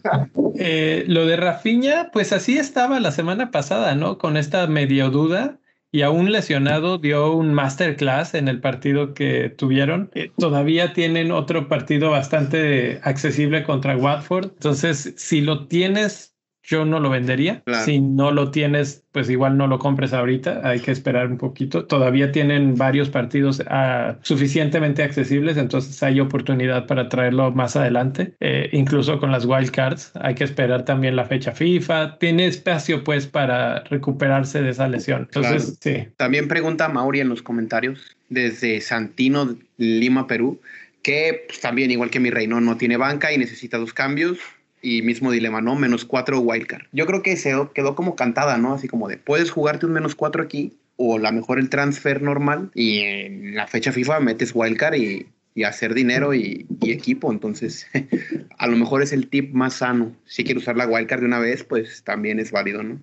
Eh, 0.57 1.03
lo 1.07 1.25
de 1.25 1.35
Rafiña, 1.37 2.09
pues 2.11 2.31
así 2.31 2.57
estaba 2.57 2.99
la 2.99 3.11
semana 3.11 3.51
pasada, 3.51 3.95
¿no? 3.95 4.17
Con 4.17 4.37
esta 4.37 4.67
medio 4.67 5.09
duda 5.09 5.59
y 5.91 6.01
aún 6.01 6.31
lesionado 6.31 6.97
dio 6.97 7.33
un 7.33 7.53
masterclass 7.53 8.33
en 8.33 8.47
el 8.47 8.59
partido 8.61 9.13
que 9.13 9.49
tuvieron. 9.49 10.09
Eh, 10.15 10.31
todavía 10.37 10.93
tienen 10.93 11.31
otro 11.31 11.67
partido 11.67 12.09
bastante 12.09 12.99
accesible 13.03 13.63
contra 13.63 13.95
Watford. 13.95 14.45
Entonces, 14.53 15.13
si 15.17 15.41
lo 15.41 15.67
tienes 15.67 16.32
yo 16.63 16.85
no 16.85 16.99
lo 16.99 17.09
vendería. 17.09 17.61
Si 17.83 17.99
no 17.99 18.31
lo 18.31 18.49
tienes, 18.49 19.03
pues 19.11 19.29
igual 19.29 19.57
no 19.57 19.67
lo 19.67 19.79
compres 19.79 20.13
ahorita. 20.13 20.61
Hay 20.63 20.79
que 20.79 20.91
esperar 20.91 21.27
un 21.27 21.37
poquito. 21.37 21.85
Todavía 21.85 22.31
tienen 22.31 22.75
varios 22.75 23.09
partidos 23.09 23.61
ah, 23.67 24.15
suficientemente 24.21 25.03
accesibles, 25.03 25.57
entonces 25.57 26.01
hay 26.01 26.21
oportunidad 26.21 26.87
para 26.87 27.09
traerlo 27.09 27.51
más 27.51 27.75
adelante. 27.75 28.33
Eh, 28.39 28.69
incluso 28.71 29.19
con 29.19 29.31
las 29.31 29.45
wildcards, 29.45 30.13
hay 30.15 30.35
que 30.35 30.45
esperar 30.45 30.85
también 30.85 31.17
la 31.17 31.25
fecha 31.25 31.51
FIFA. 31.51 32.17
Tiene 32.17 32.45
espacio, 32.45 33.03
pues, 33.03 33.27
para 33.27 33.83
recuperarse 33.83 34.61
de 34.61 34.69
esa 34.69 34.87
lesión. 34.87 35.23
Entonces, 35.33 35.77
sí. 35.81 36.07
También 36.15 36.47
pregunta 36.47 36.87
Mauri 36.87 37.19
en 37.19 37.27
los 37.27 37.41
comentarios 37.41 38.15
desde 38.29 38.79
Santino, 38.79 39.57
Lima, 39.77 40.27
Perú, 40.27 40.61
que 41.01 41.43
pues, 41.47 41.59
también, 41.59 41.91
igual 41.91 42.09
que 42.09 42.21
mi 42.21 42.29
reino, 42.29 42.61
no 42.61 42.77
tiene 42.77 42.95
banca 42.95 43.33
y 43.33 43.37
necesita 43.37 43.77
dos 43.77 43.93
cambios 43.93 44.39
y 44.83 45.01
mismo 45.01 45.31
dilema, 45.31 45.61
¿no? 45.61 45.75
Menos 45.75 46.05
cuatro 46.05 46.39
wildcard. 46.41 46.83
Yo 46.91 47.07
creo 47.07 47.23
que 47.23 47.37
se 47.37 47.55
quedó 47.73 47.95
como 47.95 48.15
cantada, 48.15 48.57
¿no? 48.57 48.73
Así 48.73 48.87
como 48.87 49.07
de, 49.07 49.17
puedes 49.17 49.49
jugarte 49.49 49.87
un 49.87 49.93
menos 49.93 50.13
cuatro 50.13 50.43
aquí 50.43 50.73
o 50.97 51.15
a 51.15 51.19
lo 51.19 51.31
mejor 51.31 51.57
el 51.57 51.69
transfer 51.69 52.21
normal 52.21 52.69
y 52.75 52.99
en 52.99 53.55
la 53.55 53.65
fecha 53.65 53.91
FIFA 53.91 54.19
metes 54.19 54.51
wildcard 54.53 54.95
y, 54.95 55.25
y 55.55 55.63
hacer 55.63 55.93
dinero 55.93 56.33
y, 56.33 56.67
y 56.81 56.91
equipo. 56.91 57.31
Entonces, 57.31 57.87
a 58.57 58.67
lo 58.67 58.75
mejor 58.77 59.01
es 59.01 59.13
el 59.13 59.29
tip 59.29 59.53
más 59.53 59.75
sano. 59.75 60.11
Si 60.25 60.43
quieres 60.43 60.63
usar 60.63 60.75
la 60.75 60.85
wildcard 60.85 61.21
de 61.21 61.27
una 61.27 61.39
vez, 61.39 61.63
pues 61.63 62.03
también 62.03 62.39
es 62.39 62.51
válido, 62.51 62.83
¿no? 62.83 62.99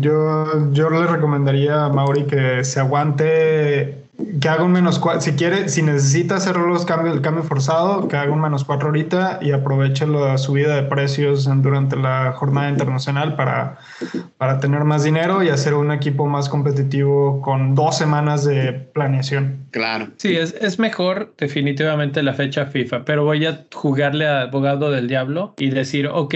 Yo, 0.00 0.72
yo 0.72 0.90
le 0.90 1.06
recomendaría 1.06 1.84
a 1.84 1.88
Mauri 1.88 2.24
que 2.26 2.64
se 2.64 2.80
aguante 2.80 4.03
que 4.40 4.48
haga 4.48 4.64
un 4.64 4.72
menos 4.72 4.98
cuatro, 4.98 5.20
si 5.20 5.32
quiere, 5.32 5.68
si 5.68 5.82
necesita 5.82 6.36
hacer 6.36 6.56
los 6.56 6.84
cambios, 6.84 7.16
el 7.16 7.22
cambio 7.22 7.42
forzado, 7.42 8.06
que 8.08 8.16
haga 8.16 8.32
un 8.32 8.40
menos 8.40 8.64
cuatro 8.64 8.88
ahorita 8.88 9.40
y 9.42 9.52
aproveche 9.52 10.06
la 10.06 10.38
subida 10.38 10.76
de 10.76 10.82
precios 10.84 11.48
durante 11.62 11.96
la 11.96 12.32
jornada 12.32 12.68
internacional 12.68 13.34
para, 13.36 13.78
para 14.38 14.60
tener 14.60 14.84
más 14.84 15.02
dinero 15.02 15.42
y 15.42 15.48
hacer 15.48 15.74
un 15.74 15.90
equipo 15.90 16.26
más 16.26 16.48
competitivo 16.48 17.40
con 17.40 17.74
dos 17.74 17.98
semanas 17.98 18.44
de 18.44 18.72
planeación. 18.72 19.66
Claro. 19.70 20.08
Sí, 20.16 20.36
es, 20.36 20.54
es 20.60 20.78
mejor 20.78 21.34
definitivamente 21.36 22.22
la 22.22 22.34
fecha 22.34 22.66
FIFA, 22.66 23.04
pero 23.04 23.24
voy 23.24 23.46
a 23.46 23.64
jugarle 23.72 24.28
a 24.28 24.42
abogado 24.42 24.90
del 24.90 25.08
diablo 25.08 25.54
y 25.58 25.70
decir, 25.70 26.06
ok, 26.06 26.34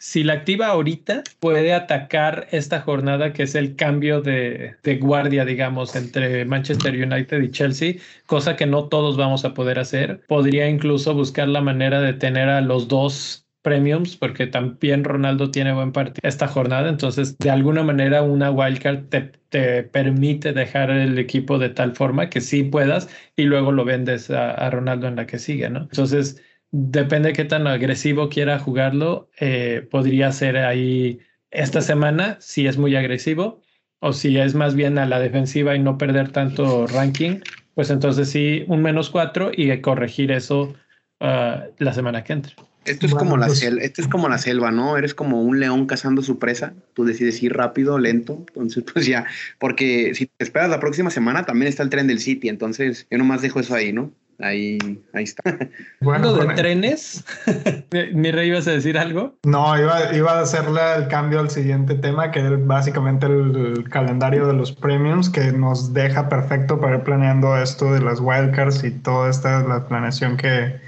si 0.00 0.24
la 0.24 0.32
activa 0.32 0.68
ahorita, 0.68 1.22
puede 1.40 1.74
atacar 1.74 2.48
esta 2.52 2.80
jornada 2.80 3.34
que 3.34 3.42
es 3.42 3.54
el 3.54 3.76
cambio 3.76 4.22
de, 4.22 4.76
guardia, 4.98 5.44
digamos, 5.44 5.94
entre 5.94 6.46
Manchester 6.46 6.94
United 6.94 7.42
y 7.42 7.50
Chelsea, 7.50 7.94
cosa 8.24 8.56
que 8.56 8.64
no 8.64 8.88
todos 8.88 9.18
vamos 9.18 9.44
a 9.44 9.52
poder 9.52 9.78
hacer. 9.78 10.22
Podría 10.26 10.70
incluso 10.70 11.12
buscar 11.12 11.48
la 11.48 11.60
manera 11.60 12.00
de 12.00 12.14
tener 12.14 12.48
a 12.48 12.62
los 12.62 12.88
dos 12.88 13.46
premiums, 13.60 14.16
porque 14.16 14.46
también 14.46 15.04
Ronaldo 15.04 15.50
tiene 15.50 15.74
buen 15.74 15.92
partido 15.92 16.26
esta 16.26 16.48
jornada, 16.48 16.88
entonces 16.88 17.36
de 17.36 17.50
alguna 17.50 17.82
manera 17.82 18.22
una 18.22 18.50
wildcard 18.50 19.08
te, 19.10 19.32
te, 19.50 19.82
permite 19.82 20.54
dejar 20.54 20.90
el 20.90 21.18
equipo 21.18 21.58
de 21.58 21.68
tal 21.68 21.94
forma 21.94 22.30
que 22.30 22.40
sí 22.40 22.62
puedas 22.62 23.10
y 23.36 23.42
luego 23.42 23.70
lo 23.70 23.84
vendes 23.84 24.30
a, 24.30 24.52
a 24.52 24.70
Ronaldo 24.70 25.08
en 25.08 25.16
la 25.16 25.26
que 25.26 25.38
sigue, 25.38 25.68
¿no? 25.68 25.80
Entonces 25.80 26.42
depende 26.72 27.28
de 27.28 27.32
qué 27.34 27.44
tan 27.44 27.66
agresivo 27.66 28.28
quiera 28.28 28.58
jugarlo, 28.58 29.28
eh, 29.38 29.86
podría 29.90 30.32
ser 30.32 30.56
ahí 30.58 31.20
esta 31.50 31.80
semana 31.80 32.36
si 32.40 32.66
es 32.66 32.78
muy 32.78 32.94
agresivo 32.96 33.62
o 34.00 34.12
si 34.12 34.38
es 34.38 34.54
más 34.54 34.74
bien 34.74 34.98
a 34.98 35.06
la 35.06 35.20
defensiva 35.20 35.74
y 35.74 35.78
no 35.78 35.98
perder 35.98 36.30
tanto 36.30 36.86
ranking, 36.86 37.40
pues 37.74 37.90
entonces 37.90 38.30
sí, 38.30 38.64
un 38.68 38.82
menos 38.82 39.10
cuatro 39.10 39.50
y 39.54 39.78
corregir 39.80 40.32
eso 40.32 40.74
ah, 41.20 41.64
la 41.78 41.92
semana 41.92 42.24
que 42.24 42.32
entra. 42.32 42.54
Esto 42.86 43.06
es, 43.06 43.14
como 43.14 43.36
la 43.36 43.46
pues 43.46 43.58
selva, 43.58 43.82
esto 43.82 44.00
es 44.00 44.08
como 44.08 44.28
la 44.28 44.38
selva, 44.38 44.70
¿no? 44.70 44.96
Eres 44.96 45.12
como 45.12 45.42
un 45.42 45.60
león 45.60 45.86
cazando 45.86 46.22
su 46.22 46.38
presa. 46.38 46.72
Tú 46.94 47.04
decides 47.04 47.42
ir 47.42 47.54
rápido, 47.54 47.98
lento. 47.98 48.44
Entonces, 48.48 48.84
pues 48.92 49.06
ya, 49.06 49.26
porque 49.58 50.14
si 50.14 50.26
te 50.26 50.44
esperas 50.44 50.70
la 50.70 50.80
próxima 50.80 51.10
semana, 51.10 51.44
también 51.44 51.68
está 51.68 51.82
el 51.82 51.90
tren 51.90 52.06
del 52.06 52.20
City. 52.20 52.48
Entonces, 52.48 53.06
yo 53.10 53.18
nomás 53.18 53.42
dejo 53.42 53.60
eso 53.60 53.74
ahí, 53.74 53.92
¿no? 53.92 54.12
Ahí, 54.42 54.78
ahí 55.12 55.24
está. 55.24 55.42
Bueno, 56.00 56.32
de 56.32 56.54
trenes, 56.54 57.24
mi 58.14 58.30
rey, 58.30 58.48
¿ibas 58.48 58.66
a 58.66 58.72
decir 58.72 58.96
algo? 58.96 59.34
No, 59.44 59.78
iba, 59.78 60.14
iba 60.14 60.32
a 60.32 60.40
hacerle 60.40 60.80
el 60.96 61.08
cambio 61.08 61.40
al 61.40 61.50
siguiente 61.50 61.94
tema, 61.94 62.30
que 62.30 62.40
es 62.40 62.66
básicamente 62.66 63.26
el, 63.26 63.84
calendario 63.90 64.46
de 64.46 64.54
los 64.54 64.72
premiums, 64.72 65.28
que 65.28 65.52
nos 65.52 65.92
deja 65.92 66.28
perfecto 66.28 66.80
para 66.80 66.96
ir 66.96 67.02
planeando 67.02 67.56
esto 67.56 67.92
de 67.92 68.00
las 68.00 68.20
wildcards 68.20 68.82
y 68.82 68.92
toda 68.92 69.28
esta 69.28 69.62
la 69.62 69.86
planeación 69.86 70.38
que, 70.38 70.80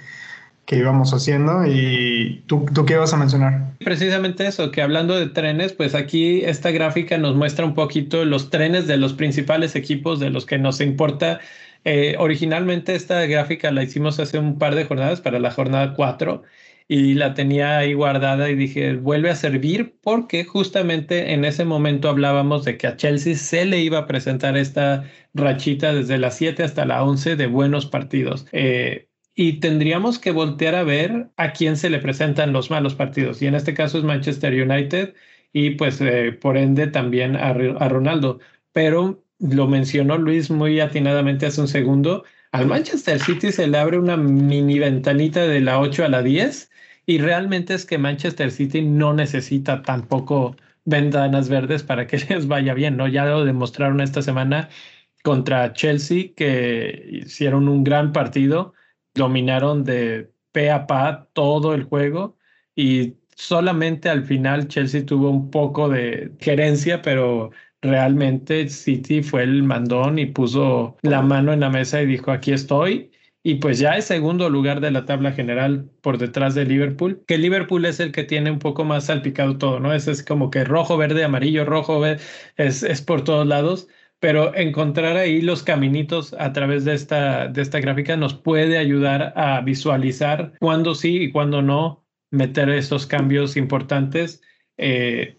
que 0.64 0.76
íbamos 0.76 1.12
haciendo. 1.12 1.66
¿Y 1.66 2.42
tú, 2.46 2.64
tú 2.72 2.86
qué 2.86 2.94
ibas 2.94 3.12
a 3.12 3.18
mencionar? 3.18 3.72
Precisamente 3.80 4.46
eso, 4.46 4.70
que 4.70 4.80
hablando 4.80 5.14
de 5.16 5.26
trenes, 5.26 5.74
pues 5.74 5.94
aquí 5.94 6.42
esta 6.44 6.70
gráfica 6.70 7.18
nos 7.18 7.36
muestra 7.36 7.66
un 7.66 7.74
poquito 7.74 8.24
los 8.24 8.48
trenes 8.48 8.86
de 8.86 8.96
los 8.96 9.12
principales 9.12 9.76
equipos 9.76 10.20
de 10.20 10.30
los 10.30 10.46
que 10.46 10.58
nos 10.58 10.80
importa 10.80 11.40
eh, 11.84 12.16
originalmente 12.18 12.94
esta 12.94 13.24
gráfica 13.26 13.70
la 13.72 13.82
hicimos 13.82 14.20
hace 14.20 14.38
un 14.38 14.58
par 14.58 14.74
de 14.74 14.84
jornadas 14.84 15.20
para 15.20 15.38
la 15.38 15.50
jornada 15.50 15.94
4 15.94 16.42
y 16.88 17.14
la 17.14 17.34
tenía 17.34 17.78
ahí 17.78 17.94
guardada 17.94 18.50
y 18.50 18.54
dije, 18.54 18.96
vuelve 18.96 19.30
a 19.30 19.36
servir 19.36 19.96
porque 20.02 20.44
justamente 20.44 21.32
en 21.32 21.44
ese 21.44 21.64
momento 21.64 22.08
hablábamos 22.08 22.64
de 22.64 22.76
que 22.76 22.86
a 22.86 22.96
Chelsea 22.96 23.34
se 23.36 23.64
le 23.64 23.80
iba 23.80 23.98
a 23.98 24.06
presentar 24.06 24.56
esta 24.56 25.04
rachita 25.34 25.94
desde 25.94 26.18
las 26.18 26.36
7 26.36 26.62
hasta 26.62 26.84
la 26.84 27.02
11 27.02 27.36
de 27.36 27.46
buenos 27.46 27.86
partidos. 27.86 28.46
Eh, 28.52 29.08
y 29.34 29.60
tendríamos 29.60 30.18
que 30.18 30.30
voltear 30.30 30.74
a 30.74 30.84
ver 30.84 31.30
a 31.36 31.52
quién 31.52 31.76
se 31.76 31.88
le 31.90 31.98
presentan 31.98 32.52
los 32.52 32.70
malos 32.70 32.94
partidos. 32.94 33.40
Y 33.40 33.46
en 33.46 33.54
este 33.54 33.74
caso 33.74 33.98
es 33.98 34.04
Manchester 34.04 34.52
United 34.52 35.14
y 35.52 35.70
pues 35.70 36.00
eh, 36.00 36.32
por 36.32 36.56
ende 36.58 36.86
también 36.88 37.36
a, 37.36 37.50
a 37.50 37.88
Ronaldo. 37.88 38.40
Pero 38.72 39.24
lo 39.42 39.66
mencionó 39.66 40.18
Luis 40.18 40.50
muy 40.50 40.80
atinadamente 40.80 41.46
hace 41.46 41.60
un 41.60 41.68
segundo, 41.68 42.24
al 42.52 42.66
Manchester 42.66 43.18
City 43.18 43.50
se 43.52 43.66
le 43.66 43.78
abre 43.78 43.98
una 43.98 44.16
mini 44.16 44.78
ventanita 44.78 45.46
de 45.46 45.60
la 45.60 45.80
8 45.80 46.04
a 46.04 46.08
la 46.08 46.22
10 46.22 46.70
y 47.06 47.18
realmente 47.18 47.74
es 47.74 47.84
que 47.86 47.98
Manchester 47.98 48.50
City 48.50 48.82
no 48.82 49.12
necesita 49.14 49.82
tampoco 49.82 50.56
ventanas 50.84 51.48
verdes 51.48 51.82
para 51.82 52.06
que 52.06 52.18
les 52.28 52.46
vaya 52.46 52.74
bien, 52.74 52.96
¿no? 52.96 53.08
Ya 53.08 53.24
lo 53.26 53.44
demostraron 53.44 54.00
esta 54.00 54.22
semana 54.22 54.68
contra 55.22 55.72
Chelsea 55.72 56.32
que 56.36 57.08
hicieron 57.24 57.68
un 57.68 57.84
gran 57.84 58.12
partido, 58.12 58.74
dominaron 59.14 59.84
de 59.84 60.32
pe 60.52 60.70
a 60.70 60.86
pa 60.86 61.28
todo 61.32 61.74
el 61.74 61.84
juego 61.84 62.36
y 62.74 63.16
solamente 63.36 64.08
al 64.08 64.24
final 64.24 64.68
Chelsea 64.68 65.04
tuvo 65.06 65.30
un 65.30 65.50
poco 65.50 65.88
de 65.88 66.32
gerencia, 66.40 67.02
pero 67.02 67.50
realmente 67.82 68.68
City 68.68 69.22
fue 69.22 69.42
el 69.42 69.62
mandón 69.62 70.18
y 70.18 70.26
puso 70.26 70.96
la 71.02 71.22
mano 71.22 71.52
en 71.52 71.60
la 71.60 71.70
mesa 71.70 72.02
y 72.02 72.06
dijo, 72.06 72.30
aquí 72.30 72.52
estoy. 72.52 73.10
Y 73.44 73.56
pues 73.56 73.80
ya 73.80 73.96
es 73.96 74.04
segundo 74.04 74.48
lugar 74.48 74.80
de 74.80 74.92
la 74.92 75.04
tabla 75.04 75.32
general 75.32 75.90
por 76.00 76.16
detrás 76.16 76.54
de 76.54 76.64
Liverpool, 76.64 77.24
que 77.26 77.38
Liverpool 77.38 77.84
es 77.84 77.98
el 77.98 78.12
que 78.12 78.22
tiene 78.22 78.52
un 78.52 78.60
poco 78.60 78.84
más 78.84 79.06
salpicado 79.06 79.58
todo, 79.58 79.80
¿no? 79.80 79.92
Es, 79.92 80.06
es 80.06 80.24
como 80.24 80.50
que 80.50 80.64
rojo, 80.64 80.96
verde, 80.96 81.24
amarillo, 81.24 81.64
rojo, 81.64 81.98
verde, 81.98 82.22
es, 82.56 82.84
es 82.84 83.02
por 83.02 83.24
todos 83.24 83.46
lados 83.46 83.88
pero 84.22 84.54
encontrar 84.54 85.16
ahí 85.16 85.42
los 85.42 85.64
caminitos 85.64 86.32
a 86.38 86.52
través 86.52 86.84
de 86.84 86.94
esta, 86.94 87.48
de 87.48 87.60
esta 87.60 87.80
gráfica 87.80 88.16
nos 88.16 88.34
puede 88.34 88.78
ayudar 88.78 89.32
a 89.34 89.60
visualizar 89.62 90.52
cuándo 90.60 90.94
sí 90.94 91.24
y 91.24 91.32
cuándo 91.32 91.60
no 91.60 92.04
meter 92.30 92.68
estos 92.70 93.04
cambios 93.08 93.56
importantes. 93.56 94.40
Eh, 94.76 95.38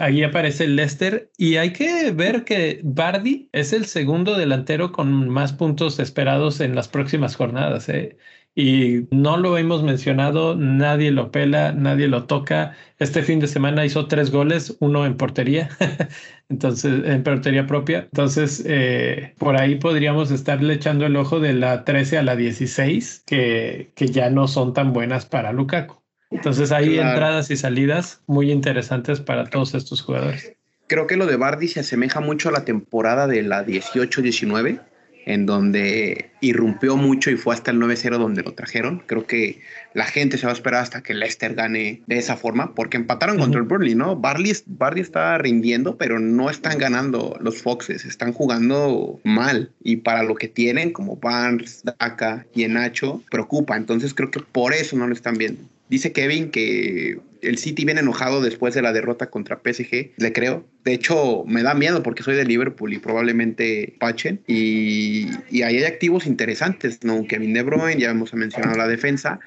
ahí 0.00 0.22
aparece 0.22 0.66
Lester 0.68 1.30
y 1.38 1.56
hay 1.56 1.72
que 1.72 2.12
ver 2.12 2.44
que 2.44 2.80
Bardi 2.84 3.48
es 3.52 3.72
el 3.72 3.86
segundo 3.86 4.36
delantero 4.36 4.92
con 4.92 5.28
más 5.28 5.52
puntos 5.52 5.98
esperados 5.98 6.60
en 6.60 6.74
las 6.74 6.88
próximas 6.88 7.36
jornadas. 7.36 7.88
¿eh? 7.88 8.16
Y 8.54 9.08
no 9.10 9.36
lo 9.36 9.58
hemos 9.58 9.82
mencionado, 9.82 10.54
nadie 10.54 11.10
lo 11.10 11.30
pela, 11.32 11.72
nadie 11.72 12.06
lo 12.08 12.26
toca. 12.26 12.76
Este 12.98 13.22
fin 13.22 13.40
de 13.40 13.48
semana 13.48 13.84
hizo 13.84 14.06
tres 14.06 14.30
goles, 14.30 14.76
uno 14.80 15.06
en 15.06 15.16
portería, 15.16 15.70
entonces 16.48 17.04
en 17.04 17.22
portería 17.24 17.66
propia. 17.66 18.00
Entonces, 18.04 18.62
eh, 18.66 19.34
por 19.38 19.56
ahí 19.60 19.76
podríamos 19.76 20.30
estarle 20.30 20.74
echando 20.74 21.06
el 21.06 21.16
ojo 21.16 21.40
de 21.40 21.54
la 21.54 21.84
13 21.84 22.18
a 22.18 22.22
la 22.22 22.36
16, 22.36 23.24
que, 23.26 23.92
que 23.96 24.06
ya 24.08 24.30
no 24.30 24.46
son 24.46 24.72
tan 24.72 24.92
buenas 24.92 25.26
para 25.26 25.52
Lukaku. 25.52 26.03
Entonces 26.34 26.72
hay 26.72 26.98
entradas 26.98 27.50
y 27.50 27.56
salidas 27.56 28.20
muy 28.26 28.50
interesantes 28.50 29.20
para 29.20 29.46
todos 29.46 29.74
estos 29.74 30.02
jugadores. 30.02 30.52
Creo 30.88 31.06
que 31.06 31.16
lo 31.16 31.26
de 31.26 31.36
Bardi 31.36 31.68
se 31.68 31.80
asemeja 31.80 32.20
mucho 32.20 32.48
a 32.48 32.52
la 32.52 32.64
temporada 32.64 33.26
de 33.26 33.42
la 33.42 33.64
18-19, 33.64 34.80
en 35.26 35.46
donde 35.46 36.30
irrumpió 36.40 36.96
mucho 36.96 37.30
y 37.30 37.36
fue 37.36 37.54
hasta 37.54 37.70
el 37.70 37.78
9-0 37.80 38.18
donde 38.18 38.42
lo 38.42 38.52
trajeron. 38.52 39.02
Creo 39.06 39.26
que 39.26 39.60
la 39.94 40.04
gente 40.04 40.36
se 40.36 40.44
va 40.44 40.52
a 40.52 40.54
esperar 40.54 40.82
hasta 40.82 41.02
que 41.02 41.14
Leicester 41.14 41.54
gane 41.54 42.02
de 42.06 42.18
esa 42.18 42.36
forma, 42.36 42.74
porque 42.74 42.96
empataron 42.96 43.38
contra 43.38 43.60
el 43.60 43.66
Burnley, 43.66 43.94
¿no? 43.94 44.16
Barley, 44.16 44.52
Bardi 44.66 45.00
está 45.00 45.38
rindiendo, 45.38 45.96
pero 45.96 46.18
no 46.18 46.50
están 46.50 46.78
ganando 46.78 47.38
los 47.40 47.62
Foxes, 47.62 48.04
están 48.04 48.32
jugando 48.32 49.20
mal. 49.24 49.70
Y 49.82 49.96
para 49.96 50.24
lo 50.24 50.34
que 50.34 50.48
tienen, 50.48 50.92
como 50.92 51.16
Barnes, 51.16 51.82
Daka 51.84 52.44
y 52.54 52.64
Enacho, 52.64 53.22
preocupa. 53.30 53.76
Entonces 53.76 54.12
creo 54.12 54.30
que 54.30 54.40
por 54.40 54.74
eso 54.74 54.96
no 54.96 55.06
lo 55.06 55.14
están 55.14 55.38
viendo. 55.38 55.62
Dice 55.88 56.12
Kevin 56.12 56.50
que 56.50 57.18
el 57.42 57.58
City 57.58 57.84
viene 57.84 58.00
enojado 58.00 58.40
después 58.40 58.74
de 58.74 58.82
la 58.82 58.92
derrota 58.92 59.30
contra 59.30 59.60
PSG. 59.62 60.12
Le 60.16 60.32
creo. 60.32 60.66
De 60.84 60.94
hecho, 60.94 61.44
me 61.46 61.62
da 61.62 61.74
miedo 61.74 62.02
porque 62.02 62.22
soy 62.22 62.36
de 62.36 62.44
Liverpool 62.44 62.92
y 62.92 62.98
probablemente 62.98 63.94
pachen. 63.98 64.40
Y, 64.46 65.28
ahí 65.62 65.76
hay 65.76 65.84
activos 65.84 66.26
interesantes, 66.26 67.04
¿no? 67.04 67.26
Kevin 67.26 67.52
De 67.52 67.62
Bruyne, 67.62 68.00
ya 68.00 68.10
hemos 68.10 68.32
mencionado 68.34 68.76
la 68.76 68.88
defensa. 68.88 69.40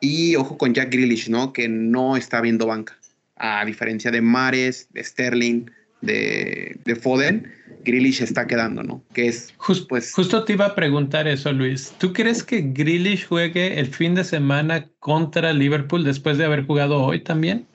Y 0.00 0.36
ojo 0.36 0.58
con 0.58 0.74
Jack 0.74 0.90
Grealish, 0.92 1.28
¿no? 1.28 1.52
Que 1.52 1.68
no 1.68 2.16
está 2.16 2.40
viendo 2.40 2.66
banca. 2.66 2.96
A 3.36 3.64
diferencia 3.64 4.10
de 4.10 4.20
Mares, 4.20 4.88
de 4.92 5.04
Sterling, 5.04 5.66
de, 6.00 6.76
de 6.84 6.96
Foden 6.96 7.52
Grealish 7.84 8.22
está 8.22 8.46
quedando, 8.46 8.82
¿no? 8.82 9.04
Que 9.12 9.28
es 9.28 9.54
pues 9.88 10.12
justo 10.12 10.44
te 10.44 10.54
iba 10.54 10.66
a 10.66 10.74
preguntar 10.74 11.28
eso, 11.28 11.52
Luis. 11.52 11.92
¿Tú 11.98 12.12
crees 12.12 12.42
que 12.42 12.62
Grealish 12.62 13.26
juegue 13.26 13.78
el 13.78 13.86
fin 13.86 14.14
de 14.14 14.24
semana 14.24 14.88
contra 14.98 15.52
Liverpool 15.52 16.04
después 16.04 16.38
de 16.38 16.44
haber 16.44 16.66
jugado 16.66 17.02
hoy 17.02 17.22
también? 17.22 17.66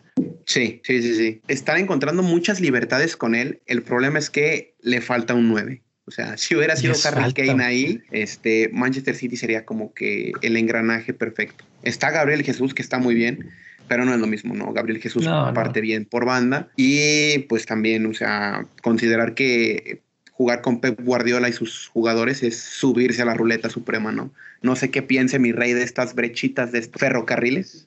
Sí, 0.45 0.81
sí, 0.83 1.01
sí, 1.01 1.15
sí. 1.15 1.41
Están 1.47 1.77
encontrando 1.77 2.23
muchas 2.23 2.59
libertades 2.59 3.15
con 3.15 3.35
él. 3.35 3.61
El 3.65 3.83
problema 3.83 4.19
es 4.19 4.29
que 4.29 4.75
le 4.81 5.01
falta 5.01 5.33
un 5.33 5.47
9. 5.49 5.83
O 6.05 6.11
sea, 6.11 6.37
si 6.37 6.55
hubiera 6.55 6.75
sido 6.75 6.95
Harry 7.05 7.33
Kane 7.33 7.63
ahí, 7.63 8.01
este, 8.09 8.71
Manchester 8.73 9.15
City 9.15 9.37
sería 9.37 9.63
como 9.63 9.93
que 9.93 10.31
el 10.41 10.57
engranaje 10.57 11.13
perfecto. 11.13 11.65
Está 11.83 12.09
Gabriel 12.09 12.43
Jesús, 12.43 12.73
que 12.73 12.81
está 12.81 12.97
muy 12.97 13.13
bien, 13.13 13.51
pero 13.89 14.05
no 14.05 14.13
es 14.13 14.19
lo 14.19 14.27
mismo, 14.27 14.53
¿no? 14.53 14.71
Gabriel 14.71 15.01
Jesús 15.01 15.27
parte 15.53 15.81
bien 15.81 16.05
por 16.05 16.25
banda 16.25 16.69
y 16.77 17.39
pues 17.49 17.65
también, 17.65 18.05
o 18.05 18.13
sea, 18.13 18.65
considerar 18.81 19.33
que 19.33 20.01
jugar 20.31 20.61
con 20.61 20.79
Pep 20.79 20.97
Guardiola 21.03 21.49
y 21.49 21.53
sus 21.53 21.89
jugadores 21.89 22.43
es 22.43 22.57
subirse 22.57 23.21
a 23.21 23.25
la 23.25 23.33
ruleta 23.33 23.69
suprema, 23.69 24.13
¿no? 24.13 24.31
No 24.61 24.77
sé 24.77 24.89
qué 24.89 25.01
piense 25.01 25.39
mi 25.39 25.51
rey 25.51 25.73
de 25.73 25.83
estas 25.83 26.15
brechitas 26.15 26.71
de 26.71 26.79
estos 26.79 26.99
ferrocarriles. 26.99 27.85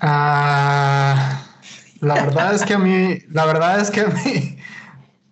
Ah, 0.00 1.46
la 2.00 2.14
verdad 2.14 2.54
es 2.54 2.64
que 2.64 2.74
a 2.74 2.78
mí, 2.78 3.18
la 3.30 3.46
verdad 3.46 3.80
es 3.80 3.90
que 3.90 4.00
a 4.00 4.08
mí, 4.08 4.58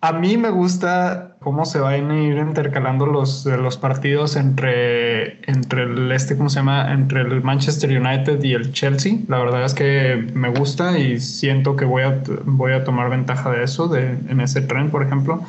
a 0.01 0.13
mí 0.13 0.37
me 0.37 0.49
gusta 0.49 1.32
cómo 1.43 1.65
se 1.65 1.79
van 1.79 2.09
a 2.09 2.21
ir 2.21 2.37
intercalando 2.37 3.05
los, 3.05 3.45
los 3.45 3.77
partidos 3.77 4.35
entre, 4.37 5.41
entre 5.49 5.83
el 5.83 6.11
este, 6.11 6.37
¿cómo 6.37 6.49
se 6.49 6.59
llama? 6.59 6.93
Entre 6.93 7.21
el 7.21 7.43
Manchester 7.43 7.89
United 7.89 8.41
y 8.43 8.53
el 8.53 8.71
Chelsea. 8.71 9.17
La 9.27 9.39
verdad 9.39 9.65
es 9.65 9.73
que 9.73 10.25
me 10.33 10.49
gusta 10.49 10.97
y 10.97 11.19
siento 11.19 11.75
que 11.75 11.85
voy 11.85 12.03
a, 12.03 12.23
voy 12.45 12.71
a 12.71 12.83
tomar 12.85 13.09
ventaja 13.09 13.51
de 13.51 13.63
eso, 13.63 13.87
de, 13.89 14.17
en 14.29 14.39
ese 14.39 14.61
tren, 14.61 14.89
por 14.89 15.03
ejemplo. 15.03 15.43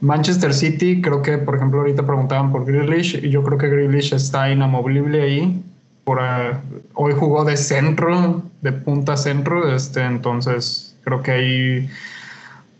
Manchester 0.00 0.52
City, 0.52 1.00
creo 1.00 1.22
que, 1.22 1.38
por 1.38 1.56
ejemplo, 1.56 1.80
ahorita 1.80 2.04
preguntaban 2.04 2.50
por 2.50 2.64
Grealish 2.64 3.20
y 3.22 3.30
yo 3.30 3.42
creo 3.42 3.58
que 3.58 3.68
Grealish 3.68 4.12
está 4.12 4.50
inamovible 4.50 5.22
ahí. 5.22 5.62
Por, 6.04 6.18
uh, 6.18 6.56
hoy 6.94 7.12
jugó 7.16 7.44
de 7.44 7.56
centro, 7.56 8.42
de 8.62 8.72
punta 8.72 9.16
centro, 9.16 9.74
este, 9.74 10.04
entonces 10.04 10.96
creo 11.04 11.22
que 11.22 11.30
ahí 11.30 11.90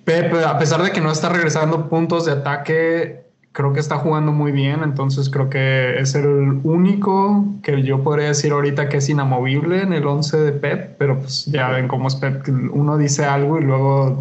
Pep, 0.09 0.33
a 0.43 0.59
pesar 0.59 0.83
de 0.83 0.91
que 0.91 1.03
no 1.03 1.13
está 1.13 1.29
regresando 1.29 1.91
puntos 1.91 2.25
de 2.25 2.33
ataque, 2.33 3.27
creo 3.53 3.75
que 3.75 3.81
está 3.81 3.99
jugando 3.99 4.33
muy 4.33 4.53
bien, 4.53 4.83
entonces 4.83 5.29
creo 5.29 5.51
que 5.51 6.01
es 6.01 6.15
el 6.15 6.61
único 6.65 7.45
que 7.63 7.83
yo 7.83 8.03
podría 8.03 8.29
decir 8.29 8.53
ahorita 8.53 8.89
que 8.89 8.97
es 8.97 9.09
inamovible 9.11 9.83
en 9.83 9.93
el 9.93 10.07
11 10.07 10.39
de 10.39 10.53
Pep, 10.53 10.97
pero 10.97 11.19
pues 11.19 11.45
ya 11.45 11.69
ven 11.69 11.89
cómo 11.89 12.09
es 12.09 12.15
Pep, 12.15 12.43
uno 12.73 12.97
dice 12.97 13.27
algo 13.27 13.59
y 13.59 13.65
luego 13.65 14.19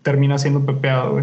termina 0.00 0.38
siendo 0.38 0.64
pepeado, 0.64 1.22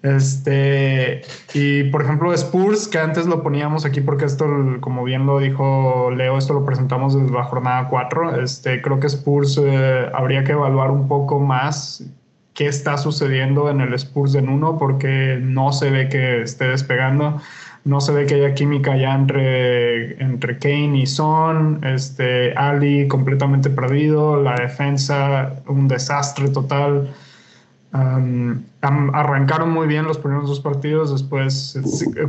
Este, 0.00 1.22
y 1.54 1.90
por 1.90 2.02
ejemplo, 2.02 2.32
Spurs, 2.32 2.86
que 2.86 3.00
antes 3.00 3.26
lo 3.26 3.42
poníamos 3.42 3.84
aquí 3.84 4.00
porque 4.00 4.26
esto, 4.26 4.46
como 4.80 5.02
bien 5.02 5.26
lo 5.26 5.40
dijo 5.40 6.12
Leo, 6.12 6.38
esto 6.38 6.54
lo 6.54 6.64
presentamos 6.64 7.20
desde 7.20 7.34
la 7.34 7.42
jornada 7.42 7.88
4. 7.88 8.40
Este, 8.42 8.80
creo 8.80 9.00
que 9.00 9.08
Spurs 9.08 9.58
eh, 9.60 10.06
habría 10.14 10.44
que 10.44 10.52
evaluar 10.52 10.92
un 10.92 11.08
poco 11.08 11.40
más 11.40 12.04
qué 12.58 12.66
está 12.66 12.98
sucediendo 12.98 13.70
en 13.70 13.80
el 13.80 13.94
Spurs 13.94 14.34
en 14.34 14.48
uno 14.48 14.78
porque 14.78 15.38
no 15.40 15.72
se 15.72 15.90
ve 15.90 16.08
que 16.08 16.42
esté 16.42 16.66
despegando. 16.66 17.40
No 17.84 18.00
se 18.00 18.10
ve 18.10 18.26
que 18.26 18.34
haya 18.34 18.52
química 18.52 18.96
ya 18.96 19.14
entre, 19.14 20.20
entre 20.20 20.58
Kane 20.58 20.98
y 20.98 21.06
Son. 21.06 21.78
Este, 21.84 22.52
Ali 22.54 23.06
completamente 23.06 23.70
perdido. 23.70 24.42
La 24.42 24.56
defensa, 24.56 25.54
un 25.68 25.86
desastre 25.86 26.48
total 26.48 27.14
arrancaron 27.92 29.70
muy 29.70 29.86
bien 29.86 30.04
los 30.04 30.18
primeros 30.18 30.48
dos 30.48 30.60
partidos, 30.60 31.10
después 31.10 31.78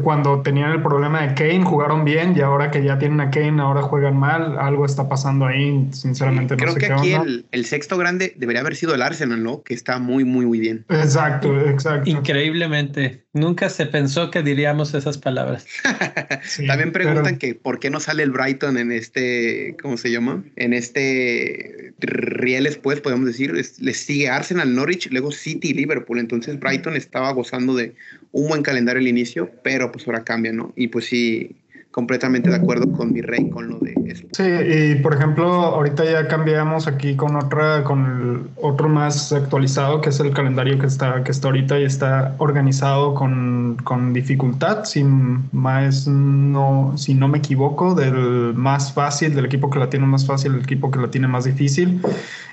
cuando 0.03 0.41
tenían 0.41 0.71
el 0.71 0.81
problema 0.81 1.21
de 1.21 1.35
Kane 1.35 1.63
jugaron 1.63 2.05
bien 2.05 2.33
y 2.35 2.41
ahora 2.41 2.71
que 2.71 2.83
ya 2.83 2.97
tienen 2.97 3.19
a 3.21 3.29
Kane 3.29 3.61
ahora 3.61 3.81
juegan 3.81 4.17
mal, 4.17 4.57
algo 4.57 4.85
está 4.85 5.09
pasando 5.09 5.45
ahí, 5.45 5.87
sinceramente. 5.91 6.55
creo 6.55 6.75
que 6.75 6.91
aquí 6.91 7.13
el, 7.51 7.65
sexto 7.65 7.97
grande 7.97 8.33
debería 8.37 8.61
haber 8.61 8.75
sido 8.75 8.95
el 8.95 9.01
Arsenal, 9.01 9.43
¿no? 9.43 9.61
Que 9.61 9.73
está 9.73 9.99
muy, 9.99 10.23
muy, 10.23 10.45
muy 10.45 10.59
bien. 10.59 10.85
Exacto, 10.89 11.59
exacto. 11.67 12.09
Increíblemente, 12.09 13.25
nunca 13.33 13.69
se 13.69 13.85
pensó 13.85 14.31
que 14.31 14.41
diríamos 14.41 14.93
esas 14.93 15.17
palabras. 15.17 15.65
También 16.67 16.91
preguntan 16.91 17.37
que 17.37 17.53
por 17.53 17.79
qué 17.79 17.89
no 17.89 17.99
sale 17.99 18.23
el 18.23 18.31
Brighton 18.31 18.77
en 18.77 18.91
este, 18.91 19.75
¿cómo 19.81 19.97
se 19.97 20.09
llama? 20.11 20.43
En 20.55 20.73
este 20.73 21.88
rieles, 22.01 22.77
pues 22.77 23.01
podemos 23.01 23.25
decir, 23.25 23.53
les 23.53 23.97
sigue 23.97 24.29
Arsenal, 24.29 24.73
Norwich, 24.73 25.09
luego 25.11 25.31
City, 25.31 25.73
Liverpool, 25.73 26.19
entonces 26.19 26.39
entonces 26.39 26.59
Brighton 26.59 26.95
estaba 26.95 27.31
gozando 27.31 27.75
de 27.75 27.93
un 28.31 28.47
buen 28.47 28.61
calendario 28.61 28.99
al 28.99 29.07
inicio, 29.07 29.51
pero 29.63 29.91
pues 29.91 30.07
ahora 30.07 30.23
cambia, 30.23 30.53
¿no? 30.53 30.73
Y 30.75 30.87
pues 30.87 31.05
sí, 31.05 31.55
completamente 31.91 32.49
de 32.49 32.55
acuerdo 32.55 32.91
con 32.91 33.11
mi 33.11 33.21
rey 33.21 33.49
con 33.49 33.69
lo 33.69 33.79
de 33.79 33.95
eso. 34.05 34.27
Sí, 34.31 34.43
y 34.43 34.95
por 35.01 35.15
ejemplo, 35.15 35.51
ahorita 35.51 36.05
ya 36.05 36.27
cambiamos 36.27 36.87
aquí 36.87 37.15
con 37.15 37.35
otra, 37.35 37.83
con 37.83 38.49
otro 38.61 38.89
más 38.89 39.33
actualizado, 39.33 39.99
que 40.01 40.09
es 40.09 40.19
el 40.19 40.31
calendario 40.31 40.77
que 40.77 40.85
está, 40.85 41.23
que 41.23 41.31
está 41.31 41.47
ahorita 41.47 41.79
y 41.79 41.85
está 41.85 42.35
organizado 42.37 43.15
con, 43.15 43.77
con 43.83 44.13
dificultad, 44.13 44.83
si 44.83 45.03
más 45.03 46.07
no, 46.07 46.93
si 46.95 47.15
no 47.15 47.27
me 47.27 47.39
equivoco, 47.39 47.95
del 47.95 48.53
más 48.53 48.93
fácil, 48.93 49.35
del 49.35 49.45
equipo 49.45 49.69
que 49.69 49.79
la 49.79 49.89
tiene 49.89 50.05
más 50.05 50.25
fácil, 50.25 50.53
el 50.53 50.61
equipo 50.61 50.91
que 50.91 50.99
la 50.99 51.09
tiene 51.09 51.27
más 51.27 51.45
difícil. 51.45 52.01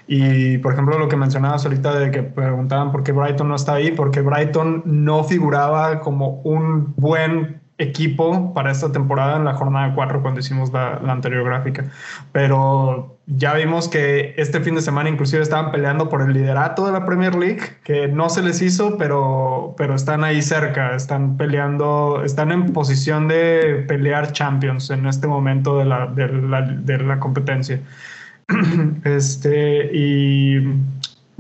Y 0.08 0.58
por 0.58 0.72
ejemplo, 0.72 0.98
lo 0.98 1.08
que 1.08 1.16
mencionabas 1.16 1.64
ahorita 1.64 1.98
de 1.98 2.10
que 2.10 2.22
preguntaban 2.22 2.90
por 2.90 3.02
qué 3.02 3.12
Brighton 3.12 3.48
no 3.48 3.56
está 3.56 3.74
ahí, 3.74 3.90
porque 3.90 4.22
Brighton 4.22 4.82
no 4.86 5.24
figuraba 5.24 6.00
como 6.00 6.40
un 6.42 6.94
buen 6.96 7.65
equipo 7.78 8.54
para 8.54 8.70
esta 8.70 8.90
temporada 8.90 9.36
en 9.36 9.44
la 9.44 9.54
jornada 9.54 9.94
4 9.94 10.22
cuando 10.22 10.40
hicimos 10.40 10.72
la, 10.72 10.94
anterior 11.08 11.44
gráfica. 11.44 11.84
Pero 12.32 13.18
ya 13.26 13.54
vimos 13.54 13.88
que 13.88 14.34
este 14.38 14.60
fin 14.60 14.74
de 14.74 14.82
semana 14.82 15.10
inclusive 15.10 15.42
estaban 15.42 15.70
peleando 15.72 16.08
por 16.08 16.22
el 16.22 16.32
liderato 16.32 16.86
de 16.86 16.92
la 16.92 17.04
Premier 17.04 17.34
League, 17.34 17.60
que 17.84 18.08
no 18.08 18.28
se 18.28 18.42
les 18.42 18.62
hizo, 18.62 18.96
pero, 18.96 19.74
pero 19.76 19.94
están 19.94 20.24
ahí 20.24 20.40
cerca, 20.40 20.94
están 20.94 21.36
peleando, 21.36 22.22
están 22.24 22.50
en 22.52 22.72
posición 22.72 23.28
de 23.28 23.84
pelear 23.86 24.32
Champions 24.32 24.90
en 24.90 25.06
este 25.06 25.26
momento 25.26 25.78
de 25.78 25.84
la, 25.84 26.06
de 26.06 26.28
la, 26.28 26.62
de 26.62 26.98
la 26.98 27.18
competencia. 27.20 27.80
Este, 29.04 29.90
y 29.92 30.58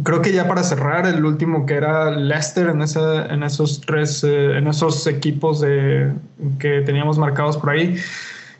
creo 0.02 0.22
que 0.22 0.32
ya 0.32 0.46
para 0.48 0.62
cerrar, 0.62 1.06
el 1.06 1.24
último 1.24 1.66
que 1.66 1.74
era 1.74 2.10
Leicester 2.10 2.68
en, 2.68 2.82
en 2.82 3.42
esos 3.42 3.80
tres, 3.80 4.24
eh, 4.24 4.58
en 4.58 4.66
esos 4.66 5.06
equipos 5.06 5.60
de, 5.60 6.12
que 6.58 6.82
teníamos 6.82 7.18
marcados 7.18 7.56
por 7.56 7.70
ahí. 7.70 7.96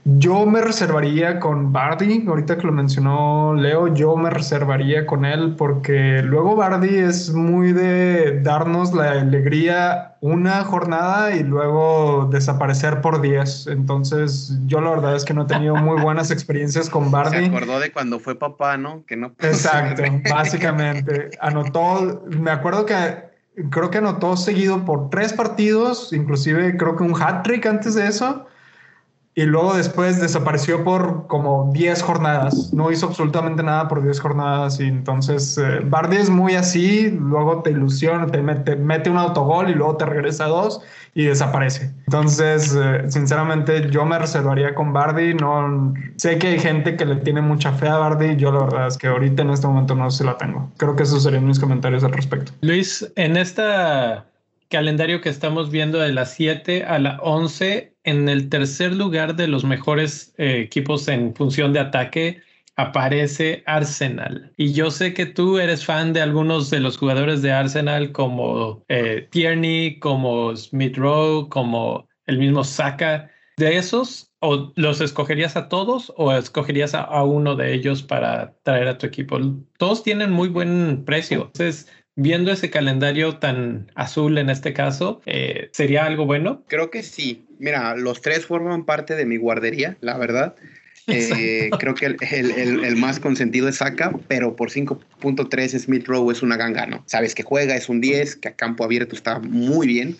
Yo 0.08 0.46
me 0.46 0.60
reservaría 0.60 1.40
con 1.40 1.72
Bardi, 1.72 2.24
ahorita 2.28 2.56
que 2.58 2.68
lo 2.68 2.72
mencionó 2.72 3.54
Leo, 3.54 3.92
yo 3.92 4.14
me 4.14 4.30
reservaría 4.30 5.04
con 5.04 5.24
él 5.24 5.56
porque 5.58 6.22
luego 6.22 6.54
Bardi 6.54 6.94
es 6.94 7.32
muy 7.32 7.72
de 7.72 8.40
darnos 8.40 8.94
la 8.94 9.10
alegría 9.10 10.14
una 10.20 10.62
jornada 10.62 11.34
y 11.34 11.42
luego 11.42 12.28
desaparecer 12.30 13.00
por 13.00 13.20
10. 13.20 13.66
Entonces, 13.66 14.56
yo 14.66 14.80
la 14.80 14.90
verdad 14.90 15.16
es 15.16 15.24
que 15.24 15.34
no 15.34 15.42
he 15.42 15.46
tenido 15.46 15.74
muy 15.74 16.00
buenas 16.00 16.30
experiencias 16.30 16.88
con 16.88 17.10
Bardi. 17.10 17.38
Se 17.38 17.46
acordó 17.46 17.80
de 17.80 17.90
cuando 17.90 18.20
fue 18.20 18.36
papá, 18.36 18.76
¿no? 18.76 19.02
Que 19.06 19.16
no 19.16 19.32
Exacto, 19.40 20.04
básicamente. 20.30 21.30
Anotó, 21.40 22.22
me 22.28 22.52
acuerdo 22.52 22.86
que 22.86 22.94
creo 23.70 23.90
que 23.90 23.98
anotó 23.98 24.36
seguido 24.36 24.84
por 24.84 25.10
tres 25.10 25.32
partidos, 25.32 26.12
inclusive 26.12 26.76
creo 26.76 26.94
que 26.94 27.02
un 27.02 27.20
hat 27.20 27.42
trick 27.42 27.66
antes 27.66 27.96
de 27.96 28.06
eso 28.06 28.46
y 29.38 29.44
luego 29.44 29.74
después 29.74 30.18
desapareció 30.18 30.82
por 30.82 31.26
como 31.26 31.70
10 31.74 32.02
jornadas. 32.02 32.72
No 32.72 32.90
hizo 32.90 33.06
absolutamente 33.06 33.62
nada 33.62 33.86
por 33.86 34.02
10 34.02 34.18
jornadas. 34.18 34.80
Y 34.80 34.84
entonces 34.84 35.58
eh, 35.58 35.80
Bardi 35.84 36.16
es 36.16 36.30
muy 36.30 36.54
así, 36.54 37.10
luego 37.10 37.60
te 37.60 37.70
ilusiona, 37.70 38.26
te 38.28 38.40
mete, 38.40 38.76
mete, 38.76 39.10
un 39.10 39.18
autogol 39.18 39.68
y 39.68 39.74
luego 39.74 39.98
te 39.98 40.06
regresa 40.06 40.46
a 40.46 40.48
dos 40.48 40.80
y 41.12 41.24
desaparece. 41.24 41.92
Entonces, 42.06 42.74
eh, 42.74 43.10
sinceramente, 43.10 43.90
yo 43.90 44.06
me 44.06 44.18
reservaría 44.18 44.74
con 44.74 44.94
Bardi. 44.94 45.34
No, 45.34 45.92
sé 46.16 46.38
que 46.38 46.46
hay 46.46 46.58
gente 46.58 46.96
que 46.96 47.04
le 47.04 47.16
tiene 47.16 47.42
mucha 47.42 47.72
fe 47.72 47.88
a 47.88 47.98
Bardi. 47.98 48.36
Yo 48.36 48.50
la 48.50 48.64
verdad 48.64 48.86
es 48.86 48.96
que 48.96 49.08
ahorita 49.08 49.42
en 49.42 49.50
este 49.50 49.66
momento 49.66 49.94
no 49.94 50.10
se 50.10 50.24
la 50.24 50.38
tengo. 50.38 50.70
Creo 50.78 50.96
que 50.96 51.02
esos 51.02 51.22
serían 51.22 51.46
mis 51.46 51.60
comentarios 51.60 52.02
al 52.04 52.12
respecto. 52.12 52.52
Luis, 52.62 53.06
en 53.16 53.36
esta 53.36 54.24
calendario 54.68 55.20
que 55.20 55.28
estamos 55.28 55.70
viendo 55.70 55.98
de 55.98 56.12
las 56.12 56.34
7 56.34 56.84
a 56.84 56.98
la 56.98 57.18
11, 57.22 57.94
en 58.04 58.28
el 58.28 58.48
tercer 58.48 58.92
lugar 58.92 59.36
de 59.36 59.48
los 59.48 59.64
mejores 59.64 60.34
eh, 60.38 60.60
equipos 60.60 61.08
en 61.08 61.34
función 61.34 61.72
de 61.72 61.80
ataque 61.80 62.42
aparece 62.76 63.62
Arsenal. 63.66 64.52
Y 64.56 64.72
yo 64.72 64.90
sé 64.90 65.14
que 65.14 65.26
tú 65.26 65.58
eres 65.58 65.84
fan 65.84 66.12
de 66.12 66.20
algunos 66.20 66.70
de 66.70 66.80
los 66.80 66.98
jugadores 66.98 67.42
de 67.42 67.52
Arsenal 67.52 68.12
como 68.12 68.84
eh, 68.88 69.26
Tierney, 69.30 69.98
como 69.98 70.54
Smith 70.54 70.96
Rowe, 70.96 71.48
como 71.48 72.06
el 72.26 72.38
mismo 72.38 72.64
Saka. 72.64 73.30
¿De 73.56 73.78
esos 73.78 74.30
o 74.40 74.72
los 74.76 75.00
escogerías 75.00 75.56
a 75.56 75.68
todos 75.70 76.12
o 76.18 76.30
escogerías 76.32 76.94
a, 76.94 77.00
a 77.00 77.24
uno 77.24 77.56
de 77.56 77.72
ellos 77.72 78.02
para 78.02 78.54
traer 78.62 78.88
a 78.88 78.98
tu 78.98 79.06
equipo? 79.06 79.38
Todos 79.78 80.02
tienen 80.02 80.30
muy 80.30 80.50
buen 80.50 81.04
precio. 81.06 81.46
Entonces, 81.46 81.88
viendo 82.16 82.50
ese 82.50 82.70
calendario 82.70 83.36
tan 83.36 83.92
azul 83.94 84.38
en 84.38 84.50
este 84.50 84.72
caso, 84.72 85.20
eh, 85.26 85.68
¿sería 85.72 86.06
algo 86.06 86.26
bueno? 86.26 86.64
Creo 86.66 86.90
que 86.90 87.02
sí. 87.02 87.46
Mira, 87.58 87.94
los 87.94 88.22
tres 88.22 88.46
forman 88.46 88.84
parte 88.84 89.14
de 89.14 89.26
mi 89.26 89.36
guardería, 89.36 89.96
la 90.00 90.18
verdad. 90.18 90.56
Eh, 91.08 91.70
creo 91.78 91.94
que 91.94 92.06
el, 92.06 92.16
el, 92.32 92.84
el, 92.84 92.96
más 92.96 93.20
consentido 93.20 93.68
es 93.68 93.76
Saka, 93.76 94.12
pero 94.26 94.56
por 94.56 94.72
5.3 94.72 95.78
Smith 95.78 96.04
Rowe 96.08 96.32
es 96.32 96.42
una 96.42 96.56
ganga, 96.56 96.84
¿no? 96.86 97.04
Sabes 97.06 97.36
que 97.36 97.44
juega, 97.44 97.76
es 97.76 97.88
un 97.88 98.00
10, 98.00 98.34
que 98.34 98.48
a 98.48 98.56
campo 98.56 98.82
abierto 98.82 99.14
está 99.14 99.38
muy 99.38 99.86
bien. 99.86 100.16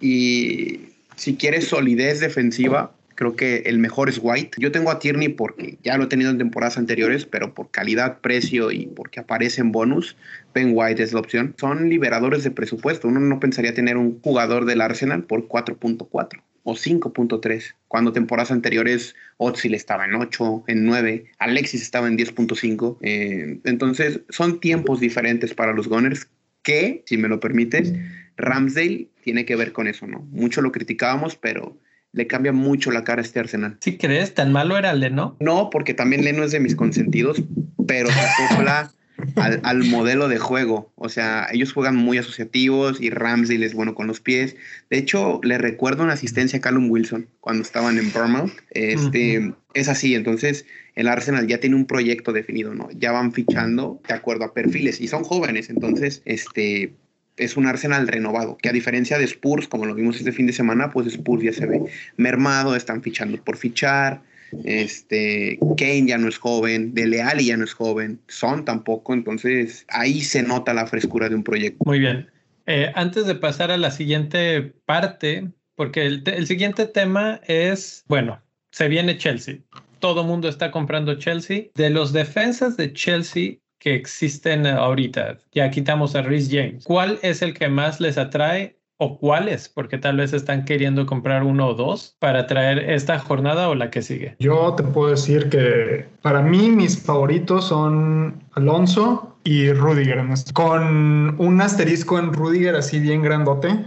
Y 0.00 0.82
si 1.16 1.34
quieres 1.34 1.66
solidez 1.66 2.20
defensiva, 2.20 2.92
Creo 3.20 3.36
que 3.36 3.56
el 3.66 3.78
mejor 3.78 4.08
es 4.08 4.18
White. 4.22 4.52
Yo 4.56 4.72
tengo 4.72 4.90
a 4.90 4.98
Tierney 4.98 5.28
porque 5.28 5.76
ya 5.82 5.98
lo 5.98 6.04
he 6.04 6.06
tenido 6.06 6.30
en 6.30 6.38
temporadas 6.38 6.78
anteriores, 6.78 7.26
pero 7.26 7.52
por 7.52 7.70
calidad, 7.70 8.22
precio 8.22 8.70
y 8.70 8.86
porque 8.86 9.20
aparece 9.20 9.60
en 9.60 9.72
bonus, 9.72 10.16
Ben 10.54 10.70
White 10.72 11.02
es 11.02 11.12
la 11.12 11.20
opción. 11.20 11.54
Son 11.60 11.90
liberadores 11.90 12.44
de 12.44 12.50
presupuesto. 12.50 13.08
Uno 13.08 13.20
no 13.20 13.38
pensaría 13.38 13.74
tener 13.74 13.98
un 13.98 14.18
jugador 14.22 14.64
del 14.64 14.80
Arsenal 14.80 15.24
por 15.24 15.48
4.4 15.48 16.40
o 16.62 16.74
5.3, 16.74 17.74
cuando 17.88 18.14
temporadas 18.14 18.52
anteriores 18.52 19.14
Ozil 19.36 19.74
estaba 19.74 20.06
en 20.06 20.14
8, 20.14 20.64
en 20.68 20.86
9, 20.86 21.26
Alexis 21.40 21.82
estaba 21.82 22.08
en 22.08 22.16
10.5. 22.16 22.96
Eh, 23.02 23.60
entonces, 23.64 24.20
son 24.30 24.60
tiempos 24.60 24.98
diferentes 24.98 25.52
para 25.52 25.74
los 25.74 25.88
Gunners 25.88 26.26
que, 26.62 27.02
si 27.04 27.18
me 27.18 27.28
lo 27.28 27.38
permites, 27.38 27.92
Ramsdale 28.38 29.08
tiene 29.22 29.44
que 29.44 29.56
ver 29.56 29.72
con 29.72 29.88
eso, 29.88 30.06
¿no? 30.06 30.20
Mucho 30.30 30.62
lo 30.62 30.72
criticábamos, 30.72 31.36
pero 31.36 31.76
le 32.12 32.26
cambia 32.26 32.52
mucho 32.52 32.90
la 32.90 33.04
cara 33.04 33.22
a 33.22 33.24
este 33.24 33.40
Arsenal. 33.40 33.76
¿Sí 33.80 33.96
crees? 33.96 34.34
¿Tan 34.34 34.52
malo 34.52 34.76
era 34.76 34.92
Leno? 34.92 35.36
No, 35.40 35.70
porque 35.70 35.94
también 35.94 36.24
Leno 36.24 36.42
es 36.42 36.52
de 36.52 36.60
mis 36.60 36.74
consentidos, 36.74 37.42
pero 37.86 38.08
se 38.10 38.20
acopla 38.20 38.92
al, 39.36 39.60
al, 39.62 39.84
modelo 39.84 40.28
de 40.28 40.38
juego. 40.38 40.92
O 40.96 41.08
sea, 41.08 41.46
ellos 41.52 41.72
juegan 41.72 41.96
muy 41.96 42.18
asociativos 42.18 43.00
y 43.00 43.10
Ramsey 43.10 43.62
es 43.62 43.74
bueno 43.74 43.94
con 43.94 44.06
los 44.06 44.20
pies. 44.20 44.56
De 44.88 44.98
hecho, 44.98 45.40
le 45.42 45.58
recuerdo 45.58 46.02
una 46.02 46.14
asistencia 46.14 46.58
a 46.58 46.62
Callum 46.62 46.90
Wilson 46.90 47.28
cuando 47.40 47.62
estaban 47.62 47.98
en 47.98 48.12
Bournemouth. 48.12 48.52
Este, 48.70 49.54
Es 49.74 49.88
así, 49.88 50.14
entonces 50.14 50.66
el 50.94 51.08
Arsenal 51.08 51.46
ya 51.46 51.60
tiene 51.60 51.76
un 51.76 51.86
proyecto 51.86 52.32
definido, 52.32 52.74
¿no? 52.74 52.88
Ya 52.92 53.12
van 53.12 53.32
fichando 53.32 54.00
de 54.06 54.14
acuerdo 54.14 54.44
a 54.44 54.52
perfiles 54.52 55.00
y 55.00 55.08
son 55.08 55.24
jóvenes, 55.24 55.70
entonces, 55.70 56.22
este, 56.24 56.94
es 57.40 57.56
un 57.56 57.66
Arsenal 57.66 58.06
renovado, 58.06 58.56
que 58.56 58.68
a 58.68 58.72
diferencia 58.72 59.18
de 59.18 59.24
Spurs, 59.24 59.66
como 59.66 59.86
lo 59.86 59.94
vimos 59.94 60.16
este 60.16 60.32
fin 60.32 60.46
de 60.46 60.52
semana, 60.52 60.90
pues 60.90 61.06
Spurs 61.06 61.42
ya 61.42 61.52
se 61.52 61.66
ve 61.66 61.82
mermado, 62.16 62.76
están 62.76 63.02
fichando 63.02 63.42
por 63.42 63.56
fichar, 63.56 64.20
este, 64.64 65.58
Kane 65.76 66.06
ya 66.06 66.18
no 66.18 66.28
es 66.28 66.38
joven, 66.38 66.94
Dele 66.94 67.22
Alli 67.22 67.46
ya 67.46 67.56
no 67.56 67.64
es 67.64 67.72
joven, 67.72 68.20
Son 68.28 68.64
tampoco, 68.64 69.14
entonces 69.14 69.84
ahí 69.88 70.20
se 70.20 70.42
nota 70.42 70.74
la 70.74 70.86
frescura 70.86 71.28
de 71.28 71.34
un 71.34 71.44
proyecto. 71.44 71.84
Muy 71.84 72.00
bien. 72.00 72.28
Eh, 72.66 72.92
antes 72.94 73.26
de 73.26 73.34
pasar 73.34 73.70
a 73.70 73.78
la 73.78 73.90
siguiente 73.90 74.74
parte, 74.84 75.48
porque 75.74 76.06
el, 76.06 76.22
el 76.26 76.46
siguiente 76.46 76.86
tema 76.86 77.40
es, 77.46 78.04
bueno, 78.06 78.40
se 78.70 78.88
viene 78.88 79.18
Chelsea. 79.18 79.56
Todo 79.98 80.24
mundo 80.24 80.48
está 80.48 80.70
comprando 80.70 81.14
Chelsea. 81.16 81.64
De 81.74 81.90
los 81.90 82.12
defensas 82.12 82.76
de 82.76 82.92
Chelsea 82.92 83.56
que 83.80 83.94
existen 83.94 84.66
ahorita, 84.66 85.38
ya 85.52 85.70
quitamos 85.70 86.14
a 86.14 86.22
Rhys 86.22 86.48
James. 86.50 86.84
¿Cuál 86.84 87.18
es 87.22 87.42
el 87.42 87.54
que 87.54 87.68
más 87.68 87.98
les 87.98 88.18
atrae 88.18 88.76
o 89.02 89.18
cuáles, 89.18 89.70
porque 89.70 89.96
tal 89.96 90.18
vez 90.18 90.34
están 90.34 90.66
queriendo 90.66 91.06
comprar 91.06 91.42
uno 91.42 91.68
o 91.68 91.74
dos 91.74 92.16
para 92.18 92.46
traer 92.46 92.90
esta 92.90 93.18
jornada 93.18 93.70
o 93.70 93.74
la 93.74 93.90
que 93.90 94.02
sigue. 94.02 94.36
Yo 94.38 94.74
te 94.74 94.82
puedo 94.82 95.08
decir 95.08 95.48
que 95.48 96.06
para 96.20 96.42
mí 96.42 96.68
mis 96.70 97.02
favoritos 97.02 97.68
son 97.68 98.44
Alonso 98.52 99.38
y 99.42 99.72
Rudiger, 99.72 100.22
con 100.52 101.34
un 101.38 101.60
asterisco 101.62 102.18
en 102.18 102.34
Rudiger 102.34 102.76
así 102.76 103.00
bien 103.00 103.22
grandote 103.22 103.86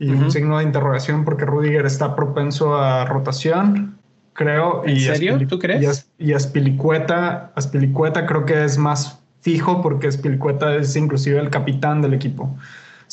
y 0.00 0.08
un 0.08 0.32
signo 0.32 0.56
de 0.56 0.64
interrogación 0.64 1.26
porque 1.26 1.44
Rudiger 1.44 1.84
está 1.84 2.16
propenso 2.16 2.74
a 2.74 3.04
rotación, 3.04 3.98
creo. 4.32 4.82
¿En 4.86 4.98
serio? 4.98 5.38
¿Tú 5.46 5.58
crees? 5.58 6.08
Y, 6.16 6.32
Aspilicueta, 6.32 7.52
Aspilicueta 7.54 8.24
creo 8.24 8.46
que 8.46 8.64
es 8.64 8.78
más 8.78 9.22
fijo 9.44 9.80
porque 9.80 10.08
Aspilicueta 10.08 10.74
es 10.74 10.96
inclusive 10.96 11.38
el 11.38 11.50
capitán 11.50 12.02
del 12.02 12.14
equipo 12.14 12.56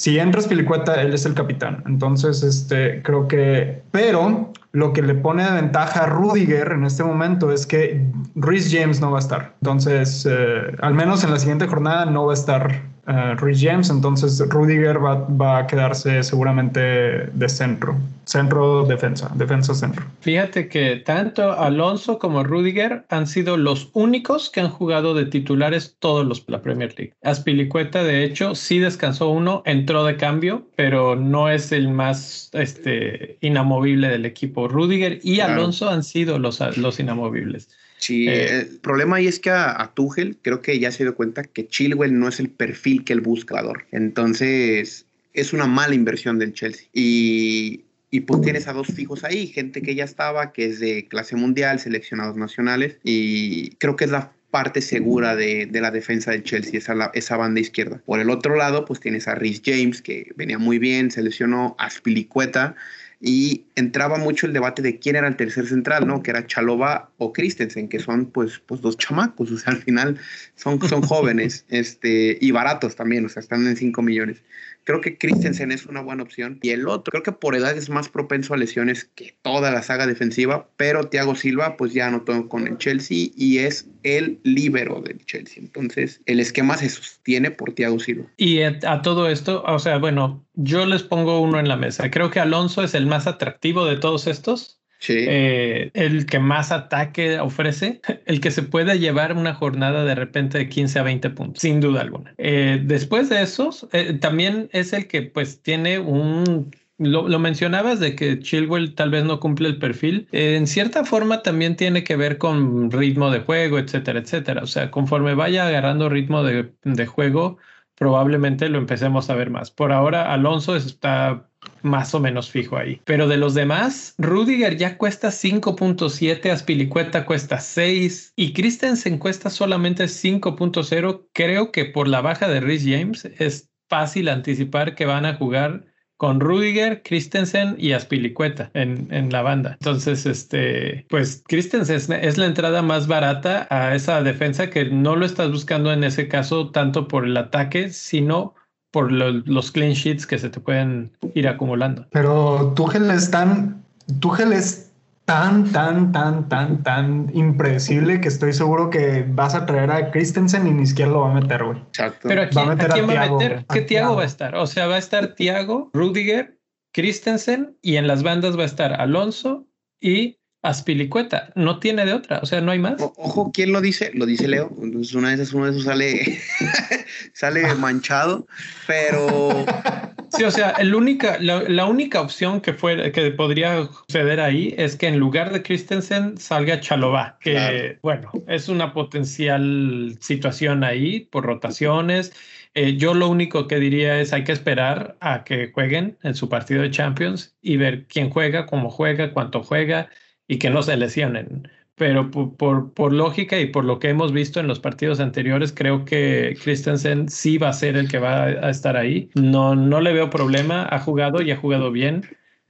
si 0.01 0.17
entras 0.17 0.47
Pilicueta, 0.47 1.01
él 1.01 1.13
es 1.13 1.25
el 1.25 1.33
capitán. 1.33 1.83
Entonces, 1.85 2.41
este, 2.43 3.03
creo 3.03 3.27
que. 3.27 3.83
Pero 3.91 4.51
lo 4.71 4.93
que 4.93 5.01
le 5.01 5.15
pone 5.15 5.43
de 5.43 5.51
ventaja 5.51 6.03
a 6.03 6.05
Rudiger 6.07 6.71
en 6.71 6.85
este 6.85 7.03
momento 7.03 7.51
es 7.51 7.67
que 7.67 8.03
Rhys 8.35 8.69
James 8.71 9.01
no 9.01 9.11
va 9.11 9.17
a 9.17 9.19
estar. 9.19 9.53
Entonces, 9.61 10.27
eh, 10.29 10.75
al 10.81 10.93
menos 10.93 11.23
en 11.23 11.31
la 11.31 11.39
siguiente 11.39 11.67
jornada 11.67 12.05
no 12.05 12.25
va 12.25 12.31
a 12.31 12.35
estar 12.35 12.81
uh, 13.11 13.53
James, 13.55 13.89
entonces 13.89 14.39
Rudiger 14.49 15.03
va, 15.03 15.27
va, 15.27 15.59
a 15.59 15.67
quedarse 15.67 16.23
seguramente 16.23 16.79
de 16.79 17.49
centro, 17.49 17.97
centro 18.25 18.85
defensa, 18.85 19.31
defensa 19.35 19.73
centro. 19.73 20.05
Fíjate 20.21 20.67
que 20.69 20.97
tanto 20.97 21.51
Alonso 21.51 22.19
como 22.19 22.43
Rudiger 22.43 23.05
han 23.09 23.27
sido 23.27 23.57
los 23.57 23.89
únicos 23.93 24.49
que 24.49 24.61
han 24.61 24.69
jugado 24.69 25.13
de 25.13 25.25
titulares 25.25 25.95
todos 25.99 26.25
los 26.25 26.43
la 26.47 26.61
Premier 26.61 26.93
League. 26.97 27.13
Aspilicueta 27.23 28.03
de 28.03 28.23
hecho 28.23 28.55
sí 28.55 28.79
descansó 28.79 29.29
uno, 29.29 29.63
entró 29.65 30.03
de 30.03 30.17
cambio, 30.17 30.67
pero 30.75 31.15
no 31.15 31.49
es 31.49 31.71
el 31.71 31.89
más 31.89 32.49
este 32.53 33.37
inamovible 33.41 34.09
del 34.09 34.25
equipo. 34.25 34.67
Rudiger 34.67 35.19
y 35.23 35.39
Alonso 35.39 35.89
han 35.89 36.03
sido 36.03 36.39
los, 36.39 36.59
los 36.77 36.99
inamovibles. 36.99 37.69
Sí, 38.01 38.27
eh, 38.27 38.61
el 38.61 38.79
problema 38.79 39.17
ahí 39.17 39.27
es 39.27 39.39
que 39.39 39.51
a, 39.51 39.91
Tuchel 39.93 40.35
creo 40.41 40.61
que 40.61 40.79
ya 40.79 40.91
se 40.91 41.03
dio 41.03 41.15
cuenta 41.15 41.43
que 41.43 41.67
Chilwell 41.67 42.17
no 42.17 42.27
es 42.27 42.39
el 42.39 42.49
perfil 42.49 43.03
que 43.03 43.13
él 43.13 43.21
busca. 43.21 43.61
Entonces, 43.91 45.05
es 45.33 45.53
una 45.53 45.67
mala 45.67 45.93
inversión 45.93 46.39
del 46.39 46.53
Chelsea. 46.53 46.87
Y, 46.93 47.81
y 48.09 48.21
pues 48.21 48.41
tienes 48.41 48.67
a 48.67 48.73
dos 48.73 48.87
fijos 48.87 49.23
ahí, 49.23 49.45
gente 49.45 49.83
que 49.83 49.93
ya 49.93 50.03
estaba, 50.03 50.51
que 50.51 50.65
es 50.65 50.79
de 50.79 51.05
clase 51.07 51.35
mundial, 51.35 51.79
seleccionados 51.79 52.35
nacionales, 52.35 52.97
y 53.03 53.75
creo 53.75 53.95
que 53.95 54.05
es 54.05 54.11
la 54.11 54.33
parte 54.49 54.81
segura 54.81 55.35
de, 55.35 55.67
de 55.67 55.79
la 55.79 55.91
defensa 55.91 56.31
del 56.31 56.43
Chelsea, 56.43 56.79
esa, 56.79 57.11
esa 57.13 57.37
banda 57.37 57.61
izquierda. 57.61 58.01
Por 58.05 58.19
el 58.19 58.31
otro 58.31 58.55
lado, 58.55 58.83
pues 58.85 58.99
tienes 58.99 59.27
a 59.27 59.35
Rhys 59.35 59.61
James, 59.63 60.01
que 60.01 60.31
venía 60.35 60.57
muy 60.57 60.79
bien, 60.79 61.11
seleccionó 61.11 61.75
a 61.77 61.89
Spilicueta, 61.89 62.75
y 63.21 63.65
entraba 63.75 64.17
mucho 64.17 64.47
el 64.47 64.53
debate 64.53 64.81
de 64.81 64.97
quién 64.97 65.15
era 65.15 65.27
el 65.27 65.35
tercer 65.35 65.67
central, 65.67 66.07
¿no? 66.07 66.23
Que 66.23 66.31
era 66.31 66.47
Chalova 66.47 67.11
o 67.17 67.31
Christensen, 67.31 67.87
que 67.87 67.99
son 67.99 68.25
pues, 68.25 68.59
pues 68.65 68.81
dos 68.81 68.97
chamacos, 68.97 69.51
o 69.51 69.57
sea, 69.57 69.73
al 69.73 69.81
final 69.81 70.19
son, 70.55 70.81
son 70.89 71.03
jóvenes 71.03 71.65
este, 71.69 72.37
y 72.41 72.49
baratos 72.51 72.95
también, 72.95 73.25
o 73.25 73.29
sea, 73.29 73.41
están 73.41 73.67
en 73.67 73.77
5 73.77 74.01
millones. 74.01 74.41
Creo 74.83 74.99
que 74.99 75.19
Christensen 75.19 75.71
es 75.71 75.85
una 75.85 76.01
buena 76.01 76.23
opción. 76.23 76.57
Y 76.63 76.71
el 76.71 76.87
otro, 76.87 77.11
creo 77.11 77.21
que 77.21 77.31
por 77.31 77.55
edad 77.55 77.77
es 77.77 77.91
más 77.91 78.09
propenso 78.09 78.55
a 78.55 78.57
lesiones 78.57 79.05
que 79.13 79.35
toda 79.43 79.69
la 79.69 79.83
saga 79.83 80.07
defensiva, 80.07 80.67
pero 80.75 81.07
Thiago 81.07 81.35
Silva 81.35 81.77
pues 81.77 81.93
ya 81.93 82.07
anotó 82.07 82.49
con 82.49 82.67
el 82.67 82.79
Chelsea 82.79 83.29
y 83.35 83.59
es 83.59 83.85
el 84.03 84.39
líbero 84.43 85.01
del 85.01 85.23
Chelsea. 85.25 85.61
Entonces, 85.61 86.21
el 86.25 86.39
esquema 86.39 86.77
se 86.77 86.89
sostiene 86.89 87.51
por 87.51 87.73
Thiago 87.73 87.99
Silva. 87.99 88.25
Y 88.37 88.61
a 88.61 89.01
todo 89.01 89.29
esto, 89.29 89.63
o 89.65 89.79
sea, 89.79 89.97
bueno, 89.97 90.45
yo 90.53 90.85
les 90.85 91.03
pongo 91.03 91.41
uno 91.41 91.59
en 91.59 91.67
la 91.67 91.77
mesa. 91.77 92.09
Creo 92.11 92.31
que 92.31 92.39
Alonso 92.39 92.83
es 92.83 92.93
el 92.93 93.05
más 93.05 93.27
atractivo 93.27 93.85
de 93.85 93.97
todos 93.97 94.27
estos 94.27 94.81
eh, 95.09 95.89
el 95.93 96.25
que 96.25 96.39
más 96.39 96.71
ataque 96.71 97.39
ofrece, 97.39 98.01
el 98.25 98.39
que 98.39 98.51
se 98.51 98.63
puede 98.63 98.99
llevar 98.99 99.35
una 99.35 99.53
jornada 99.53 100.05
de 100.05 100.15
repente 100.15 100.57
de 100.57 100.69
15 100.69 100.99
a 100.99 101.03
20 101.03 101.29
puntos, 101.31 101.61
sin 101.61 101.79
duda 101.79 102.01
alguna. 102.01 102.33
Eh, 102.37 102.79
después 102.83 103.29
de 103.29 103.41
esos, 103.41 103.87
eh, 103.93 104.13
también 104.13 104.69
es 104.73 104.93
el 104.93 105.07
que 105.07 105.23
pues 105.23 105.61
tiene 105.61 105.99
un 105.99 106.71
lo, 107.01 107.39
mencionabas 107.39 107.99
de 107.99 108.15
que 108.15 108.39
Chilwell 108.39 108.95
tal 108.95 109.09
vez 109.09 109.23
no 109.23 109.39
cumple 109.39 109.69
el 109.69 109.79
perfil. 109.79 110.27
en 110.31 110.67
cierta 110.67 111.03
forma 111.03 111.41
también 111.41 111.75
tiene 111.75 112.03
que 112.03 112.15
ver 112.15 112.37
con 112.37 112.91
ritmo 112.91 113.31
de 113.31 113.39
juego, 113.39 113.79
etcétera, 113.79 114.19
etcétera. 114.19 114.63
O 114.63 114.67
sea, 114.67 114.91
conforme 114.91 115.33
vaya 115.33 115.67
agarrando 115.67 116.09
ritmo 116.09 116.43
de, 116.43 116.73
de 116.83 117.05
juego, 117.05 117.57
probablemente 117.95 118.69
lo 118.69 118.77
empecemos 118.77 119.29
a 119.29 119.35
ver 119.35 119.49
más. 119.49 119.71
Por 119.71 119.91
ahora, 119.91 120.33
Alonso 120.33 120.75
está 120.75 121.49
más 121.83 122.13
o 122.13 122.19
menos 122.19 122.49
fijo 122.49 122.77
ahí. 122.77 123.01
Pero 123.05 123.27
de 123.27 123.37
los 123.37 123.53
demás, 123.53 124.15
Rudiger 124.17 124.77
ya 124.77 124.97
cuesta 124.97 125.29
5.7, 125.29 126.51
Aspilicueta 126.51 127.25
cuesta 127.25 127.59
6 127.59 128.33
y 128.35 128.53
Christensen 128.53 129.17
cuesta 129.17 129.49
solamente 129.49 130.05
5.0. 130.05 131.27
Creo 131.33 131.71
que 131.71 131.85
por 131.85 132.07
la 132.07 132.21
baja 132.21 132.47
de 132.47 132.61
Rhys 132.61 132.85
James 132.85 133.25
es 133.25 133.71
fácil 133.89 134.29
anticipar 134.29 134.95
que 134.95 135.05
van 135.05 135.25
a 135.25 135.35
jugar 135.35 135.90
con 136.21 136.39
Rudiger, 136.39 137.01
Christensen 137.01 137.73
y 137.79 137.93
Aspilicueta 137.93 138.69
en, 138.75 139.07
en, 139.09 139.31
la 139.31 139.41
banda. 139.41 139.71
Entonces, 139.79 140.27
este, 140.27 141.03
pues 141.09 141.43
Christensen 141.47 141.95
es, 142.21 142.37
la 142.37 142.45
entrada 142.45 142.83
más 142.83 143.07
barata 143.07 143.65
a 143.71 143.95
esa 143.95 144.21
defensa 144.21 144.69
que 144.69 144.85
no 144.85 145.15
lo 145.15 145.25
estás 145.25 145.49
buscando 145.49 145.91
en 145.91 146.03
ese 146.03 146.27
caso 146.27 146.69
tanto 146.69 147.07
por 147.07 147.25
el 147.25 147.35
ataque, 147.37 147.89
sino 147.89 148.53
por 148.91 149.11
los 149.11 149.71
clean 149.71 149.93
sheets 149.93 150.27
que 150.27 150.37
se 150.37 150.51
te 150.51 150.59
pueden 150.59 151.11
ir 151.33 151.47
acumulando. 151.47 152.05
Pero 152.11 152.71
Tuchel 152.75 153.09
es 153.09 153.31
tan, 153.31 153.83
Tuchel 154.19 154.53
es 154.53 154.90
tan, 155.31 155.71
tan, 155.71 156.11
tan, 156.11 156.49
tan, 156.49 156.83
tan 156.83 157.31
impredecible 157.33 158.19
que 158.19 158.27
estoy 158.27 158.51
seguro 158.51 158.89
que 158.89 159.23
vas 159.25 159.55
a 159.55 159.65
traer 159.65 159.89
a 159.89 160.11
Christensen 160.11 160.67
y 160.67 160.71
ni 160.71 160.85
siquiera 160.85 161.11
lo 161.11 161.21
va 161.21 161.31
a 161.31 161.39
meter, 161.39 161.63
güey. 161.63 161.77
Exacto. 161.77 162.27
Pero 162.27 162.41
aquí, 162.41 162.55
va 162.57 162.73
a, 162.73 162.75
quién 162.75 163.07
va 163.07 163.23
a 163.23 163.31
meter? 163.31 163.65
¿Qué 163.71 163.81
Tiago 163.81 164.17
va 164.17 164.23
a 164.23 164.25
estar? 164.25 164.55
O 164.55 164.67
sea, 164.67 164.87
va 164.87 164.95
a 164.95 164.99
estar 164.99 165.35
Tiago, 165.35 165.89
Rudiger, 165.93 166.59
Christensen 166.93 167.77
y 167.81 167.95
en 167.95 168.07
las 168.07 168.23
bandas 168.23 168.57
va 168.57 168.63
a 168.63 168.65
estar 168.65 168.99
Alonso 168.99 169.67
y 170.01 170.40
Aspilicueta, 170.63 171.51
no 171.55 171.79
tiene 171.79 172.05
de 172.05 172.13
otra, 172.13 172.39
o 172.43 172.45
sea, 172.45 172.61
no 172.61 172.71
hay 172.71 172.77
más. 172.77 172.95
ojo, 172.99 173.51
¿quién 173.51 173.71
lo 173.71 173.81
dice? 173.81 174.11
Lo 174.13 174.27
dice 174.27 174.47
Leo. 174.47 174.71
Entonces, 174.81 175.15
una 175.15 175.35
vez 175.35 175.53
uno 175.53 175.65
de 175.65 175.71
esos 175.71 175.85
sale, 175.85 176.39
sale 177.33 177.73
manchado, 177.75 178.45
pero. 178.85 179.65
Sí, 180.33 180.45
o 180.45 180.51
sea, 180.51 180.69
el 180.71 180.95
única, 180.95 181.37
la, 181.41 181.85
única 181.85 182.21
opción 182.21 182.61
que, 182.61 182.71
fue, 182.71 183.11
que 183.11 183.31
podría 183.31 183.89
suceder 184.07 184.39
ahí 184.39 184.73
es 184.77 184.95
que 184.95 185.07
en 185.07 185.19
lugar 185.19 185.51
de 185.51 185.61
Christensen 185.61 186.37
salga 186.37 186.79
Chalobá, 186.79 187.37
que, 187.41 187.99
bueno, 188.01 188.31
es 188.47 188.69
una 188.69 188.93
potencial 188.93 190.17
situación 190.21 190.85
ahí 190.85 191.19
por 191.31 191.43
rotaciones. 191.43 192.31
Eh, 192.75 192.95
yo 192.95 193.13
lo 193.13 193.27
único 193.27 193.67
que 193.67 193.79
diría 193.79 194.21
es 194.21 194.31
hay 194.31 194.45
que 194.45 194.53
esperar 194.53 195.17
a 195.19 195.43
que 195.43 195.69
jueguen 195.73 196.17
en 196.23 196.33
su 196.33 196.47
partido 196.47 196.81
de 196.81 196.91
Champions 196.91 197.53
y 197.61 197.75
ver 197.75 198.05
quién 198.07 198.29
juega, 198.29 198.65
cómo 198.65 198.89
juega, 198.89 199.33
cuánto 199.33 199.61
juega 199.63 200.09
y 200.51 200.57
que 200.57 200.69
no 200.69 200.83
se 200.83 200.97
lesionen. 200.97 201.69
Pero 201.95 202.29
por, 202.29 202.93
por, 202.93 203.13
lógica 203.13 203.57
y 203.57 203.67
por 203.67 203.85
lo 203.85 203.99
que 203.99 204.09
hemos 204.09 204.33
visto 204.33 204.59
en 204.59 204.67
los 204.67 204.81
partidos 204.81 205.21
anteriores, 205.21 205.71
creo 205.71 206.03
que 206.03 206.57
Christensen 206.61 207.29
sí 207.29 207.57
va 207.57 207.69
a 207.69 207.73
ser 207.73 207.95
el 207.95 208.09
que 208.09 208.19
va 208.19 208.43
a 208.43 208.69
estar 208.69 208.97
ahí. 208.97 209.29
No, 209.33 209.75
no 209.75 210.01
le 210.01 210.11
veo 210.11 210.29
problema, 210.29 210.85
ha 210.91 210.99
jugado 210.99 211.41
y 211.41 211.51
ha 211.51 211.55
jugado 211.55 211.89
bien. 211.89 212.23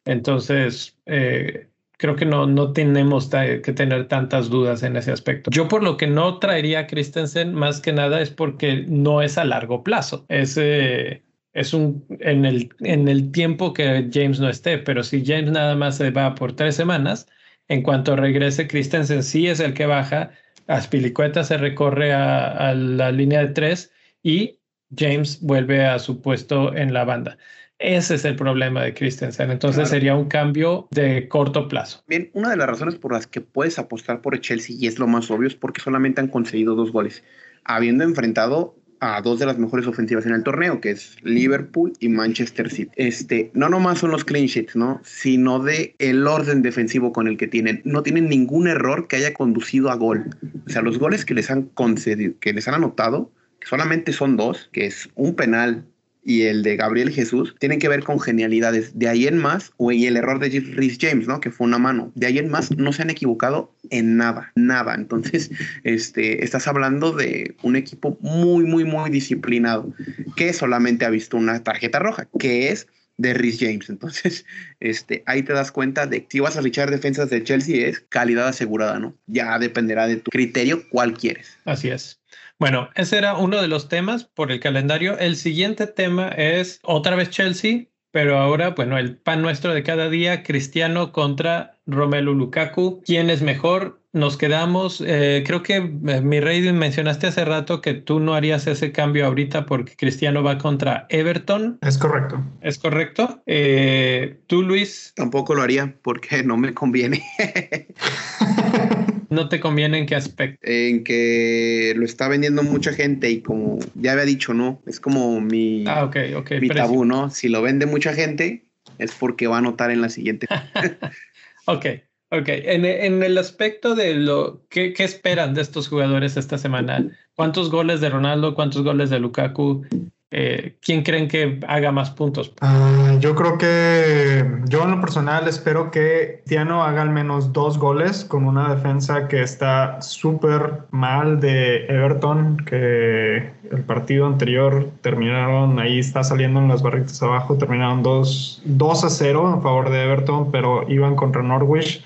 Entonces, 0.06 0.96
eh, 1.08 1.70
creo 1.98 2.16
que 2.16 2.26
no, 2.26 2.46
no 2.46 2.72
tenemos 2.72 3.30
que 3.30 3.74
tener 3.74 4.08
tantas 4.08 4.52
dudas 4.52 4.84
en 4.84 4.96
ese 4.96 5.12
aspecto. 5.12 5.50
Yo 5.50 5.68
por 5.68 5.82
lo 5.82 5.98
que 5.98 6.06
no 6.06 6.38
traería 6.38 6.82
a 6.82 6.88
Christensen 6.88 7.56
más 7.56 7.82
que 7.82 7.94
nada 7.94 8.22
es 8.22 8.30
porque 8.30 8.86
no 8.88 9.24
es 9.24 9.40
a 9.40 9.46
largo 9.46 9.84
plazo. 9.84 10.24
Es, 10.30 10.56
eh, 10.62 11.24
es 11.54 11.74
un 11.74 12.06
en 12.20 12.46
el, 12.46 12.70
en 12.82 13.08
el 13.08 13.32
tiempo 13.32 13.74
que 13.74 14.08
James 14.14 14.40
no 14.40 14.50
esté, 14.50 14.78
pero 14.78 15.02
si 15.02 15.26
James 15.26 15.52
nada 15.52 15.76
más 15.76 15.98
se 15.98 16.12
va 16.12 16.36
por 16.36 16.54
tres 16.54 16.76
semanas, 16.76 17.28
en 17.72 17.84
cuanto 17.84 18.18
regrese, 18.18 18.68
Christensen 18.68 19.24
sí 19.24 19.48
es 19.48 19.62
el 19.62 19.74
que 19.74 19.86
baja, 19.86 20.32
Aspilicueta 20.68 21.46
se 21.46 21.58
recorre 21.58 22.12
a, 22.12 22.74
la 22.74 23.14
línea 23.14 23.40
de 23.40 23.54
tres 23.54 23.94
y 24.22 24.60
James 24.94 25.40
vuelve 25.42 25.86
a 25.86 25.98
su 25.98 26.22
puesto 26.22 26.76
en 26.76 26.94
la 26.94 27.06
banda. 27.06 27.38
Ese 27.80 28.16
es 28.16 28.26
el 28.26 28.36
problema 28.36 28.84
de 28.84 28.94
Christensen. 28.94 29.52
Entonces 29.52 29.88
sería 29.88 30.16
un 30.16 30.28
cambio 30.28 30.90
de 30.92 31.30
corto 31.30 31.70
plazo. 31.70 32.04
Bien, 32.08 32.30
una 32.34 32.50
de 32.50 32.58
las 32.58 32.68
razones 32.68 32.96
por 32.96 33.14
las 33.14 33.26
que 33.26 33.40
puedes 33.40 33.80
apostar 33.80 34.22
por 34.22 34.36
el 34.36 34.42
Chelsea, 34.42 34.76
y 34.78 34.88
es 34.88 35.00
lo 35.00 35.08
más 35.08 35.32
obvio, 35.32 35.48
es 35.48 35.56
porque 35.56 35.80
solamente 35.80 36.20
han 36.20 36.28
conseguido 36.28 36.76
dos 36.76 36.92
goles, 36.92 37.24
habiendo 37.64 38.04
enfrentado 38.04 38.76
a 39.02 39.20
dos 39.22 39.40
de 39.40 39.48
las 39.48 39.58
mejores 39.58 39.88
ofensivas 39.88 40.26
en 40.28 40.34
el 40.34 40.44
torneo, 40.44 40.80
que 40.80 40.92
es 40.92 41.18
Liverpool 41.24 41.92
y 42.00 42.08
Manchester 42.08 42.70
City. 42.70 42.92
Este, 42.96 43.52
no 43.56 43.68
nomás 43.68 43.98
son 44.00 44.12
los 44.12 44.24
clean 44.24 44.46
sheets, 44.46 44.76
¿no? 44.76 45.02
Sino 45.04 45.60
de 45.60 45.96
el 45.98 46.26
orden 46.28 46.62
defensivo 46.62 47.12
con 47.12 47.28
el 47.28 47.36
que 47.36 47.48
tienen. 47.48 47.82
No 47.84 48.04
tienen 48.04 48.30
ningún 48.30 48.68
error 48.68 49.08
que 49.08 49.16
haya 49.16 49.34
conducido 49.34 49.90
a 49.90 49.96
gol. 49.96 50.30
O 50.68 50.70
sea, 50.70 50.84
los 50.84 51.00
goles 51.00 51.26
que 51.26 51.34
les 51.34 51.50
han 51.50 51.64
concedido, 51.64 52.36
que 52.40 52.54
les 52.54 52.68
han 52.68 52.76
anotado, 52.76 53.32
que 53.60 53.68
solamente 53.68 54.14
son 54.14 54.38
dos, 54.38 54.70
que 54.72 54.86
es 54.86 55.10
un 55.16 55.36
penal 55.36 55.84
y 56.24 56.44
el 56.44 56.64
de 56.64 56.76
Gabriel 56.76 57.10
Jesús 57.10 57.56
tienen 57.60 57.80
que 57.80 57.90
ver 57.90 58.04
con 58.04 58.20
genialidades. 58.20 58.98
De 58.98 59.08
ahí 59.08 59.28
en 59.28 59.38
más, 59.38 59.72
o 59.78 59.92
y 59.92 60.06
el 60.06 60.18
error 60.18 60.40
de 60.40 60.50
Rhys 60.50 60.98
James, 61.00 61.28
¿no? 61.28 61.40
Que 61.40 61.52
fue 61.52 61.66
una 61.68 61.80
mano. 61.80 62.12
De 62.16 62.28
ahí 62.28 62.38
en 62.38 62.50
más 62.50 62.76
no 62.78 62.94
se 62.94 63.02
han 63.02 63.10
equivocado 63.10 63.74
en 63.90 64.18
nada, 64.18 64.52
nada. 64.56 64.96
Entonces, 64.96 65.50
este, 65.84 66.44
estás 66.44 66.68
hablando 66.68 67.12
de 67.12 67.56
un 67.64 67.76
equipo 67.76 68.18
muy, 68.22 68.64
muy, 68.66 68.84
muy 68.84 69.10
disciplinado, 69.10 69.94
que 70.36 70.54
solamente 70.54 71.06
ha 71.06 71.10
visto 71.10 71.38
una 71.38 71.64
tarjeta 71.64 72.00
roja, 72.00 72.28
que 72.40 72.70
es 72.70 72.88
de 73.18 73.34
Rhys 73.34 73.60
James. 73.60 73.90
Entonces, 73.90 74.46
este, 74.80 75.24
ahí 75.26 75.44
te 75.44 75.54
das 75.54 75.72
cuenta 75.72 76.06
de 76.06 76.24
que 76.24 76.28
si 76.30 76.40
vas 76.40 76.58
a 76.58 76.62
fichar 76.62 76.92
defensas 76.92 77.30
de 77.30 77.44
Chelsea 77.44 77.88
es 77.88 78.00
calidad 78.00 78.48
asegurada, 78.48 79.00
¿no? 79.00 79.16
Ya 79.28 79.58
dependerá 79.60 80.08
de 80.08 80.18
tu 80.18 80.30
criterio 80.32 80.88
cuál 80.90 81.14
quieres. 81.14 81.58
Así 81.66 81.90
es. 81.90 82.20
Bueno, 82.62 82.90
ese 82.94 83.18
era 83.18 83.38
uno 83.38 83.60
de 83.60 83.68
los 83.68 83.90
temas 83.90 84.26
por 84.26 84.52
el 84.52 84.60
calendario. 84.60 85.18
El 85.18 85.36
siguiente 85.36 85.88
tema 85.88 86.28
es 86.28 86.80
otra 86.84 87.16
vez 87.16 87.32
Chelsea, 87.32 87.86
pero 88.12 88.38
ahora, 88.38 88.70
bueno, 88.70 89.00
el 89.00 89.18
pan 89.18 89.42
nuestro 89.42 89.74
de 89.74 89.82
cada 89.82 90.10
día, 90.10 90.44
Cristiano 90.44 91.12
contra 91.12 91.80
Romelu 91.88 92.36
Lukaku. 92.36 93.02
¿Quién 93.04 93.32
es 93.32 93.42
mejor? 93.42 94.04
Nos 94.14 94.38
quedamos, 94.38 95.04
eh, 95.04 95.42
creo 95.44 95.64
que 95.64 95.78
eh, 95.78 96.22
mi 96.22 96.40
rey 96.40 96.72
mencionaste 96.72 97.26
hace 97.26 97.46
rato 97.46 97.82
que 97.82 97.96
tú 97.96 98.20
no 98.20 98.36
harías 98.36 98.68
ese 98.68 98.92
cambio 98.92 99.26
ahorita 99.26 99.66
porque 99.66 99.96
Cristiano 99.96 100.44
va 100.44 100.60
contra 100.60 101.08
Everton. 101.10 101.80
Es 101.82 101.98
correcto. 101.98 102.44
¿Es 102.62 102.78
correcto? 102.78 103.42
Eh, 103.48 104.40
¿Tú, 104.46 104.62
Luis? 104.62 105.14
Tampoco 105.16 105.56
lo 105.56 105.64
haría 105.64 105.96
porque 106.04 106.44
no 106.44 106.58
me 106.58 106.76
conviene. 106.76 107.24
¿No 109.32 109.48
te 109.48 109.62
conviene 109.62 109.98
en 109.98 110.06
qué 110.06 110.16
aspecto? 110.16 110.60
En 110.62 111.06
que 111.06 111.94
lo 111.96 112.04
está 112.04 112.28
vendiendo 112.28 112.64
mucha 112.64 112.92
gente 112.92 113.32
y 113.32 113.42
como 113.42 113.80
ya 113.96 114.12
había 114.12 114.26
dicho, 114.26 114.54
¿no? 114.54 114.82
Es 114.86 115.00
como 115.00 115.40
mi, 115.40 115.86
ah, 115.88 116.04
okay, 116.04 116.34
okay, 116.34 116.60
mi 116.60 116.68
tabú, 116.68 117.06
¿no? 117.06 117.30
Si 117.30 117.48
lo 117.48 117.62
vende 117.62 117.86
mucha 117.86 118.14
gente 118.14 118.66
es 118.98 119.14
porque 119.14 119.48
va 119.48 119.60
a 119.60 119.62
notar 119.62 119.90
en 119.90 120.02
la 120.02 120.10
siguiente. 120.10 120.48
ok, 121.66 121.86
ok. 122.30 122.50
En, 122.50 122.84
en, 122.84 123.24
el 123.24 123.38
aspecto 123.38 123.96
de 123.96 124.16
lo 124.16 124.66
¿qué, 124.68 124.92
¿qué 124.92 125.06
esperan 125.06 125.54
de 125.54 125.62
estos 125.62 125.88
jugadores 125.88 126.36
esta 126.36 126.58
semana, 126.58 127.08
¿cuántos 127.34 127.72
goles 127.72 128.02
de 128.02 128.10
Ronaldo, 128.10 128.54
cuántos 128.54 128.84
goles 128.84 129.10
de 129.10 129.20
Lukaku? 129.20 129.86
Eh, 130.34 130.76
¿quién 130.82 131.04
creen 131.04 131.28
que 131.28 131.60
haga 131.68 131.92
más 131.92 132.10
puntos? 132.12 132.54
Uh, 132.62 133.20
yo 133.20 133.36
creo 133.36 133.58
que 133.58 134.46
yo 134.70 134.84
en 134.84 134.92
lo 134.92 135.02
personal 135.02 135.46
espero 135.50 135.92
que 135.92 136.42
Tiano 136.46 136.86
haga 136.86 137.02
al 137.02 137.10
menos 137.10 137.52
dos 137.52 137.78
goles 137.78 138.24
con 138.24 138.46
una 138.46 138.74
defensa 138.74 139.28
que 139.28 139.42
está 139.42 140.02
súper 140.02 140.84
mal 140.92 141.42
de 141.42 141.86
Everton, 141.88 142.58
que 142.66 143.52
el 143.72 143.84
partido 143.86 144.26
anterior 144.26 144.90
terminaron, 145.02 145.80
ahí 145.80 146.00
está 146.00 146.24
saliendo 146.24 146.62
en 146.62 146.70
las 146.70 146.82
barritas 146.82 147.22
abajo, 147.22 147.58
terminaron 147.58 148.02
2, 148.02 148.62
2 148.64 149.04
a 149.04 149.10
0 149.10 149.54
en 149.56 149.62
favor 149.62 149.90
de 149.90 150.04
Everton, 150.04 150.50
pero 150.50 150.90
iban 150.90 151.18
contra 151.18 151.44
Norwich 151.44 152.06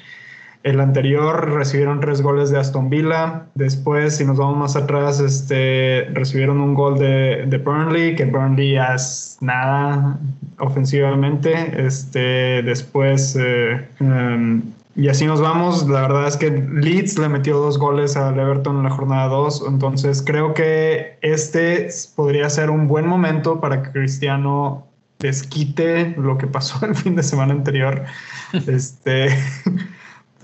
el 0.66 0.80
anterior 0.80 1.52
recibieron 1.52 2.00
tres 2.00 2.24
goles 2.24 2.50
de 2.50 2.58
Aston 2.58 2.90
Villa. 2.90 3.44
Después, 3.54 4.18
si 4.18 4.26
nos 4.26 4.38
vamos 4.38 4.58
más 4.58 4.76
atrás, 4.76 5.20
este, 5.20 6.08
recibieron 6.14 6.60
un 6.60 6.74
gol 6.74 6.98
de, 6.98 7.46
de 7.46 7.58
Burnley, 7.60 8.16
que 8.16 8.26
Burnley 8.26 8.76
es 8.76 9.38
nada 9.42 10.18
ofensivamente. 10.58 11.72
Este, 11.86 12.64
después, 12.64 13.38
eh, 13.40 13.88
em, 14.00 14.64
y 14.96 15.08
así 15.08 15.28
nos 15.28 15.40
vamos. 15.40 15.88
La 15.88 16.02
verdad 16.02 16.28
es 16.28 16.36
que 16.36 16.50
Leeds 16.50 17.20
le 17.20 17.30
metió 17.30 17.60
dos 17.60 17.78
goles 17.78 18.18
al 18.18 18.40
Everton 18.40 18.78
en 18.78 18.84
la 18.86 18.90
jornada 18.90 19.28
2. 19.28 19.66
Entonces, 19.68 20.24
creo 20.26 20.56
que 20.56 21.20
este 21.22 21.90
podría 22.16 22.50
ser 22.50 22.72
un 22.72 22.88
buen 22.88 23.06
momento 23.06 23.62
para 23.62 23.84
que 23.84 23.92
Cristiano 23.92 24.88
desquite 25.20 26.16
lo 26.18 26.40
que 26.40 26.48
pasó 26.48 26.84
el 26.88 26.96
fin 26.96 27.16
de 27.16 27.22
semana 27.22 27.54
anterior. 27.54 28.04
este. 28.66 29.30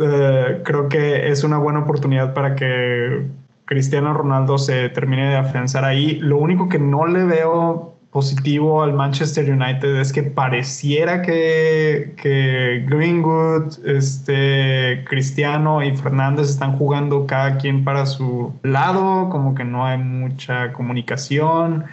Eh, 0.02 0.62
creo 0.64 0.90
que 0.90 1.30
es 1.30 1.44
una 1.44 1.58
buena 1.58 1.80
oportunidad 1.80 2.34
para 2.34 2.56
que 2.56 3.28
Cristiano 3.66 4.14
Ronaldo 4.14 4.58
se 4.58 4.90
termine 4.90 5.30
de 5.30 5.38
afianzar 5.38 5.86
ahí. 5.86 6.20
Lo 6.20 6.38
único 6.38 6.70
que 6.70 6.80
no 6.80 7.06
le 7.08 7.24
veo 7.24 7.92
positivo 8.12 8.84
al 8.84 8.94
Manchester 8.94 9.50
United 9.50 9.96
es 9.96 10.12
que 10.12 10.24
pareciera 10.24 11.22
que, 11.22 12.14
que 12.22 12.86
Greenwood, 12.90 13.86
este, 13.86 15.06
Cristiano 15.06 15.82
y 15.82 15.96
Fernández 15.96 16.50
están 16.50 16.78
jugando 16.78 17.26
cada 17.26 17.58
quien 17.58 17.86
para 17.86 18.06
su 18.06 18.54
lado, 18.64 19.30
como 19.30 19.56
que 19.56 19.64
no 19.64 19.86
hay 19.86 19.98
mucha 19.98 20.74
comunicación 20.74 21.86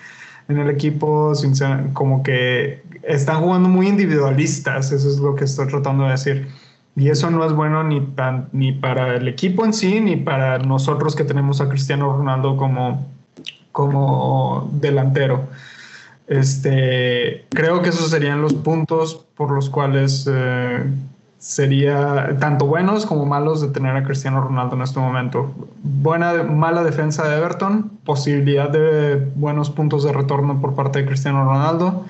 en 0.48 0.58
el 0.58 0.70
equipo, 0.70 1.32
como 1.92 2.22
que 2.22 2.82
están 3.04 3.40
jugando 3.40 3.68
muy 3.68 3.86
individualistas, 3.86 4.90
eso 4.90 5.08
es 5.08 5.18
lo 5.18 5.36
que 5.36 5.44
estoy 5.44 5.68
tratando 5.68 6.04
de 6.04 6.10
decir. 6.10 6.48
Y 6.98 7.10
eso 7.10 7.30
no 7.30 7.44
es 7.44 7.52
bueno 7.52 7.84
ni, 7.84 8.04
ni 8.50 8.72
para 8.72 9.14
el 9.14 9.28
equipo 9.28 9.64
en 9.64 9.72
sí, 9.72 10.00
ni 10.00 10.16
para 10.16 10.58
nosotros 10.58 11.14
que 11.14 11.22
tenemos 11.22 11.60
a 11.60 11.68
Cristiano 11.68 12.12
Ronaldo 12.12 12.56
como, 12.56 13.06
como 13.70 14.68
delantero. 14.72 15.48
Este, 16.26 17.46
creo 17.50 17.82
que 17.82 17.90
esos 17.90 18.10
serían 18.10 18.42
los 18.42 18.52
puntos 18.52 19.26
por 19.36 19.52
los 19.52 19.70
cuales 19.70 20.28
eh, 20.28 20.84
sería 21.38 22.36
tanto 22.40 22.66
buenos 22.66 23.06
como 23.06 23.24
malos 23.26 23.60
de 23.60 23.68
tener 23.68 23.96
a 23.96 24.02
Cristiano 24.02 24.40
Ronaldo 24.40 24.74
en 24.74 24.82
este 24.82 24.98
momento. 24.98 25.54
Buena, 25.84 26.42
mala 26.42 26.82
defensa 26.82 27.28
de 27.28 27.36
Everton, 27.36 27.92
posibilidad 28.04 28.70
de 28.70 29.24
buenos 29.36 29.70
puntos 29.70 30.02
de 30.02 30.12
retorno 30.12 30.60
por 30.60 30.74
parte 30.74 30.98
de 30.98 31.06
Cristiano 31.06 31.44
Ronaldo. 31.44 32.06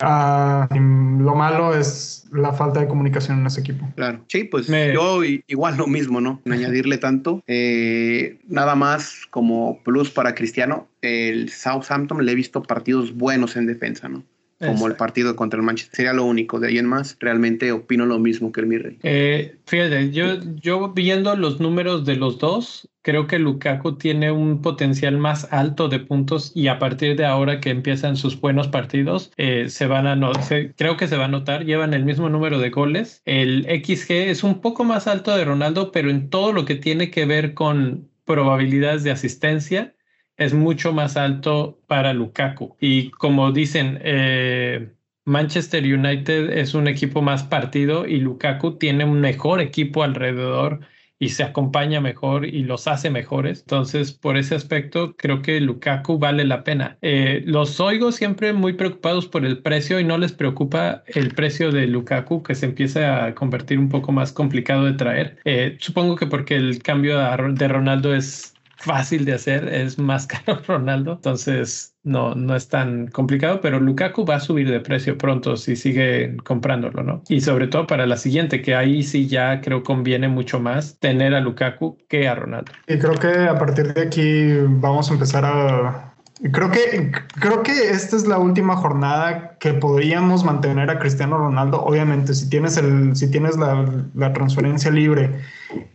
Ah, 0.00 0.68
lo 0.70 1.34
malo 1.34 1.74
es 1.74 2.26
la 2.32 2.52
falta 2.52 2.80
de 2.80 2.88
comunicación 2.88 3.40
en 3.40 3.46
ese 3.46 3.60
equipo. 3.60 3.88
Claro, 3.96 4.20
sí, 4.28 4.44
pues 4.44 4.66
yo 4.66 5.22
igual 5.24 5.76
lo 5.76 5.86
mismo, 5.86 6.20
¿no? 6.20 6.40
En 6.44 6.52
añadirle 6.52 6.98
tanto. 6.98 7.42
Eh, 7.46 8.38
nada 8.48 8.74
más 8.74 9.26
como 9.30 9.82
plus 9.82 10.10
para 10.10 10.34
Cristiano, 10.34 10.88
el 11.02 11.50
Southampton 11.50 12.24
le 12.24 12.32
he 12.32 12.34
visto 12.34 12.62
partidos 12.62 13.16
buenos 13.16 13.56
en 13.56 13.66
defensa, 13.66 14.08
¿no? 14.08 14.24
Como 14.58 14.86
el 14.86 14.96
partido 14.96 15.36
contra 15.36 15.58
el 15.58 15.64
Manchester. 15.64 15.96
Sería 15.96 16.12
lo 16.12 16.24
único. 16.24 16.58
De 16.58 16.68
ahí 16.68 16.78
en 16.78 16.86
más, 16.86 17.16
realmente 17.20 17.70
opino 17.72 18.06
lo 18.06 18.18
mismo 18.18 18.52
que 18.52 18.60
el 18.60 18.66
Mirrey. 18.66 18.98
Eh, 19.02 19.56
fíjate, 19.66 20.10
yo, 20.10 20.38
yo 20.56 20.92
viendo 20.92 21.34
los 21.36 21.60
números 21.60 22.04
de 22.04 22.16
los 22.16 22.38
dos, 22.38 22.88
creo 23.02 23.26
que 23.26 23.38
Lukaku 23.38 23.96
tiene 23.96 24.30
un 24.30 24.60
potencial 24.60 25.16
más 25.16 25.48
alto 25.52 25.88
de 25.88 26.00
puntos 26.00 26.52
y 26.54 26.68
a 26.68 26.78
partir 26.78 27.16
de 27.16 27.24
ahora 27.24 27.60
que 27.60 27.70
empiezan 27.70 28.16
sus 28.16 28.40
buenos 28.40 28.68
partidos, 28.68 29.32
eh, 29.36 29.66
se 29.68 29.86
van 29.86 30.06
a 30.06 30.16
no, 30.16 30.32
creo 30.76 30.96
que 30.96 31.08
se 31.08 31.16
va 31.16 31.26
a 31.26 31.28
notar, 31.28 31.64
llevan 31.64 31.94
el 31.94 32.04
mismo 32.04 32.28
número 32.28 32.58
de 32.58 32.70
goles. 32.70 33.22
El 33.24 33.64
XG 33.64 34.10
es 34.10 34.42
un 34.42 34.60
poco 34.60 34.84
más 34.84 35.06
alto 35.06 35.36
de 35.36 35.44
Ronaldo, 35.44 35.92
pero 35.92 36.10
en 36.10 36.28
todo 36.30 36.52
lo 36.52 36.64
que 36.64 36.74
tiene 36.74 37.10
que 37.10 37.24
ver 37.24 37.54
con 37.54 38.08
probabilidades 38.24 39.04
de 39.04 39.10
asistencia, 39.10 39.94
es 40.38 40.54
mucho 40.54 40.92
más 40.92 41.16
alto 41.16 41.80
para 41.86 42.14
Lukaku. 42.14 42.76
Y 42.80 43.10
como 43.10 43.52
dicen, 43.52 43.98
eh, 44.02 44.92
Manchester 45.24 45.84
United 45.84 46.50
es 46.50 46.74
un 46.74 46.88
equipo 46.88 47.20
más 47.20 47.42
partido 47.42 48.06
y 48.06 48.18
Lukaku 48.20 48.78
tiene 48.78 49.04
un 49.04 49.20
mejor 49.20 49.60
equipo 49.60 50.02
alrededor 50.02 50.80
y 51.20 51.30
se 51.30 51.42
acompaña 51.42 52.00
mejor 52.00 52.46
y 52.46 52.62
los 52.62 52.86
hace 52.86 53.10
mejores. 53.10 53.60
Entonces, 53.60 54.12
por 54.12 54.36
ese 54.36 54.54
aspecto, 54.54 55.16
creo 55.16 55.42
que 55.42 55.60
Lukaku 55.60 56.18
vale 56.18 56.44
la 56.44 56.62
pena. 56.62 56.96
Eh, 57.02 57.42
los 57.44 57.80
oigo 57.80 58.12
siempre 58.12 58.52
muy 58.52 58.74
preocupados 58.74 59.26
por 59.26 59.44
el 59.44 59.58
precio 59.58 59.98
y 59.98 60.04
no 60.04 60.16
les 60.16 60.32
preocupa 60.32 61.02
el 61.08 61.34
precio 61.34 61.72
de 61.72 61.88
Lukaku, 61.88 62.42
que 62.42 62.54
se 62.54 62.66
empieza 62.66 63.24
a 63.24 63.34
convertir 63.34 63.78
un 63.78 63.88
poco 63.88 64.12
más 64.12 64.32
complicado 64.32 64.84
de 64.84 64.92
traer. 64.92 65.38
Eh, 65.44 65.76
supongo 65.80 66.14
que 66.14 66.26
porque 66.26 66.54
el 66.54 66.80
cambio 66.82 67.18
de 67.18 67.68
Ronaldo 67.68 68.14
es 68.14 68.54
fácil 68.78 69.24
de 69.24 69.34
hacer, 69.34 69.68
es 69.68 69.98
más 69.98 70.26
caro 70.44 70.60
Ronaldo, 70.66 71.12
entonces 71.12 71.94
no, 72.04 72.34
no 72.34 72.56
es 72.56 72.68
tan 72.68 73.08
complicado, 73.08 73.60
pero 73.60 73.80
Lukaku 73.80 74.24
va 74.24 74.36
a 74.36 74.40
subir 74.40 74.70
de 74.70 74.80
precio 74.80 75.18
pronto 75.18 75.56
si 75.56 75.76
sigue 75.76 76.36
comprándolo, 76.44 77.02
¿no? 77.02 77.22
Y 77.28 77.40
sobre 77.40 77.66
todo 77.66 77.86
para 77.86 78.06
la 78.06 78.16
siguiente, 78.16 78.62
que 78.62 78.74
ahí 78.74 79.02
sí 79.02 79.26
ya 79.26 79.60
creo 79.60 79.82
conviene 79.82 80.28
mucho 80.28 80.60
más 80.60 80.98
tener 80.98 81.34
a 81.34 81.40
Lukaku 81.40 81.98
que 82.08 82.28
a 82.28 82.34
Ronaldo. 82.34 82.72
Y 82.86 82.98
creo 82.98 83.14
que 83.14 83.48
a 83.48 83.58
partir 83.58 83.92
de 83.92 84.02
aquí 84.02 84.52
vamos 84.80 85.10
a 85.10 85.14
empezar 85.14 85.44
a 85.44 86.08
Creo 86.52 86.70
que, 86.70 87.10
creo 87.40 87.64
que 87.64 87.90
esta 87.90 88.14
es 88.14 88.26
la 88.26 88.38
última 88.38 88.76
jornada 88.76 89.56
que 89.58 89.74
podríamos 89.74 90.44
mantener 90.44 90.88
a 90.88 91.00
Cristiano 91.00 91.36
Ronaldo. 91.36 91.82
Obviamente, 91.82 92.32
si 92.32 92.48
tienes, 92.48 92.76
el, 92.76 93.16
si 93.16 93.28
tienes 93.28 93.56
la, 93.56 94.04
la 94.14 94.32
transferencia 94.32 94.92
libre 94.92 95.40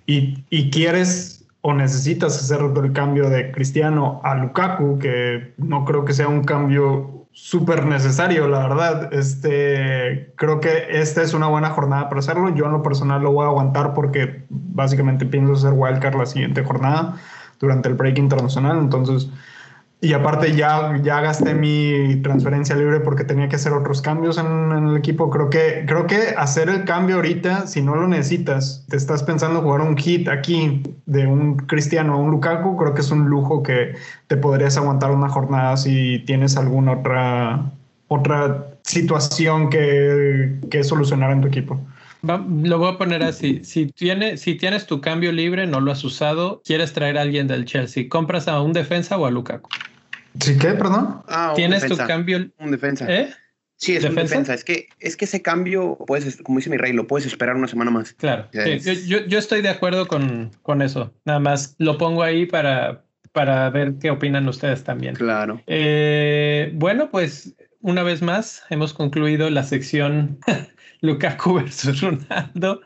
y, 0.05 0.43
y, 0.49 0.69
quieres 0.69 1.43
o 1.66 1.74
necesitas 1.74 2.38
hacer 2.38 2.59
el 2.61 2.91
cambio 2.91 3.30
de 3.30 3.51
Cristiano 3.53 4.20
a 4.26 4.36
Lukaku, 4.36 4.99
que 4.99 5.53
no 5.57 5.86
creo 5.86 6.03
que 6.03 6.14
sea 6.14 6.28
un 6.28 6.43
cambio 6.43 7.26
súper 7.32 7.86
necesario, 7.86 8.49
la 8.49 8.68
verdad. 8.68 9.14
Este, 9.14 10.34
creo 10.36 10.59
que 10.59 10.88
esta 10.89 11.22
es 11.22 11.34
una 11.34 11.47
buena 11.47 11.70
jornada 11.70 12.09
para 12.09 12.20
hacerlo. 12.20 12.53
Yo 12.53 12.66
en 12.66 12.74
lo 12.74 12.84
personal 12.84 13.24
lo 13.24 13.32
voy 13.32 13.45
a 13.45 13.47
aguantar 13.47 13.93
porque 13.93 14.43
básicamente 14.49 15.26
pienso 15.26 15.53
hacer 15.53 15.72
wildcard 15.74 16.16
la 16.16 16.26
siguiente 16.26 16.66
jornada 16.66 17.16
durante 17.61 17.88
el 17.88 17.95
break 17.95 18.18
internacional. 18.18 18.78
Entonces, 18.80 19.30
y 20.04 20.12
aparte 20.12 20.54
ya, 20.54 20.99
ya 21.01 21.22
gasté 21.22 21.54
mi 21.54 22.18
transferencia 22.22 22.76
libre 22.76 22.99
porque 22.99 23.24
tenía 23.24 23.47
que 23.47 23.56
hacer 23.56 23.72
otros 23.72 24.01
cambios 24.01 24.38
en, 24.38 24.89
el 24.89 24.97
equipo. 24.97 25.30
Creo 25.30 25.49
que, 25.49 25.86
creo 25.88 26.08
que 26.08 26.36
hacer 26.36 26.68
el 26.68 26.84
cambio 26.84 27.16
ahorita, 27.16 27.68
si 27.68 27.82
no 27.82 27.95
lo 27.95 28.06
necesitas, 28.10 28.86
te 28.89 28.97
estás 28.97 29.24
pensando 29.24 29.62
jugar 29.62 29.80
un 29.80 29.95
hit 29.95 30.28
aquí 30.28 30.84
de 31.06 31.26
un 31.26 31.56
Cristiano 31.56 32.18
o 32.18 32.22
un 32.22 32.32
Lukaku, 32.32 32.76
creo 32.76 32.93
que 32.93 32.99
es 32.99 33.12
un 33.12 33.30
lujo 33.30 33.64
que 33.64 33.93
te 34.28 34.36
podrías 34.36 34.76
aguantar 34.76 35.12
una 35.12 35.30
jornada 35.30 35.78
si 35.78 36.20
tienes 36.26 36.58
alguna 36.58 36.91
otra, 36.99 37.72
otra 38.10 38.76
situación 38.84 39.70
que, 39.70 40.60
que 40.70 40.84
solucionar 40.84 41.32
en 41.32 41.39
tu 41.39 41.47
equipo. 41.47 41.80
lo 42.24 42.78
voy 42.78 42.93
a 42.93 42.97
poner 42.97 43.24
así. 43.24 43.62
Si, 43.64 43.86
tiene, 43.86 44.36
si 44.36 44.56
tienes 44.56 44.86
tu 44.86 44.99
cambio 44.99 45.32
libre, 45.32 45.66
no 45.66 45.80
lo 45.80 45.93
has 45.93 46.04
usado, 46.04 46.62
quieres 46.66 46.91
traer 46.91 47.18
a 47.18 47.22
alguien 47.22 47.47
del 47.47 47.64
Chelsea, 47.64 48.10
¿compras 48.10 48.49
a 48.49 48.60
un 48.60 48.74
defensa 48.74 49.18
o 49.18 49.26
a 49.26 49.32
Lukaku? 49.32 49.70
¿Sí 50.39 50.57
qué, 50.57 50.69
perdón? 50.69 51.21
Ah, 51.27 51.53
Tienes 51.55 51.86
tu 51.86 51.97
cambio. 51.97 52.49
Un 52.59 52.71
defensa. 52.71 53.05
¿Eh? 53.09 53.34
Sí, 53.75 53.95
es 53.95 54.03
un 54.05 54.15
defensa. 54.15 54.53
Es 54.53 54.63
que, 54.63 54.88
es 54.99 55.17
que 55.17 55.25
ese 55.25 55.41
cambio, 55.41 55.97
puedes, 56.07 56.41
como 56.41 56.59
dice 56.59 56.69
mi 56.69 56.77
rey, 56.77 56.93
lo 56.93 57.07
puedes 57.07 57.25
esperar 57.25 57.55
una 57.55 57.67
semana 57.67 57.91
más. 57.91 58.13
Claro. 58.13 58.47
yo, 58.53 59.38
estoy 59.38 59.61
de 59.61 59.69
acuerdo 59.69 60.07
con, 60.07 60.51
con 60.61 60.81
eso. 60.81 61.13
Nada 61.25 61.39
más 61.39 61.75
lo 61.79 61.97
pongo 61.97 62.23
ahí 62.23 62.45
para, 62.45 63.03
para 63.34 63.69
ver 63.69 63.95
qué 63.99 64.11
opinan 64.11 64.47
ustedes 64.47 64.84
también. 64.84 65.15
Claro. 65.15 65.61
Eh, 65.67 66.71
bueno, 66.75 67.09
pues 67.11 67.55
una 67.81 68.03
vez 68.03 68.21
más 68.21 68.63
hemos 68.69 68.93
concluido 68.93 69.49
la 69.49 69.63
sección 69.63 70.39
Lukaku 71.01 71.55
versus 71.55 71.99
Ronaldo. 71.99 72.81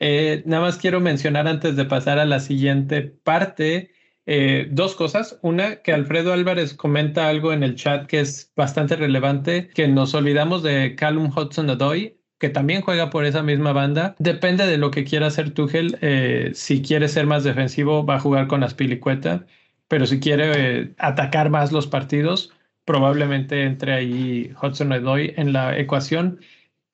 Eh, 0.00 0.42
nada 0.46 0.62
más 0.62 0.78
quiero 0.78 1.00
mencionar 1.00 1.46
antes 1.46 1.76
de 1.76 1.84
pasar 1.84 2.18
a 2.18 2.24
la 2.24 2.40
siguiente 2.40 3.02
parte 3.02 3.90
eh, 4.30 4.68
dos 4.70 4.94
cosas. 4.94 5.38
Una, 5.40 5.76
que 5.76 5.90
Alfredo 5.90 6.34
Álvarez 6.34 6.74
comenta 6.74 7.30
algo 7.30 7.54
en 7.54 7.62
el 7.62 7.76
chat 7.76 8.06
que 8.06 8.20
es 8.20 8.52
bastante 8.54 8.94
relevante, 8.94 9.68
que 9.68 9.88
nos 9.88 10.12
olvidamos 10.12 10.62
de 10.62 10.94
Callum 10.96 11.32
Hudson 11.34 11.70
Adoy, 11.70 12.18
que 12.38 12.50
también 12.50 12.82
juega 12.82 13.08
por 13.08 13.24
esa 13.24 13.42
misma 13.42 13.72
banda. 13.72 14.14
Depende 14.18 14.66
de 14.66 14.76
lo 14.76 14.90
que 14.90 15.04
quiera 15.04 15.28
hacer 15.28 15.54
Tuchel. 15.54 15.96
Eh, 16.02 16.50
si 16.52 16.82
quiere 16.82 17.08
ser 17.08 17.26
más 17.26 17.42
defensivo, 17.42 18.04
va 18.04 18.16
a 18.16 18.20
jugar 18.20 18.48
con 18.48 18.62
Aspilicueta, 18.62 19.46
pero 19.88 20.04
si 20.04 20.20
quiere 20.20 20.52
eh, 20.56 20.94
atacar 20.98 21.48
más 21.48 21.72
los 21.72 21.86
partidos, 21.86 22.52
probablemente 22.84 23.62
entre 23.62 23.94
ahí 23.94 24.52
Hudson 24.62 24.92
Adoy 24.92 25.32
en 25.38 25.54
la 25.54 25.78
ecuación. 25.78 26.38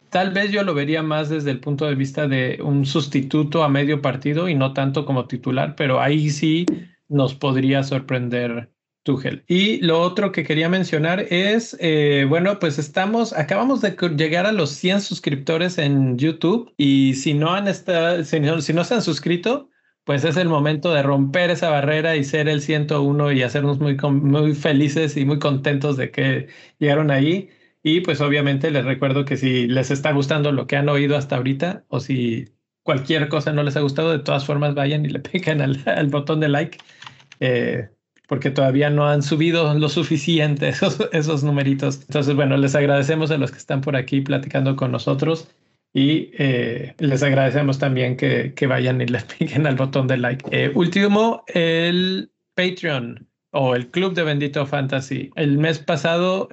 Tal 0.09 0.31
vez 0.31 0.53
yo 0.53 0.63
lo 0.63 0.73
vería 0.73 1.03
más 1.03 1.31
desde 1.31 1.51
el 1.51 1.59
punto 1.59 1.87
de 1.87 1.97
vista 1.97 2.29
de 2.29 2.61
un 2.63 2.87
sustituto 2.87 3.65
a 3.65 3.69
medio 3.69 4.01
partido 4.01 4.49
y 4.49 4.55
no 4.55 4.73
tanto 4.73 5.05
como 5.05 5.27
titular, 5.27 5.75
pero 5.75 6.01
ahí 6.01 6.31
sí 6.31 6.65
nos 7.09 7.35
podría 7.35 7.83
sorprender 7.83 8.71
Tuchel. 9.05 9.45
Y 9.47 9.81
lo 9.83 10.01
otro 10.01 10.33
que 10.33 10.45
quería 10.45 10.69
mencionar 10.69 11.21
es, 11.31 11.77
eh, 11.81 12.27
bueno, 12.29 12.59
pues 12.59 12.79
estamos, 12.79 13.33
acabamos 13.35 13.81
de 13.83 13.97
llegar 14.17 14.47
a 14.47 14.53
los 14.53 14.71
100 14.71 15.03
suscriptores 15.03 15.79
en 15.79 16.19
YouTube 16.19 16.73
y 16.77 17.15
si 17.15 17.35
no 17.35 17.53
han 17.55 17.69
estado, 17.69 18.25
si 18.25 18.41
no, 18.41 18.61
se 18.61 18.95
han 18.95 19.03
suscrito, 19.03 19.69
pues 20.05 20.25
es 20.25 20.37
el 20.37 20.49
momento 20.49 20.93
de 20.93 21.03
romper 21.03 21.51
esa 21.51 21.71
barrera 21.71 22.17
y 22.17 22.25
ser 22.25 22.49
el 22.49 22.61
101 22.63 23.33
y 23.33 23.43
hacernos 23.43 23.79
muy, 23.79 23.97
muy 23.97 24.55
felices 24.55 25.17
y 25.17 25.25
muy 25.25 25.39
contentos 25.39 25.97
de 25.97 26.11
que 26.11 26.49
llegaron 26.79 27.11
ahí. 27.11 27.51
Y 27.83 28.01
pues 28.01 28.21
obviamente 28.23 28.71
les 28.71 28.85
recuerdo 28.85 29.27
que 29.27 29.37
si 29.37 29.67
les 29.67 29.91
está 29.91 30.13
gustando 30.13 30.53
lo 30.53 30.67
que 30.67 30.77
han 30.77 30.89
oído 30.89 31.17
hasta 31.17 31.37
ahorita 31.37 31.85
o 31.89 32.01
si 32.01 32.54
cualquier 32.85 33.29
cosa 33.29 33.53
no 33.53 33.65
les 33.65 33.77
ha 33.77 33.81
gustado, 33.81 34.13
de 34.13 34.21
todas 34.21 34.45
formas 34.45 34.75
vayan 34.75 35.05
y 35.05 35.09
le 35.09 35.19
peguen 35.21 35.61
al, 35.61 36.07
botón 36.09 36.39
de 36.39 36.49
like, 36.49 36.79
eh, 37.41 37.89
porque 38.29 38.51
todavía 38.51 38.91
no 38.91 39.09
han 39.09 39.23
subido 39.23 39.75
lo 39.75 39.89
suficiente 39.89 40.69
esos, 40.69 41.09
esos 41.13 41.43
numeritos. 41.43 42.03
Entonces, 42.03 42.37
bueno, 42.37 42.57
les 42.57 42.77
agradecemos 42.77 43.33
a 43.33 43.39
los 43.39 43.51
que 43.51 43.59
están 43.59 43.81
por 43.81 43.97
aquí 43.97 44.21
platicando 44.21 44.77
con 44.77 44.93
nosotros 44.93 45.49
y 45.93 46.31
eh, 46.39 46.95
les 46.99 47.23
agradecemos 47.23 47.79
también 47.79 48.17
que, 48.17 48.55
que, 48.55 48.67
vayan 48.67 49.01
y 49.01 49.07
le 49.07 49.21
peguen 49.39 49.67
al 49.67 49.77
botón 49.77 50.07
de 50.07 50.19
like. 50.19 50.45
Eh, 50.51 50.71
último, 50.75 51.45
el 51.49 52.31
Patreon 52.55 53.29
o 53.51 53.75
el 53.75 53.91
Club 53.91 54.15
de 54.15 54.25
Bendito 54.25 54.67
Fantasy. 54.67 55.31
El 55.37 55.59
mes 55.59 55.79
pasado, 55.79 56.49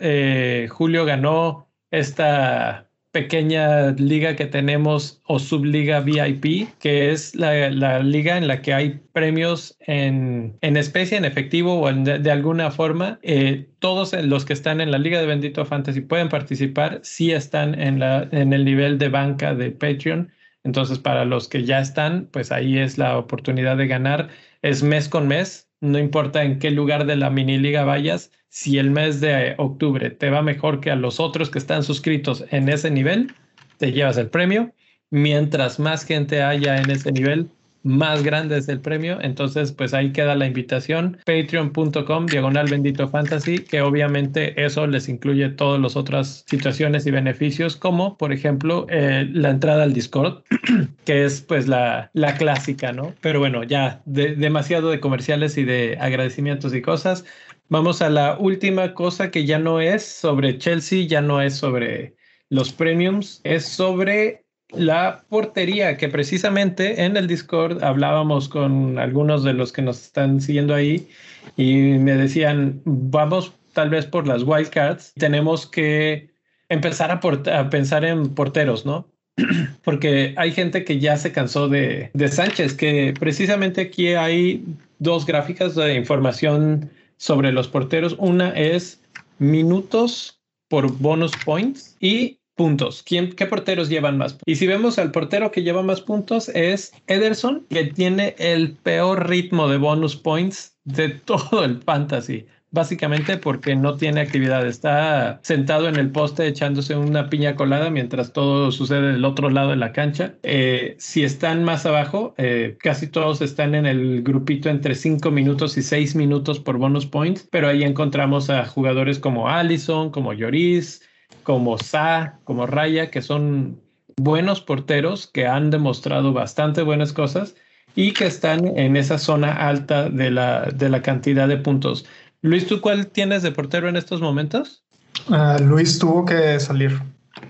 Julio 0.70 1.04
ganó 1.04 1.68
esta 1.90 2.91
pequeña 3.12 3.92
liga 3.92 4.36
que 4.36 4.46
tenemos 4.46 5.22
o 5.26 5.40
subliga 5.40 6.00
VIP, 6.00 6.70
que 6.80 7.12
es 7.12 7.36
la, 7.36 8.00
liga 8.00 8.38
en 8.38 8.48
la 8.48 8.62
que 8.62 8.74
hay 8.74 9.02
premios 9.12 9.78
en, 9.82 10.58
en 10.62 10.78
especie, 10.78 11.18
en 11.18 11.26
efectivo 11.26 11.82
o 11.82 11.92
de, 11.94 12.32
alguna 12.32 12.72
forma. 12.72 13.20
Eh, 13.22 13.68
todos 13.80 14.14
los 14.14 14.46
que 14.46 14.54
están 14.54 14.80
en 14.80 14.92
la 14.92 14.98
liga 14.98 15.20
de 15.20 15.28
Bendito 15.28 15.66
Fantasy 15.66 16.02
pueden 16.02 16.30
participar 16.30 17.02
si 17.04 17.32
están 17.32 17.80
en, 17.80 18.00
la, 18.00 18.30
en 18.32 18.54
el 18.54 18.64
nivel 18.64 18.98
de 18.98 19.10
banca 19.10 19.54
de 19.54 19.72
Patreon. 19.72 20.32
Entonces, 20.64 21.00
para 21.00 21.26
los 21.26 21.48
que 21.50 21.64
ya 21.64 21.80
están, 21.80 22.28
pues 22.32 22.52
ahí 22.52 22.78
es 22.78 22.98
la 22.98 23.18
oportunidad 23.18 23.78
de 23.78 23.88
ganar. 23.88 24.30
Es 24.62 24.84
mes 24.84 25.10
con 25.10 25.28
mes, 25.28 25.70
no 25.82 26.00
importa 26.00 26.44
en 26.44 26.60
qué 26.60 26.72
lugar 26.72 27.06
de 27.06 27.16
la 27.16 27.30
mini 27.30 27.58
liga 27.58 27.84
vayas, 27.84 28.32
si 28.52 28.78
el 28.78 28.92
mes 28.92 29.22
de 29.22 29.56
octubre 29.58 30.10
te 30.10 30.30
va 30.30 30.42
mejor 30.42 30.82
que 30.82 30.92
a 30.92 30.96
los 30.98 31.22
otros 31.22 31.50
que 31.50 31.58
están 31.58 31.84
suscritos 31.84 32.44
en 32.52 32.68
ese 32.68 32.92
nivel, 32.92 33.34
te 33.78 33.94
llevas 33.94 34.18
el 34.18 34.30
premio. 34.30 34.74
Mientras 35.10 35.80
más 35.80 36.04
gente 36.04 36.44
haya 36.44 36.78
en 36.78 36.92
ese 36.92 37.14
nivel, 37.14 37.50
más 37.84 38.24
grande 38.24 38.58
es 38.58 38.68
el 38.68 38.82
premio. 38.82 39.20
Entonces, 39.22 39.72
pues 39.72 39.94
ahí 39.94 40.12
queda 40.12 40.36
la 40.36 40.48
invitación. 40.48 41.18
Patreon.com, 41.26 42.26
diagonal 42.26 42.70
bendito 42.70 43.08
fantasy, 43.08 43.60
que 43.60 43.82
obviamente 43.82 44.62
eso 44.62 44.86
les 44.86 45.08
incluye 45.08 45.48
todas 45.50 45.80
las 45.80 45.96
otras 45.96 46.44
situaciones 46.46 47.06
y 47.06 47.12
beneficios, 47.12 47.78
como 47.78 48.18
por 48.18 48.34
ejemplo 48.34 48.86
eh, 48.90 49.30
la 49.32 49.50
entrada 49.50 49.84
al 49.84 49.94
Discord, 49.94 50.44
que 51.06 51.24
es 51.24 51.40
pues 51.42 51.70
la, 51.70 52.12
la 52.14 52.36
clásica, 52.36 52.92
¿no? 52.92 53.14
Pero 53.22 53.40
bueno, 53.40 53.64
ya 53.64 54.02
demasiado 54.06 54.90
de 54.90 55.00
comerciales 55.00 55.58
y 55.58 55.64
de 55.64 55.98
agradecimientos 56.02 56.74
y 56.76 56.82
cosas. 56.82 57.24
Vamos 57.72 58.02
a 58.02 58.10
la 58.10 58.38
última 58.38 58.94
cosa 58.94 59.32
que 59.32 59.46
ya 59.46 59.58
no 59.58 59.80
es 59.80 60.04
sobre 60.04 60.58
Chelsea, 60.58 61.08
ya 61.08 61.22
no 61.22 61.42
es 61.42 61.56
sobre 61.56 62.16
los 62.50 62.74
premiums, 62.74 63.40
es 63.46 63.64
sobre 63.64 64.44
la 64.72 65.24
portería, 65.30 65.96
que 65.96 66.10
precisamente 66.10 67.06
en 67.06 67.16
el 67.16 67.28
Discord 67.28 67.82
hablábamos 67.82 68.50
con 68.50 69.00
algunos 69.00 69.46
de 69.46 69.54
los 69.54 69.72
que 69.72 69.84
nos 69.84 70.02
están 70.04 70.42
siguiendo 70.42 70.76
ahí 70.76 71.08
y 71.56 71.76
me 71.98 72.18
decían, 72.18 72.82
vamos 72.84 73.54
tal 73.72 73.90
vez 73.90 74.06
por 74.06 74.28
las 74.28 74.44
wildcards, 74.44 75.14
tenemos 75.14 75.66
que 75.66 76.30
empezar 76.68 77.10
a, 77.10 77.22
a 77.58 77.70
pensar 77.70 78.04
en 78.04 78.36
porteros, 78.36 78.86
¿no? 78.86 79.08
Porque 79.86 80.34
hay 80.36 80.52
gente 80.52 80.84
que 80.84 81.00
ya 81.00 81.16
se 81.16 81.32
cansó 81.32 81.70
de, 81.70 82.12
de 82.14 82.28
Sánchez, 82.28 82.74
que 82.74 83.14
precisamente 83.18 83.80
aquí 83.80 84.10
hay 84.10 84.62
dos 85.00 85.26
gráficas 85.26 85.76
de 85.76 85.96
información 85.96 86.92
sobre 87.22 87.52
los 87.52 87.68
porteros. 87.68 88.16
Una 88.18 88.50
es 88.50 89.00
minutos 89.38 90.42
por 90.68 90.92
bonus 90.98 91.32
points 91.46 91.96
y 92.00 92.40
puntos. 92.56 93.04
¿Quién, 93.04 93.34
¿Qué 93.34 93.46
porteros 93.46 93.90
llevan 93.90 94.18
más? 94.18 94.38
Y 94.46 94.56
si 94.56 94.66
vemos 94.66 94.98
al 94.98 95.12
portero 95.12 95.52
que 95.52 95.62
lleva 95.62 95.84
más 95.84 96.02
puntos 96.02 96.50
es 96.50 96.94
Ederson, 97.06 97.68
que 97.70 97.86
tiene 97.86 98.36
el 98.40 98.74
peor 98.74 99.30
ritmo 99.30 99.68
de 99.70 99.78
bonus 99.78 100.16
points 100.16 100.76
de 100.84 101.10
todo 101.26 101.64
el 101.64 101.82
fantasy 101.84 102.48
básicamente 102.72 103.38
porque 103.38 103.76
no 103.76 103.98
tiene 103.98 104.22
actividad. 104.22 104.66
Está 104.66 105.40
sentado 105.44 105.88
en 105.88 105.98
el 105.98 106.12
poste 106.12 106.48
echándose 106.48 106.96
una 106.96 107.30
piña 107.30 107.56
colada 107.56 107.90
mientras 107.90 108.34
todo 108.34 108.72
sucede 108.72 109.12
del 109.12 109.26
otro 109.26 109.50
lado 109.50 109.70
de 109.70 109.76
la 109.76 109.92
cancha. 109.92 110.36
Eh, 110.44 110.96
si 110.98 111.24
están 111.24 111.64
más 111.64 111.86
abajo, 111.86 112.34
eh, 112.38 112.78
casi 112.80 113.08
todos 113.08 113.42
están 113.42 113.76
en 113.76 113.86
el 113.86 114.24
grupito 114.24 114.70
entre 114.70 114.96
5 114.96 115.30
minutos 115.32 115.78
y 115.78 115.84
6 115.84 116.16
minutos 116.16 116.60
por 116.60 116.78
bonus 116.78 117.06
points, 117.06 117.48
pero 117.52 117.68
ahí 117.68 117.84
encontramos 117.84 118.50
a 118.50 118.66
jugadores 118.66 119.20
como 119.20 119.50
Allison, 119.50 120.10
como 120.10 120.34
Lloris, 120.34 121.02
como 121.44 121.78
Sa, 121.78 122.40
como 122.46 122.66
Raya, 122.68 123.12
que 123.12 123.22
son 123.22 123.82
buenos 124.18 124.62
porteros 124.62 125.28
que 125.28 125.48
han 125.48 125.72
demostrado 125.72 126.32
bastante 126.34 126.84
buenas 126.84 127.12
cosas 127.12 127.56
y 127.96 128.14
que 128.14 128.26
están 128.26 128.66
en 128.78 128.96
esa 128.96 129.18
zona 129.18 129.52
alta 129.52 130.10
de 130.10 130.32
la, 130.32 130.70
de 130.74 130.90
la 130.90 131.02
cantidad 131.02 131.48
de 131.48 131.58
puntos. 131.58 132.06
Luis, 132.42 132.68
¿tú 132.68 132.82
cuál 132.82 133.08
tienes 133.08 133.44
de 133.44 133.52
portero 133.52 133.88
en 133.88 133.96
estos 133.96 134.20
momentos? 134.20 134.84
Ah, 135.30 135.58
Luis 135.62 136.00
tuvo 136.00 136.26
que 136.26 136.60
salir. 136.60 137.00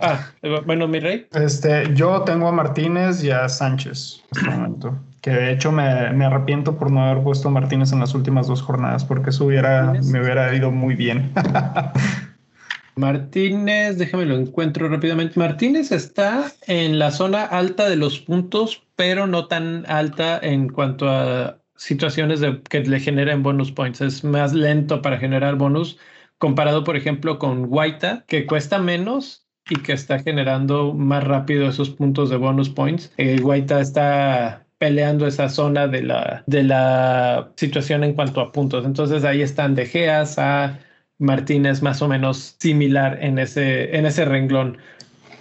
Ah, 0.02 0.32
bueno, 0.66 0.88
mi 0.88 1.00
rey. 1.00 1.28
Este, 1.34 1.94
yo 1.96 2.22
tengo 2.22 2.48
a 2.48 2.52
Martínez 2.52 3.24
y 3.24 3.32
a 3.32 3.48
Sánchez 3.48 4.22
en 4.32 4.38
este 4.38 4.50
momento. 4.50 5.00
Que 5.22 5.32
de 5.32 5.54
hecho 5.54 5.72
me, 5.72 5.84
arrepiento 5.84 6.78
por 6.78 6.92
no 6.92 7.04
haber 7.04 7.24
puesto 7.24 7.48
a 7.48 7.52
Martínez 7.52 7.94
en 7.94 8.00
las 8.00 8.14
últimas 8.14 8.48
dos 8.48 8.62
jornadas, 8.62 9.06
porque 9.06 9.30
eso 9.30 9.46
hubiera, 9.46 9.94
me 10.04 10.22
hubiera 10.22 10.54
ido 10.54 10.72
muy 10.72 10.96
bien. 10.96 11.32
Martínez, 12.96 13.98
déjame 13.98 14.26
lo 14.26 14.36
encuentro 14.36 14.90
rápidamente. 14.90 15.40
Martínez 15.40 15.92
está 15.92 16.52
en 16.68 17.00
la 17.00 17.12
zona 17.12 17.44
alta 17.44 17.88
de 17.88 17.96
los 17.96 18.20
puntos, 18.20 18.84
pero 18.96 19.28
no 19.28 19.48
tan 19.48 19.86
alta 19.88 20.38
en 20.42 20.68
cuanto 20.70 21.10
a 21.10 21.61
situaciones 21.82 22.40
de, 22.40 22.62
que 22.70 22.82
le 22.82 23.00
generen 23.00 23.42
bonus 23.42 23.72
points. 23.72 24.02
Es 24.02 24.24
más 24.24 24.54
lento 24.54 25.02
para 25.02 25.18
generar 25.18 25.56
bonus 25.56 25.98
comparado, 26.38 26.84
por 26.84 26.96
ejemplo, 26.96 27.40
con 27.40 27.68
Guaita, 27.68 28.24
que 28.28 28.46
cuesta 28.46 28.78
menos 28.80 29.48
y 29.68 29.78
que 29.78 29.94
está 29.94 30.20
generando 30.20 30.94
más 30.94 31.24
rápido 31.24 31.68
esos 31.68 31.90
puntos 31.90 32.30
de 32.30 32.38
bonus 32.38 32.70
points. 32.70 33.12
Eh, 33.18 33.40
Guaita 33.42 33.82
está 33.82 34.68
peleando 34.78 35.26
esa 35.26 35.50
zona 35.50 35.88
de 35.88 36.04
la, 36.04 36.44
de 36.46 36.64
la 36.64 37.52
situación 37.56 38.04
en 38.04 38.14
cuanto 38.14 38.42
a 38.42 38.52
puntos. 38.52 38.86
Entonces 38.86 39.24
ahí 39.24 39.42
están 39.42 39.74
De 39.74 39.88
Geas 39.88 40.38
a 40.38 40.80
Martínez 41.18 41.82
más 41.82 42.02
o 42.04 42.08
menos 42.08 42.58
similar 42.60 43.18
en 43.24 43.40
ese, 43.40 43.96
en 43.96 44.06
ese 44.06 44.26
renglón. 44.26 44.78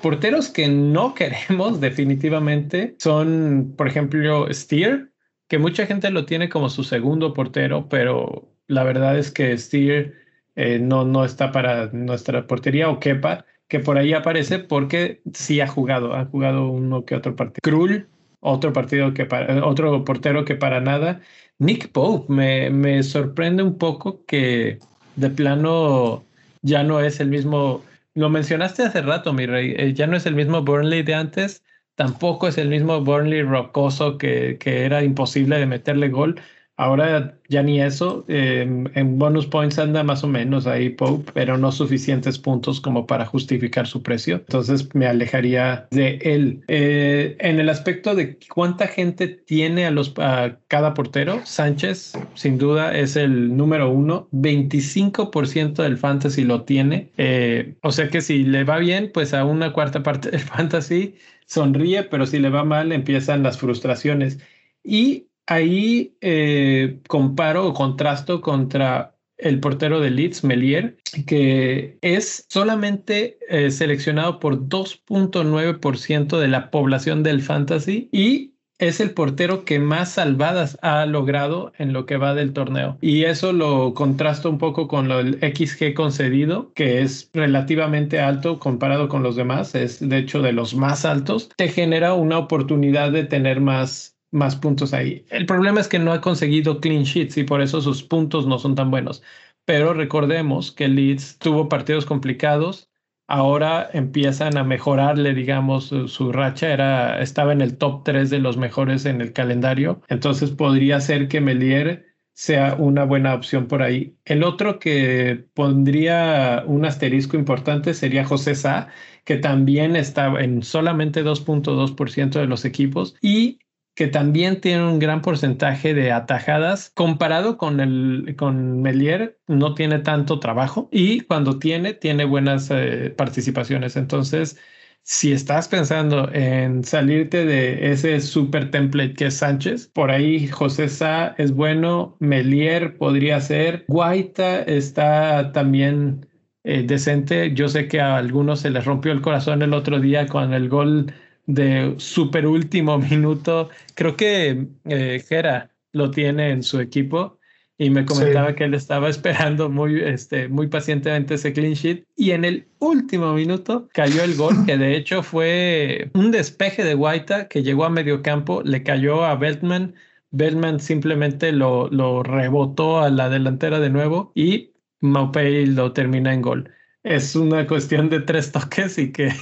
Porteros 0.01 0.49
que 0.49 0.69
no 0.69 1.15
queremos 1.15 1.81
definitivamente 1.83 2.97
son, 2.99 3.75
por 3.77 3.89
ejemplo, 3.89 4.51
Steer, 4.53 5.10
que 5.51 5.59
mucha 5.59 5.85
gente 5.85 6.11
lo 6.11 6.27
tiene 6.27 6.49
como 6.49 6.71
su 6.71 6.85
segundo 6.85 7.35
portero, 7.35 7.89
pero 7.89 8.49
la 8.69 8.85
verdad 8.85 9.19
es 9.19 9.33
que 9.33 9.59
Steer 9.59 10.15
eh, 10.55 10.79
no, 10.79 11.05
no 11.05 11.25
está 11.25 11.51
para 11.51 11.89
nuestra 11.89 12.47
portería 12.47 12.89
o 12.89 13.01
Kepa, 13.01 13.45
que 13.67 13.81
por 13.81 13.99
ahí 13.99 14.13
aparece 14.13 14.61
porque 14.61 15.23
sí 15.35 15.61
ha 15.61 15.67
jugado, 15.67 16.15
ha 16.15 16.27
jugado 16.27 16.69
uno 16.69 17.05
que 17.05 17.17
otro 17.17 17.35
partido. 17.35 17.59
Krull, 17.63 18.07
otro 18.39 18.73
partido 18.73 19.13
que 19.13 19.25
para, 19.27 19.67
otro 19.67 20.05
portero 20.05 20.45
que 20.45 20.55
para 20.55 20.81
nada. 20.81 21.21
Nick 21.59 21.91
Pope, 21.91 22.33
me, 22.33 22.71
me 22.71 23.03
sorprende 23.03 23.65
un 23.65 23.77
poco 23.77 24.25
que 24.27 24.79
de 25.17 25.31
plano 25.31 26.25
ya 26.63 26.85
no 26.85 27.01
es 27.01 27.19
el 27.19 27.27
mismo. 27.29 27.83
Lo 28.15 28.29
mencionaste 28.29 28.85
hace 28.85 29.03
rato, 29.03 29.33
mi 29.33 29.47
rey. 29.47 29.75
Eh, 29.77 29.95
ya 29.95 30.07
no 30.07 30.17
es 30.17 30.27
el 30.27 30.37
mismo 30.37 30.63
Burnley 30.63 31.03
de 31.03 31.15
antes. 31.17 31.65
Tampoco 32.01 32.49
es 32.49 32.57
el 32.57 32.71
mismo 32.71 33.03
Burnley 33.03 33.43
rocoso 33.43 34.17
que, 34.17 34.57
que 34.59 34.87
era 34.87 35.05
imposible 35.05 35.59
de 35.59 35.67
meterle 35.67 36.09
gol. 36.09 36.41
Ahora 36.79 37.39
ya 37.51 37.63
ni 37.63 37.79
eso. 37.83 38.25
Em, 38.27 38.87
en 38.95 39.19
bonus 39.19 39.45
points 39.45 39.79
anda 39.79 40.03
más 40.03 40.25
o 40.25 40.27
menos 40.27 40.67
ahí 40.67 40.89
Pope, 40.89 41.31
pero 41.35 41.59
no 41.59 41.71
suficientes 41.71 42.39
puntos 42.39 42.81
como 42.81 43.07
para 43.07 43.27
justificar 43.27 43.87
su 43.87 44.03
precio. 44.03 44.37
Entonces 44.37 44.89
me 44.95 45.07
alejaría 45.07 45.89
de 45.91 46.19
él. 46.23 46.65
Eh, 46.69 47.37
en 47.39 47.61
el 47.61 47.69
aspecto 47.69 48.15
de 48.15 48.39
cuánta 48.49 48.87
gente 48.87 49.29
tiene 49.29 49.85
a, 49.85 49.91
los, 49.91 50.15
a 50.17 50.59
cada 50.69 50.95
portero, 50.95 51.43
Sánchez 51.45 52.15
sin 52.33 52.57
duda 52.57 52.97
es 52.97 53.15
el 53.15 53.55
número 53.59 53.91
uno. 53.91 54.27
25% 54.33 55.83
del 55.83 55.99
fantasy 55.99 56.45
lo 56.45 56.63
tiene. 56.63 57.11
Eh, 57.19 57.75
o 57.83 57.93
sea 57.93 58.09
que 58.09 58.23
si 58.23 58.45
le 58.45 58.65
va 58.65 58.79
bien, 58.79 59.11
pues 59.13 59.35
a 59.35 59.45
una 59.45 59.75
cuarta 59.75 60.03
parte 60.03 60.31
del 60.31 60.41
fantasy 60.57 61.15
sonríe, 61.51 62.05
pero 62.05 62.27
si 62.27 62.39
le 62.39 62.49
va 62.49 62.65
mal 62.65 62.93
empiezan 62.93 63.43
las 63.43 63.59
frustraciones. 63.59 64.39
Y 64.85 65.27
ahí 65.47 66.17
eh, 66.21 67.01
comparo 67.09 67.67
o 67.67 67.75
contrasto 67.75 68.41
contra 68.41 69.17
el 69.37 69.59
portero 69.59 70.01
de 70.01 70.11
Leeds, 70.11 70.45
Melier, 70.45 70.97
que 71.27 71.99
es 72.03 72.47
solamente 72.49 73.39
eh, 73.49 73.71
seleccionado 73.71 74.39
por 74.39 74.69
2.9% 74.69 76.39
de 76.39 76.49
la 76.49 76.71
población 76.71 77.23
del 77.23 77.43
fantasy 77.43 78.09
y 78.13 78.55
es 78.81 78.99
el 79.01 79.13
portero 79.13 79.65
que 79.65 79.79
más 79.79 80.13
salvadas 80.13 80.79
ha 80.83 81.07
logrado 81.07 81.73
en 81.79 81.93
lo 81.93 82.07
que 82.07 82.17
va 82.17 82.35
del 82.35 82.53
torneo. 82.53 82.99
Y 83.01 83.25
eso 83.25 83.53
lo 83.53 83.95
contrasto 83.95 84.51
un 84.51 84.59
poco 84.59 84.89
con 84.89 85.09
lo 85.09 85.19
del 85.19 85.39
XG 85.39 85.95
concedido, 85.95 86.73
que 86.75 87.03
es 87.03 87.31
relativamente 87.33 88.21
alto 88.21 88.59
comparado 88.59 89.09
con 89.09 89.23
los 89.23 89.37
demás, 89.37 89.75
es 89.75 90.01
de 90.01 90.19
hecho 90.19 90.43
de 90.43 90.53
los 90.53 90.75
más 90.75 91.05
altos. 91.05 91.51
Te 91.57 91.69
genera 91.69 92.15
una 92.15 92.39
oportunidad 92.39 93.13
de 93.13 93.25
tener 93.25 93.61
más 93.61 94.17
más 94.33 94.57
puntos 94.57 94.95
ahí. 94.95 95.25
El 95.31 95.45
problema 95.45 95.81
es 95.81 95.89
que 95.89 95.99
no 95.99 96.13
ha 96.13 96.21
conseguido 96.21 96.81
clean 96.81 97.03
sheets 97.03 97.37
y 97.37 97.45
por 97.45 97.61
eso 97.61 97.81
sus 97.81 98.03
puntos 98.05 98.47
no 98.47 98.61
son 98.61 98.77
tan 98.77 98.91
buenos. 98.91 99.23
Pero 99.65 99.93
recordemos 99.95 100.73
que 100.73 100.89
Leeds 100.89 101.39
tuvo 101.39 101.69
partidos 101.69 102.07
complicados. 102.07 102.90
Ahora 103.33 103.89
empiezan 103.93 104.57
a 104.57 104.65
mejorarle, 104.65 105.35
digamos, 105.35 105.95
su, 106.07 106.33
racha. 106.33 106.73
Era, 106.73 107.23
estaba 107.23 107.53
en 107.53 107.61
el 107.61 107.79
top 107.79 108.03
3 108.05 108.29
de 108.29 108.41
los 108.41 108.57
mejores 108.57 109.07
en 109.07 109.21
el 109.21 109.33
calendario. 109.33 110.03
Entonces 110.09 110.51
podría 110.51 111.01
ser 111.01 111.29
que 111.29 111.41
Melier 111.41 112.07
sea 112.33 112.75
una 112.75 113.05
buena 113.05 113.35
opción 113.35 113.69
por 113.69 113.83
ahí. 113.83 114.17
El 114.25 114.43
otro 114.43 114.81
que 114.81 115.45
pondría 115.55 116.65
un 116.67 116.85
asterisco 116.85 117.37
importante 117.37 117.95
sería 117.95 118.25
José 118.25 118.57
Sá, 118.57 118.89
que 119.25 119.37
también 119.37 119.95
está 119.95 120.27
en 120.41 120.65
solamente 120.65 121.23
2.2% 121.23 122.41
de 122.41 122.47
los 122.47 122.65
equipos 122.65 123.15
y 123.23 123.61
que 124.01 124.07
también 124.09 124.63
tiene 124.63 124.83
un 124.83 124.99
gran 124.99 125.21
porcentaje 125.21 125.93
de 125.93 126.11
atajadas 126.11 126.89
comparado 126.95 127.59
con 127.59 127.81
el 127.81 128.35
con 128.39 128.81
Melier 128.81 129.39
no 129.47 129.75
tiene 129.75 129.99
tanto 129.99 130.41
trabajo 130.41 130.89
y 130.91 131.21
cuando 131.21 131.59
tiene 131.59 131.93
tiene 131.93 132.25
buenas 132.25 132.71
eh, 132.71 133.13
participaciones 133.15 133.97
entonces 133.97 134.57
si 135.03 135.33
estás 135.33 135.69
pensando 135.69 136.31
en 136.33 136.83
salirte 136.83 137.45
de 137.45 137.93
ese 137.93 138.23
super 138.23 138.71
template 138.71 139.13
que 139.13 139.27
es 139.27 139.37
Sánchez, 139.37 139.89
por 139.89 140.11
ahí 140.11 140.49
José 140.49 140.89
Sá 140.89 141.35
es 141.37 141.53
bueno, 141.53 142.17
Melier 142.21 142.97
podría 142.97 143.39
ser, 143.43 143.85
Guaita 143.89 144.63
está 144.63 145.53
también 145.53 146.27
eh, 146.65 146.85
decente. 146.87 147.53
Yo 147.55 147.69
sé 147.69 147.89
que 147.89 148.01
a 148.01 148.17
algunos 148.17 148.61
se 148.61 148.71
les 148.71 148.85
rompió 148.85 149.13
el 149.13 149.21
corazón 149.23 149.63
el 149.63 149.75
otro 149.75 150.01
día 150.01 150.27
con 150.27 150.55
el 150.55 150.69
gol 150.69 151.13
de 151.55 151.95
super 151.99 152.47
último 152.47 152.99
minuto. 153.11 153.69
Creo 153.95 154.17
que 154.17 154.67
eh, 154.85 155.25
Gera 155.27 155.71
lo 155.93 156.11
tiene 156.11 156.51
en 156.51 156.63
su 156.63 156.81
equipo 156.81 157.39
y 157.79 157.89
me 157.89 158.05
comentaba 158.05 158.55
que 158.55 158.65
él 158.65 158.75
estaba 158.75 159.09
esperando 159.11 159.71
muy, 159.71 160.01
este, 160.01 160.49
muy 160.49 160.69
pacientemente 160.69 161.35
ese 161.35 161.53
clean 161.53 161.73
sheet 161.73 162.05
y 162.15 162.33
en 162.33 162.45
el 162.45 162.69
último 162.79 163.33
minuto 163.33 163.89
cayó 163.95 164.23
el 164.23 164.37
gol 164.37 164.67
que 164.67 164.77
de 164.77 164.97
hecho 164.97 165.23
fue 165.23 166.11
un 166.15 166.31
despeje 166.31 166.85
de 166.85 166.95
Guaita 166.95 167.49
que 167.49 167.63
llegó 167.63 167.85
a 167.85 167.91
medio 167.91 168.23
campo, 168.23 168.63
le 168.63 168.83
cayó 168.83 169.25
a 169.25 169.35
Beltman. 169.35 169.95
Beltman 170.31 170.79
simplemente 170.79 171.51
lo, 171.51 171.89
lo 171.89 172.23
rebotó 172.23 173.01
a 173.01 173.11
la 173.11 173.29
delantera 173.29 173.81
de 173.81 173.91
nuevo 173.91 174.31
y 174.35 174.73
Maupay 175.01 175.67
lo 175.67 175.93
termina 175.93 176.33
en 176.35 176.43
gol. 176.43 176.71
Es 177.03 177.35
una 177.35 177.67
cuestión 177.67 178.11
de 178.11 178.21
tres 178.21 178.53
toques 178.53 178.99
y 178.99 179.11
que 179.11 179.33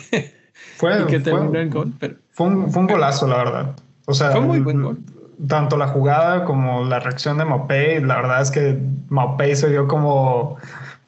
Fue, 0.76 1.06
que 1.06 1.20
terminó 1.20 1.58
en 1.58 1.70
gol. 1.70 1.92
fue, 2.30 2.46
un, 2.46 2.70
fue 2.70 2.82
un 2.82 2.88
golazo, 2.88 3.26
la 3.26 3.36
verdad. 3.38 3.76
O 4.06 4.14
sea, 4.14 4.30
fue 4.30 4.40
muy 4.40 4.60
buen 4.60 4.82
gol. 4.82 4.98
Tanto 5.46 5.76
la 5.76 5.88
jugada 5.88 6.44
como 6.44 6.84
la 6.84 6.98
reacción 6.98 7.38
de 7.38 7.44
Maupay, 7.44 8.00
la 8.00 8.16
verdad 8.16 8.42
es 8.42 8.50
que 8.50 8.78
Maupay 9.08 9.54
se 9.54 9.70
dio 9.70 9.86
como 9.86 10.56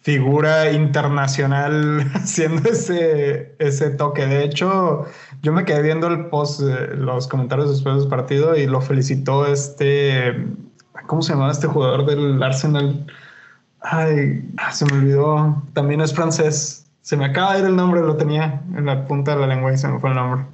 figura 0.03 0.73
internacional 0.73 2.11
haciendo 2.15 2.69
ese, 2.71 3.55
ese 3.59 3.91
toque. 3.91 4.27
De 4.27 4.45
hecho, 4.45 5.07
yo 5.43 5.53
me 5.53 5.65
quedé 5.65 5.83
viendo 5.83 6.07
el 6.07 6.27
post, 6.27 6.61
los 6.61 7.29
comentarios 7.29 7.71
después 7.71 7.99
del 8.01 8.09
partido 8.09 8.57
y 8.57 8.67
lo 8.67 8.81
felicitó 8.81 9.47
este, 9.47 10.47
¿cómo 11.07 11.23
se 11.23 11.33
llamaba 11.33 11.53
este 11.53 11.67
jugador 11.67 12.07
del 12.07 12.43
Arsenal? 12.43 13.07
Ay, 13.81 14.47
se 14.73 14.85
me 14.87 14.93
olvidó. 14.93 15.63
También 15.73 16.01
es 16.01 16.15
francés. 16.15 16.80
Se 17.03 17.17
me 17.17 17.25
acaba 17.25 17.55
de 17.55 17.61
ir 17.61 17.67
el 17.67 17.77
nombre, 17.77 18.01
lo 18.01 18.17
tenía 18.17 18.63
en 18.77 18.87
la 18.87 19.07
punta 19.07 19.35
de 19.35 19.41
la 19.41 19.47
lengua 19.47 19.73
y 19.73 19.79
se 19.79 19.89
me 19.89 19.99
fue 19.99 20.11
el 20.11 20.17
nombre. 20.17 20.45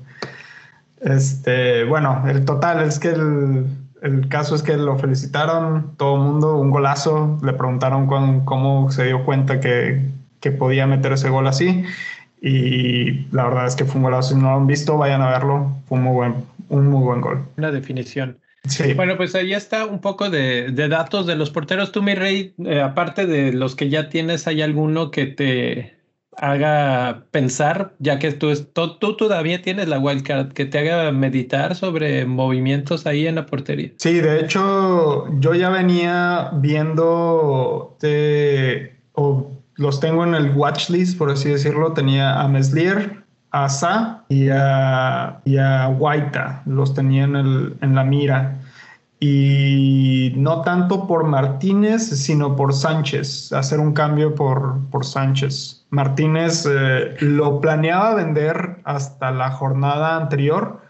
Este, 1.01 1.85
bueno, 1.85 2.25
el 2.27 2.45
total 2.45 2.83
es 2.83 2.99
que 2.99 3.09
el, 3.09 3.67
el 4.03 4.29
caso 4.29 4.55
es 4.55 4.63
que 4.63 4.77
lo 4.77 4.99
felicitaron, 4.99 5.97
todo 5.97 6.17
el 6.17 6.23
mundo, 6.23 6.57
un 6.57 6.71
golazo, 6.71 7.39
le 7.43 7.53
preguntaron 7.53 8.07
cómo 8.45 8.91
se 8.91 9.05
dio 9.05 9.25
cuenta 9.25 9.61
que, 9.61 10.03
que, 10.41 10.53
podía 10.53 10.87
meter 10.87 11.13
ese 11.13 11.29
gol 11.29 11.47
así 11.47 11.85
y 12.41 13.27
la 13.33 13.45
verdad 13.45 13.67
es 13.67 13.77
que 13.77 13.85
fue 13.85 13.97
un 13.97 14.05
golazo, 14.05 14.35
si 14.35 14.41
no 14.41 14.51
lo 14.51 14.57
han 14.57 14.67
visto, 14.67 14.97
vayan 14.97 15.23
a 15.23 15.31
verlo, 15.31 15.73
fue 15.89 15.99
un 15.99 16.05
muy 16.05 16.13
buen, 16.13 16.35
un 16.69 16.87
muy 16.89 17.03
buen 17.03 17.21
gol. 17.21 17.45
Una 17.57 17.71
definición. 17.71 18.39
Sí. 18.69 18.95
Bueno, 18.95 19.17
pues 19.17 19.35
ahí 19.35 19.53
está 19.53 19.87
un 19.87 20.01
poco 20.01 20.29
de, 20.29 20.71
de 20.73 20.89
datos 20.89 21.27
de 21.27 21.37
los 21.37 21.51
porteros. 21.51 21.93
Tú, 21.93 22.03
mi 22.03 22.15
rey, 22.15 22.53
eh, 22.65 22.81
aparte 22.81 23.27
de 23.27 23.53
los 23.53 23.77
que 23.77 23.89
ya 23.89 24.09
tienes, 24.09 24.49
¿hay 24.49 24.61
alguno 24.61 25.13
que 25.13 25.27
te, 25.27 25.96
haga 26.39 27.25
pensar, 27.31 27.95
ya 27.99 28.19
que 28.19 28.33
tú, 28.33 28.53
tú, 28.75 29.17
todavía 29.17 29.63
tienes 29.63 29.89
la 29.89 29.99
wildcard, 29.99 30.53
que 30.53 30.67
te 30.67 30.79
haga 30.79 31.11
meditar 31.13 31.75
sobre 31.75 32.27
movimientos 32.27 33.07
ahí 33.07 33.27
en 33.27 33.37
la 33.37 33.47
portería. 33.47 33.91
Sí, 33.97 34.21
de 34.21 34.41
hecho, 34.41 35.27
yo 35.41 35.55
ya 35.55 35.71
venía 35.71 36.51
viendo, 36.55 37.97
o 39.13 39.51
los 39.77 40.01
tengo 40.01 40.25
en 40.25 40.35
el 40.35 40.51
watch 40.53 40.91
list, 40.91 41.19
por 41.19 41.31
así 41.31 41.51
decirlo. 41.51 41.93
Tenía 41.93 42.41
a 42.41 42.49
Meslier, 42.49 43.23
a 43.51 43.69
Sa 43.69 44.25
y 44.29 44.49
a, 44.51 45.41
y 45.45 45.57
a 45.57 45.87
Guaita, 45.87 46.63
los 46.67 46.95
tenía 46.95 47.25
en, 47.25 47.37
el, 47.37 47.77
en 47.81 47.95
la 47.95 48.05
mira. 48.05 48.56
Y 49.19 50.35
no 50.37 50.61
tanto 50.61 51.07
por 51.07 51.25
Martínez, 51.25 52.03
sino 52.03 52.55
por 52.55 52.75
Sánchez, 52.75 53.53
hacer 53.53 53.81
un 53.81 53.93
cambio 53.93 54.35
por, 54.35 54.79
por 54.91 55.07
Sánchez. 55.07 55.87
Martínez 55.91 56.67
eh, 56.71 57.17
lo 57.21 57.61
planeaba 57.61 58.15
vender 58.15 58.77
hasta 58.85 59.31
la 59.31 59.51
jornada 59.53 60.17
anterior, 60.17 60.81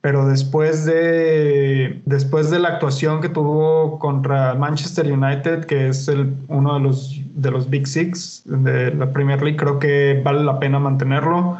pero 0.00 0.26
después 0.26 0.84
de, 0.84 2.02
después 2.06 2.50
de 2.50 2.58
la 2.58 2.68
actuación 2.68 3.20
que 3.20 3.28
tuvo 3.28 3.98
contra 4.00 4.54
Manchester 4.54 5.12
United, 5.12 5.66
que 5.66 5.88
es 5.88 6.08
el, 6.08 6.34
uno 6.48 6.74
de 6.74 6.80
los, 6.80 7.20
de 7.34 7.50
los 7.50 7.70
Big 7.70 7.86
Six 7.86 8.42
de 8.46 8.92
la 8.94 9.12
Premier 9.12 9.40
League, 9.42 9.56
creo 9.56 9.78
que 9.78 10.20
vale 10.24 10.42
la 10.42 10.58
pena 10.58 10.78
mantenerlo. 10.80 11.58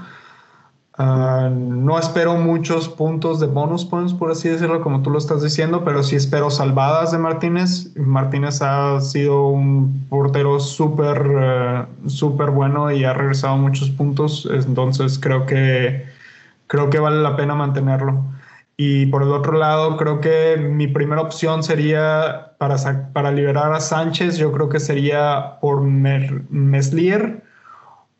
Ah, 0.98 1.50
no 1.52 1.98
espero 1.98 2.36
muchos 2.36 2.88
puntos 2.88 3.38
de 3.38 3.46
bonus 3.46 3.84
points, 3.84 4.14
por 4.14 4.30
así 4.30 4.48
decirlo, 4.48 4.80
como 4.80 5.02
tú 5.02 5.10
lo 5.10 5.18
estás 5.18 5.42
diciendo, 5.42 5.84
pero 5.84 6.02
sí 6.02 6.16
espero 6.16 6.50
salvadas 6.50 7.12
de 7.12 7.18
Martínez. 7.18 7.94
Martínez 7.96 8.62
ha 8.62 8.98
sido 9.02 9.48
un 9.48 10.06
portero 10.08 10.58
súper, 10.58 11.30
eh, 11.38 11.84
súper 12.06 12.50
bueno 12.50 12.90
y 12.90 13.04
ha 13.04 13.12
regresado 13.12 13.58
muchos 13.58 13.90
puntos, 13.90 14.48
entonces 14.50 15.18
creo 15.18 15.44
que, 15.44 16.06
creo 16.66 16.88
que 16.88 16.98
vale 16.98 17.20
la 17.22 17.36
pena 17.36 17.54
mantenerlo. 17.54 18.24
Y 18.78 19.06
por 19.06 19.22
el 19.22 19.32
otro 19.32 19.52
lado, 19.58 19.98
creo 19.98 20.20
que 20.20 20.56
mi 20.56 20.86
primera 20.88 21.20
opción 21.20 21.62
sería 21.62 22.52
para, 22.58 22.76
para 23.12 23.32
liberar 23.32 23.72
a 23.72 23.80
Sánchez, 23.80 24.38
yo 24.38 24.50
creo 24.50 24.70
que 24.70 24.80
sería 24.80 25.58
por 25.60 25.82
Meslier 25.82 27.45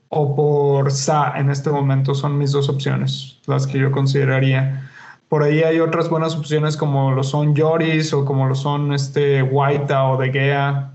o 0.09 0.37
por 0.37 0.91
Sa 0.91 1.35
en 1.37 1.51
este 1.51 1.71
momento 1.71 2.15
son 2.15 2.39
mis 2.39 2.53
dos 2.53 2.69
opciones, 2.69 3.39
las 3.47 3.67
que 3.67 3.79
yo 3.79 3.91
consideraría. 3.91 4.91
Por 5.29 5.43
ahí 5.43 5.63
hay 5.63 5.81
otras 5.81 6.09
buenas 6.09 6.37
opciones 6.37 6.77
como 6.77 7.13
lo 7.13 7.25
son 7.25 7.57
Joris 7.57 8.13
o 8.13 8.25
como 8.25 8.47
lo 8.47 8.55
son 8.55 8.93
este 8.93 9.43
White 9.43 9.93
o 9.95 10.17
De 10.17 10.31
Gea 10.31 10.93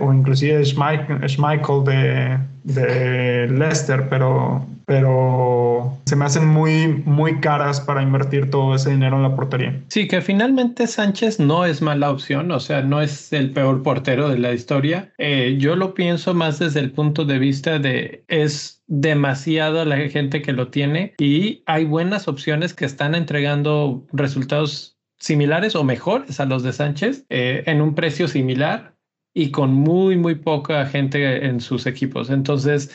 o 0.00 0.12
inclusive 0.12 0.64
Schmeichel 0.64 1.84
de, 1.84 2.38
de 2.64 3.48
Leicester, 3.48 4.08
pero 4.08 4.66
pero 4.86 5.96
se 6.04 6.16
me 6.16 6.24
hacen 6.26 6.46
muy, 6.46 7.02
muy 7.06 7.40
caras 7.40 7.80
para 7.80 8.02
invertir 8.02 8.50
todo 8.50 8.74
ese 8.74 8.90
dinero 8.90 9.16
en 9.16 9.22
la 9.22 9.34
portería. 9.34 9.80
Sí, 9.88 10.06
que 10.06 10.20
finalmente 10.20 10.86
Sánchez 10.86 11.40
no 11.40 11.64
es 11.64 11.80
mala 11.80 12.10
opción, 12.10 12.50
o 12.50 12.60
sea, 12.60 12.82
no 12.82 13.00
es 13.00 13.32
el 13.32 13.50
peor 13.52 13.82
portero 13.82 14.28
de 14.28 14.38
la 14.38 14.52
historia. 14.52 15.12
Eh, 15.18 15.56
yo 15.58 15.76
lo 15.76 15.94
pienso 15.94 16.34
más 16.34 16.58
desde 16.58 16.80
el 16.80 16.90
punto 16.92 17.24
de 17.24 17.38
vista 17.38 17.78
de 17.78 18.24
es 18.28 18.82
demasiado 18.86 19.84
la 19.84 19.96
gente 20.08 20.42
que 20.42 20.52
lo 20.52 20.68
tiene 20.68 21.14
y 21.18 21.62
hay 21.66 21.84
buenas 21.84 22.28
opciones 22.28 22.74
que 22.74 22.84
están 22.84 23.14
entregando 23.14 24.06
resultados 24.12 24.98
similares 25.18 25.74
o 25.74 25.84
mejores 25.84 26.38
a 26.40 26.44
los 26.44 26.62
de 26.62 26.72
Sánchez 26.72 27.24
eh, 27.30 27.62
en 27.66 27.80
un 27.80 27.94
precio 27.94 28.28
similar 28.28 28.94
y 29.32 29.50
con 29.50 29.72
muy, 29.72 30.16
muy 30.16 30.36
poca 30.36 30.86
gente 30.86 31.46
en 31.46 31.60
sus 31.60 31.86
equipos. 31.86 32.30
Entonces, 32.30 32.94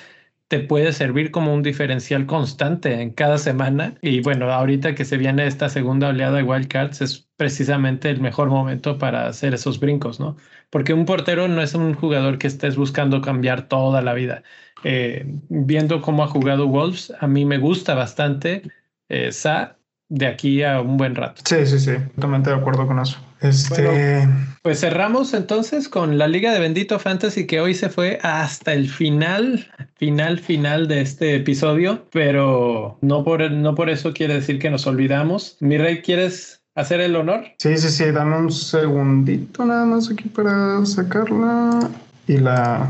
te 0.50 0.60
puede 0.60 0.94
servir 0.94 1.32
como 1.32 1.54
un 1.54 1.64
diferencial 1.64 2.26
constante 2.26 3.02
en 3.02 3.12
cada 3.12 3.38
semana. 3.38 3.96
Y 4.02 4.22
bueno, 4.22 4.52
ahorita 4.52 4.96
que 4.96 5.06
se 5.06 5.18
viene 5.18 5.46
esta 5.48 5.70
segunda 5.70 6.10
oleada 6.10 6.38
de 6.38 6.44
wildcards 6.44 7.02
es 7.02 7.30
precisamente 7.38 8.10
el 8.10 8.20
mejor 8.20 8.50
momento 8.50 8.98
para 8.98 9.28
hacer 9.28 9.54
esos 9.54 9.80
brincos, 9.80 10.20
¿no? 10.20 10.38
Porque 10.72 10.94
un 10.94 11.06
portero 11.06 11.48
no 11.48 11.62
es 11.62 11.76
un 11.76 11.94
jugador 11.94 12.40
que 12.40 12.48
estés 12.48 12.76
buscando 12.78 13.22
cambiar 13.22 13.68
toda 13.68 14.02
la 14.02 14.14
vida. 14.16 14.44
Eh, 14.84 15.24
viendo 15.50 16.02
cómo 16.02 16.24
ha 16.24 16.28
jugado 16.28 16.68
Wolves, 16.68 17.14
a 17.20 17.28
mí 17.28 17.46
me 17.46 17.60
gusta 17.60 17.94
bastante 17.94 18.64
eh, 19.10 19.32
Sa 19.32 19.79
de 20.10 20.28
aquí 20.28 20.64
a 20.64 20.82
un 20.82 20.98
buen 20.98 21.16
rato. 21.16 21.42
Sí, 21.46 21.66
sí, 21.66 21.80
sí, 21.80 21.92
totalmente 22.16 22.50
de 22.50 22.58
acuerdo 22.58 22.86
con 22.88 23.00
eso. 23.00 23.18
Este... 23.42 24.28
pues 24.64 24.82
cerramos 24.82 25.34
entonces 25.34 25.88
con 25.88 26.18
la 26.18 26.28
Liga 26.28 26.52
de 26.52 26.60
Bendito 26.60 27.00
Fantasy 27.00 27.48
que 27.48 27.62
hoy 27.62 27.74
se 27.74 27.90
fue 27.90 28.20
hasta 28.22 28.74
el 28.74 28.90
final, 28.90 29.72
final, 29.96 30.40
final 30.40 30.90
de 30.90 31.02
este 31.02 31.36
episodio, 31.36 32.06
pero 32.12 32.98
no 33.02 33.24
por, 33.24 33.50
no 33.50 33.76
por 33.76 33.90
eso 33.90 34.12
quiere 34.14 34.34
decir 34.34 34.60
que 34.60 34.70
nos 34.70 34.86
olvidamos. 34.88 35.56
Mi 35.62 35.78
rey, 35.78 36.02
¿quieres 36.02 36.62
hacer 36.76 37.00
el 37.00 37.16
honor? 37.16 37.46
Sí, 37.60 37.78
sí, 37.78 37.90
sí, 37.90 38.12
dame 38.12 38.38
un 38.38 38.52
segundito 38.52 39.66
nada 39.66 39.86
más 39.86 40.12
aquí 40.12 40.28
para 40.28 40.86
sacarla 40.86 41.90
y 42.28 42.38
la 42.38 42.90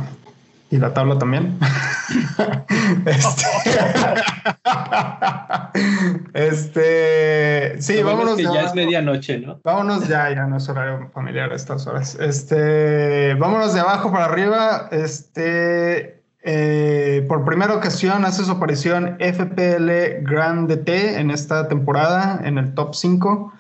y 0.72 0.78
la 0.78 0.93
tabla 0.93 1.17
también. 1.17 1.57
este, 3.05 3.47
este, 6.34 7.82
sí, 7.82 8.03
vámonos. 8.03 8.36
Que 8.38 8.43
ya 8.43 8.61
es 8.61 8.76
medianoche, 8.76 9.39
¿no? 9.39 9.59
Vámonos 9.63 10.07
ya, 10.07 10.30
ya 10.34 10.45
no 10.45 10.57
es 10.57 10.70
horario 10.70 11.09
familiar 11.13 11.51
a 11.51 11.55
estas 11.55 11.88
horas. 11.88 12.15
Este, 12.20 13.34
vámonos 13.36 13.74
de 13.74 13.80
abajo 13.80 14.11
para 14.11 14.26
arriba. 14.26 14.89
Este, 14.91 16.22
eh, 16.43 17.26
por 17.28 17.43
primera 17.45 17.74
ocasión 17.76 18.24
hace 18.26 18.43
su 18.45 18.51
aparición 18.51 19.17
FPL 19.20 20.22
Grand 20.22 20.70
DT 20.70 21.20
en 21.20 21.32
esta 21.32 21.67
temporada 21.67 22.39
en 22.43 22.57
el 22.57 22.74
top 22.74 22.95
5 22.95 23.53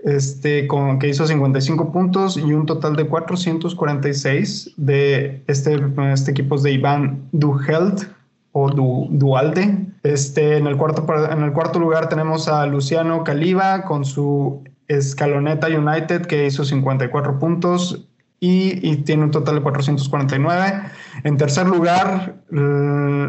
este, 0.00 0.66
con, 0.66 0.98
que 0.98 1.08
hizo 1.08 1.26
55 1.26 1.92
puntos 1.92 2.36
y 2.36 2.52
un 2.52 2.66
total 2.66 2.96
de 2.96 3.06
446 3.06 4.74
de 4.76 5.42
este, 5.46 5.80
este 6.12 6.30
equipo 6.30 6.58
de 6.58 6.72
Iván 6.72 7.28
Duhelt 7.32 8.04
o 8.52 8.70
Dualde. 8.70 9.86
Este, 10.02 10.56
en, 10.56 10.66
el 10.66 10.76
cuarto, 10.76 11.06
en 11.30 11.42
el 11.42 11.52
cuarto 11.52 11.78
lugar 11.78 12.08
tenemos 12.08 12.48
a 12.48 12.66
Luciano 12.66 13.24
Caliba 13.24 13.82
con 13.84 14.04
su 14.04 14.62
Escaloneta 14.86 15.66
United 15.66 16.26
que 16.26 16.46
hizo 16.46 16.64
54 16.64 17.38
puntos 17.38 18.07
y, 18.40 18.96
tiene 18.98 19.24
un 19.24 19.30
total 19.30 19.56
de 19.56 19.62
449. 19.62 20.82
En 21.24 21.36
tercer 21.36 21.66
lugar, 21.66 22.36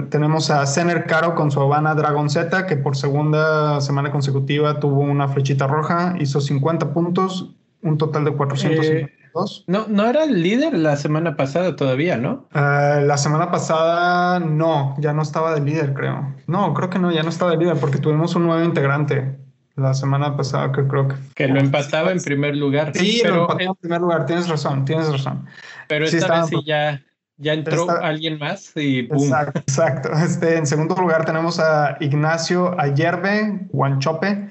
tenemos 0.09 0.51
a 0.51 0.65
Sener 0.65 1.05
Caro 1.05 1.35
con 1.35 1.49
su 1.49 1.59
Habana 1.59 1.95
Dragon 1.95 2.29
Z, 2.29 2.67
que 2.67 2.77
por 2.77 2.95
segunda 2.95 3.81
semana 3.81 4.11
consecutiva 4.11 4.79
tuvo 4.79 5.01
una 5.01 5.27
flechita 5.27 5.67
roja, 5.67 6.15
hizo 6.19 6.39
50 6.39 6.93
puntos, 6.93 7.55
un 7.81 7.97
total 7.97 8.25
de 8.25 8.31
452. 8.31 9.59
Eh, 9.59 9.63
no, 9.67 9.87
no 9.87 10.07
era 10.07 10.25
el 10.25 10.43
líder 10.43 10.77
la 10.77 10.95
semana 10.95 11.35
pasada 11.35 11.75
todavía, 11.75 12.17
¿no? 12.17 12.47
Eh, 12.53 13.03
la 13.03 13.17
semana 13.17 13.49
pasada 13.49 14.39
no, 14.39 14.95
ya 14.99 15.13
no 15.13 15.23
estaba 15.23 15.55
de 15.55 15.61
líder, 15.61 15.93
creo. 15.93 16.35
No, 16.45 16.73
creo 16.75 16.89
que 16.89 16.99
no, 16.99 17.11
ya 17.11 17.23
no 17.23 17.29
estaba 17.29 17.51
de 17.51 17.57
líder 17.57 17.77
porque 17.77 17.97
tuvimos 17.97 18.35
un 18.35 18.45
nuevo 18.45 18.63
integrante 18.63 19.37
la 19.79 19.93
semana 19.93 20.35
pasada 20.35 20.71
que 20.71 20.87
creo 20.87 21.07
que... 21.07 21.15
Que 21.35 21.47
lo 21.47 21.59
empataba 21.59 22.11
en 22.11 22.21
primer 22.21 22.55
lugar. 22.55 22.91
Sí, 22.93 23.19
pero 23.21 23.35
lo 23.35 23.41
empataba 23.41 23.63
en 23.63 23.75
primer 23.75 24.01
lugar, 24.01 24.25
tienes 24.25 24.47
razón, 24.47 24.85
tienes 24.85 25.11
razón. 25.11 25.45
Pero 25.87 26.05
esta 26.05 26.41
vez 26.41 26.49
sí 26.49 26.57
ya, 26.65 27.01
ya 27.37 27.53
entró 27.53 27.89
alguien 27.89 28.37
más 28.37 28.71
y 28.75 29.03
¡pum! 29.03 29.23
Exacto, 29.23 29.59
exacto. 29.59 30.11
Este, 30.13 30.57
en 30.57 30.67
segundo 30.67 30.95
lugar 30.95 31.25
tenemos 31.25 31.59
a 31.59 31.97
Ignacio 31.99 32.79
Ayerbe, 32.79 33.67
Guanchope, 33.71 34.49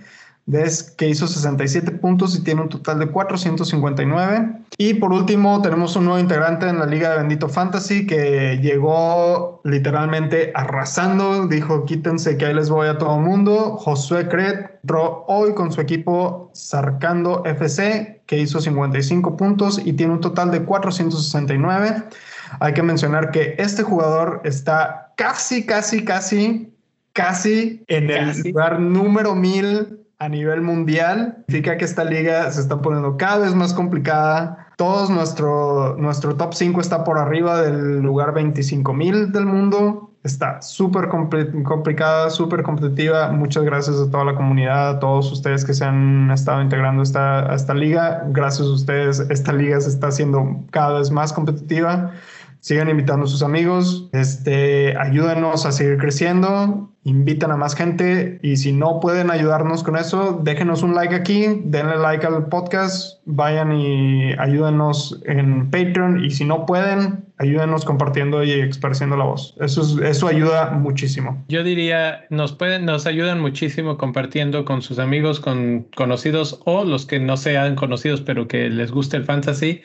que 0.96 1.08
hizo 1.08 1.28
67 1.28 1.90
puntos 1.92 2.34
y 2.36 2.42
tiene 2.42 2.62
un 2.62 2.68
total 2.68 2.98
de 2.98 3.08
459. 3.08 4.62
Y 4.78 4.94
por 4.94 5.12
último, 5.12 5.60
tenemos 5.60 5.94
un 5.96 6.06
nuevo 6.06 6.18
integrante 6.18 6.68
en 6.68 6.78
la 6.78 6.86
Liga 6.86 7.10
de 7.10 7.18
Bendito 7.18 7.48
Fantasy 7.48 8.06
que 8.06 8.58
llegó 8.62 9.60
literalmente 9.64 10.52
arrasando. 10.54 11.46
Dijo: 11.46 11.84
Quítense 11.84 12.38
que 12.38 12.46
ahí 12.46 12.54
les 12.54 12.70
voy 12.70 12.88
a 12.88 12.96
todo 12.96 13.16
el 13.16 13.22
mundo. 13.22 13.76
Josué 13.76 14.28
Cret 14.28 14.78
entró 14.82 15.24
hoy 15.28 15.52
con 15.52 15.70
su 15.70 15.82
equipo 15.82 16.50
Sarcando 16.54 17.44
FC, 17.44 18.22
que 18.24 18.38
hizo 18.38 18.60
55 18.60 19.36
puntos 19.36 19.80
y 19.84 19.92
tiene 19.92 20.14
un 20.14 20.20
total 20.20 20.50
de 20.50 20.64
469. 20.64 22.04
Hay 22.60 22.72
que 22.72 22.82
mencionar 22.82 23.30
que 23.30 23.54
este 23.58 23.82
jugador 23.82 24.40
está 24.44 25.12
casi, 25.16 25.66
casi, 25.66 26.04
casi, 26.04 26.72
casi 27.12 27.84
en 27.88 28.10
el 28.10 28.40
lugar 28.40 28.80
número 28.80 29.34
1000 29.34 30.07
a 30.18 30.28
nivel 30.28 30.62
mundial. 30.62 31.44
Significa 31.48 31.76
que 31.76 31.84
esta 31.84 32.04
liga 32.04 32.50
se 32.50 32.60
está 32.60 32.80
poniendo 32.80 33.16
cada 33.16 33.38
vez 33.38 33.54
más 33.54 33.72
complicada. 33.72 34.66
Todos 34.76 35.10
nuestro, 35.10 35.96
nuestro 35.96 36.36
top 36.36 36.54
5 36.54 36.80
está 36.80 37.04
por 37.04 37.18
arriba 37.18 37.62
del 37.62 38.00
lugar 38.00 38.32
25 38.34 38.92
mil 38.94 39.32
del 39.32 39.46
mundo. 39.46 40.12
Está 40.24 40.60
súper 40.60 41.08
complicada, 41.08 42.30
súper 42.30 42.62
competitiva. 42.62 43.30
Muchas 43.30 43.64
gracias 43.64 43.96
a 43.96 44.10
toda 44.10 44.24
la 44.24 44.34
comunidad, 44.34 44.90
a 44.90 44.98
todos 44.98 45.30
ustedes 45.32 45.64
que 45.64 45.72
se 45.72 45.84
han 45.84 46.30
estado 46.32 46.60
integrando 46.60 47.02
esta, 47.02 47.50
a 47.50 47.54
esta 47.54 47.72
liga. 47.72 48.24
Gracias 48.28 48.66
a 48.66 48.72
ustedes, 48.72 49.20
esta 49.30 49.52
liga 49.52 49.80
se 49.80 49.88
está 49.88 50.08
haciendo 50.08 50.64
cada 50.70 50.98
vez 50.98 51.10
más 51.10 51.32
competitiva. 51.32 52.12
Sigan 52.68 52.90
invitando 52.90 53.24
a 53.24 53.28
sus 53.28 53.42
amigos, 53.42 54.10
este, 54.12 54.94
ayúdenos 54.98 55.64
a 55.64 55.72
seguir 55.72 55.96
creciendo, 55.96 56.92
invitan 57.02 57.50
a 57.50 57.56
más 57.56 57.74
gente 57.74 58.38
y 58.42 58.58
si 58.58 58.74
no 58.74 59.00
pueden 59.00 59.30
ayudarnos 59.30 59.82
con 59.82 59.96
eso, 59.96 60.38
déjenos 60.44 60.82
un 60.82 60.94
like 60.94 61.14
aquí, 61.14 61.62
denle 61.64 61.96
like 61.96 62.26
al 62.26 62.48
podcast, 62.48 63.20
vayan 63.24 63.72
y 63.72 64.34
ayúdenos 64.38 65.18
en 65.24 65.70
Patreon 65.70 66.22
y 66.22 66.30
si 66.30 66.44
no 66.44 66.66
pueden, 66.66 67.24
ayúdenos 67.38 67.86
compartiendo 67.86 68.44
y 68.44 68.52
expresando 68.52 69.16
la 69.16 69.24
voz. 69.24 69.56
Eso, 69.60 70.04
eso 70.04 70.28
ayuda 70.28 70.72
muchísimo. 70.72 71.42
Yo 71.48 71.64
diría, 71.64 72.26
nos 72.28 72.52
pueden, 72.52 72.84
nos 72.84 73.06
ayudan 73.06 73.40
muchísimo 73.40 73.96
compartiendo 73.96 74.66
con 74.66 74.82
sus 74.82 74.98
amigos, 74.98 75.40
con 75.40 75.86
conocidos 75.96 76.60
o 76.66 76.84
los 76.84 77.06
que 77.06 77.18
no 77.18 77.38
sean 77.38 77.76
conocidos 77.76 78.20
pero 78.20 78.46
que 78.46 78.68
les 78.68 78.92
guste 78.92 79.16
el 79.16 79.24
fantasy 79.24 79.80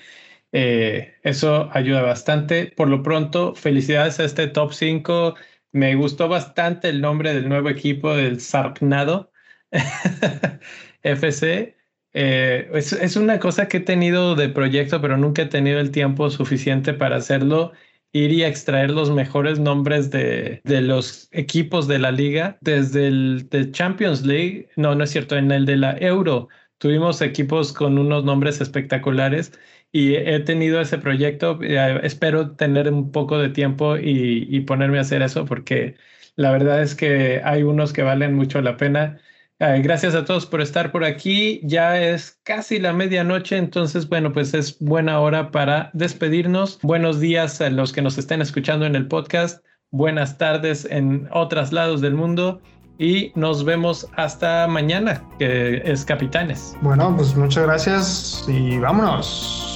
eh, 0.53 1.15
eso 1.23 1.69
ayuda 1.73 2.03
bastante. 2.03 2.67
Por 2.77 2.87
lo 2.87 3.03
pronto, 3.03 3.55
felicidades 3.55 4.19
a 4.19 4.25
este 4.25 4.47
top 4.47 4.71
5. 4.73 5.35
Me 5.71 5.95
gustó 5.95 6.29
bastante 6.29 6.89
el 6.89 7.01
nombre 7.01 7.33
del 7.33 7.49
nuevo 7.49 7.69
equipo 7.69 8.15
del 8.15 8.39
Sarpnado 8.39 9.31
FC. 11.03 11.75
Eh, 12.13 12.69
es, 12.73 13.15
una 13.15 13.39
cosa 13.39 13.67
que 13.67 13.77
he 13.77 13.79
tenido 13.79 14.35
de 14.35 14.49
proyecto, 14.49 15.01
pero 15.01 15.17
nunca 15.17 15.41
he 15.41 15.45
tenido 15.47 15.79
el 15.79 15.91
tiempo 15.91 16.29
suficiente 16.29 16.93
para 16.93 17.17
hacerlo. 17.17 17.73
Ir 18.11 18.31
y 18.31 18.43
extraer 18.43 18.91
los 18.91 19.09
mejores 19.09 19.59
nombres 19.59 20.11
de, 20.11 20.61
de 20.65 20.81
los 20.81 21.29
equipos 21.31 21.87
de 21.87 21.97
la 21.97 22.11
liga. 22.11 22.59
Desde 22.61 23.07
el 23.07 23.49
de 23.49 23.71
Champions 23.71 24.23
League, 24.23 24.69
no, 24.75 24.93
no 24.93 25.03
es 25.03 25.09
cierto, 25.09 25.35
en 25.35 25.51
el 25.51 25.65
de 25.65 25.77
la 25.77 25.97
Euro, 25.97 26.47
tuvimos 26.77 27.21
equipos 27.21 27.73
con 27.73 27.97
unos 27.97 28.23
nombres 28.23 28.61
espectaculares 28.61 29.51
y 29.93 30.15
he 30.15 30.39
tenido 30.41 30.81
ese 30.81 30.97
proyecto. 30.97 31.59
Eh, 31.61 31.99
espero 32.03 32.55
tener 32.55 32.91
un 32.91 33.11
poco 33.11 33.37
de 33.37 33.49
tiempo 33.49 33.95
y, 33.95 34.59
ponerme 34.61 34.97
a 34.97 35.01
hacer 35.01 35.21
eso 35.21 35.45
porque 35.45 35.95
la 36.35 36.51
verdad 36.51 36.81
es 36.81 36.95
que 36.95 37.41
hay 37.45 37.63
unos 37.63 37.93
que 37.93 38.01
valen 38.01 38.33
mucho 38.33 38.59
la 38.61 38.75
pena. 38.75 39.19
Eh, 39.59 39.81
gracias 39.83 40.15
a 40.15 40.25
todos 40.25 40.47
por 40.47 40.61
estar 40.61 40.91
por 40.91 41.05
aquí. 41.05 41.61
Ya 41.63 42.01
es 42.01 42.39
casi 42.43 42.79
la 42.79 42.91
medianoche, 42.91 43.55
entonces, 43.55 44.09
bueno, 44.09 44.33
pues 44.33 44.55
es 44.55 44.79
buena 44.79 45.19
hora 45.19 45.51
para 45.51 45.91
despedirnos. 45.93 46.79
Buenos 46.81 47.19
días 47.19 47.61
a 47.61 47.69
los 47.69 47.93
que 47.93 48.01
nos 48.01 48.17
estén 48.17 48.41
escuchando 48.41 48.87
en 48.87 48.95
el 48.95 49.07
podcast. 49.07 49.63
Buenas 49.91 50.39
tardes 50.39 50.87
en 50.89 51.29
otros 51.31 51.71
lados 51.71 52.01
del 52.01 52.15
mundo 52.15 52.61
y 52.97 53.31
nos 53.35 53.63
vemos 53.63 54.07
hasta 54.15 54.67
mañana, 54.67 55.23
que 55.37 55.83
es 55.85 56.03
Capitanes. 56.03 56.75
Bueno, 56.81 57.15
pues 57.15 57.35
muchas 57.35 57.63
gracias 57.65 58.43
y 58.47 58.79
vámonos. 58.79 59.72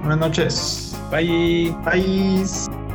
Buenas 0.00 0.18
noches. 0.18 0.96
Bye. 1.10 1.74
Bye. 1.84 2.89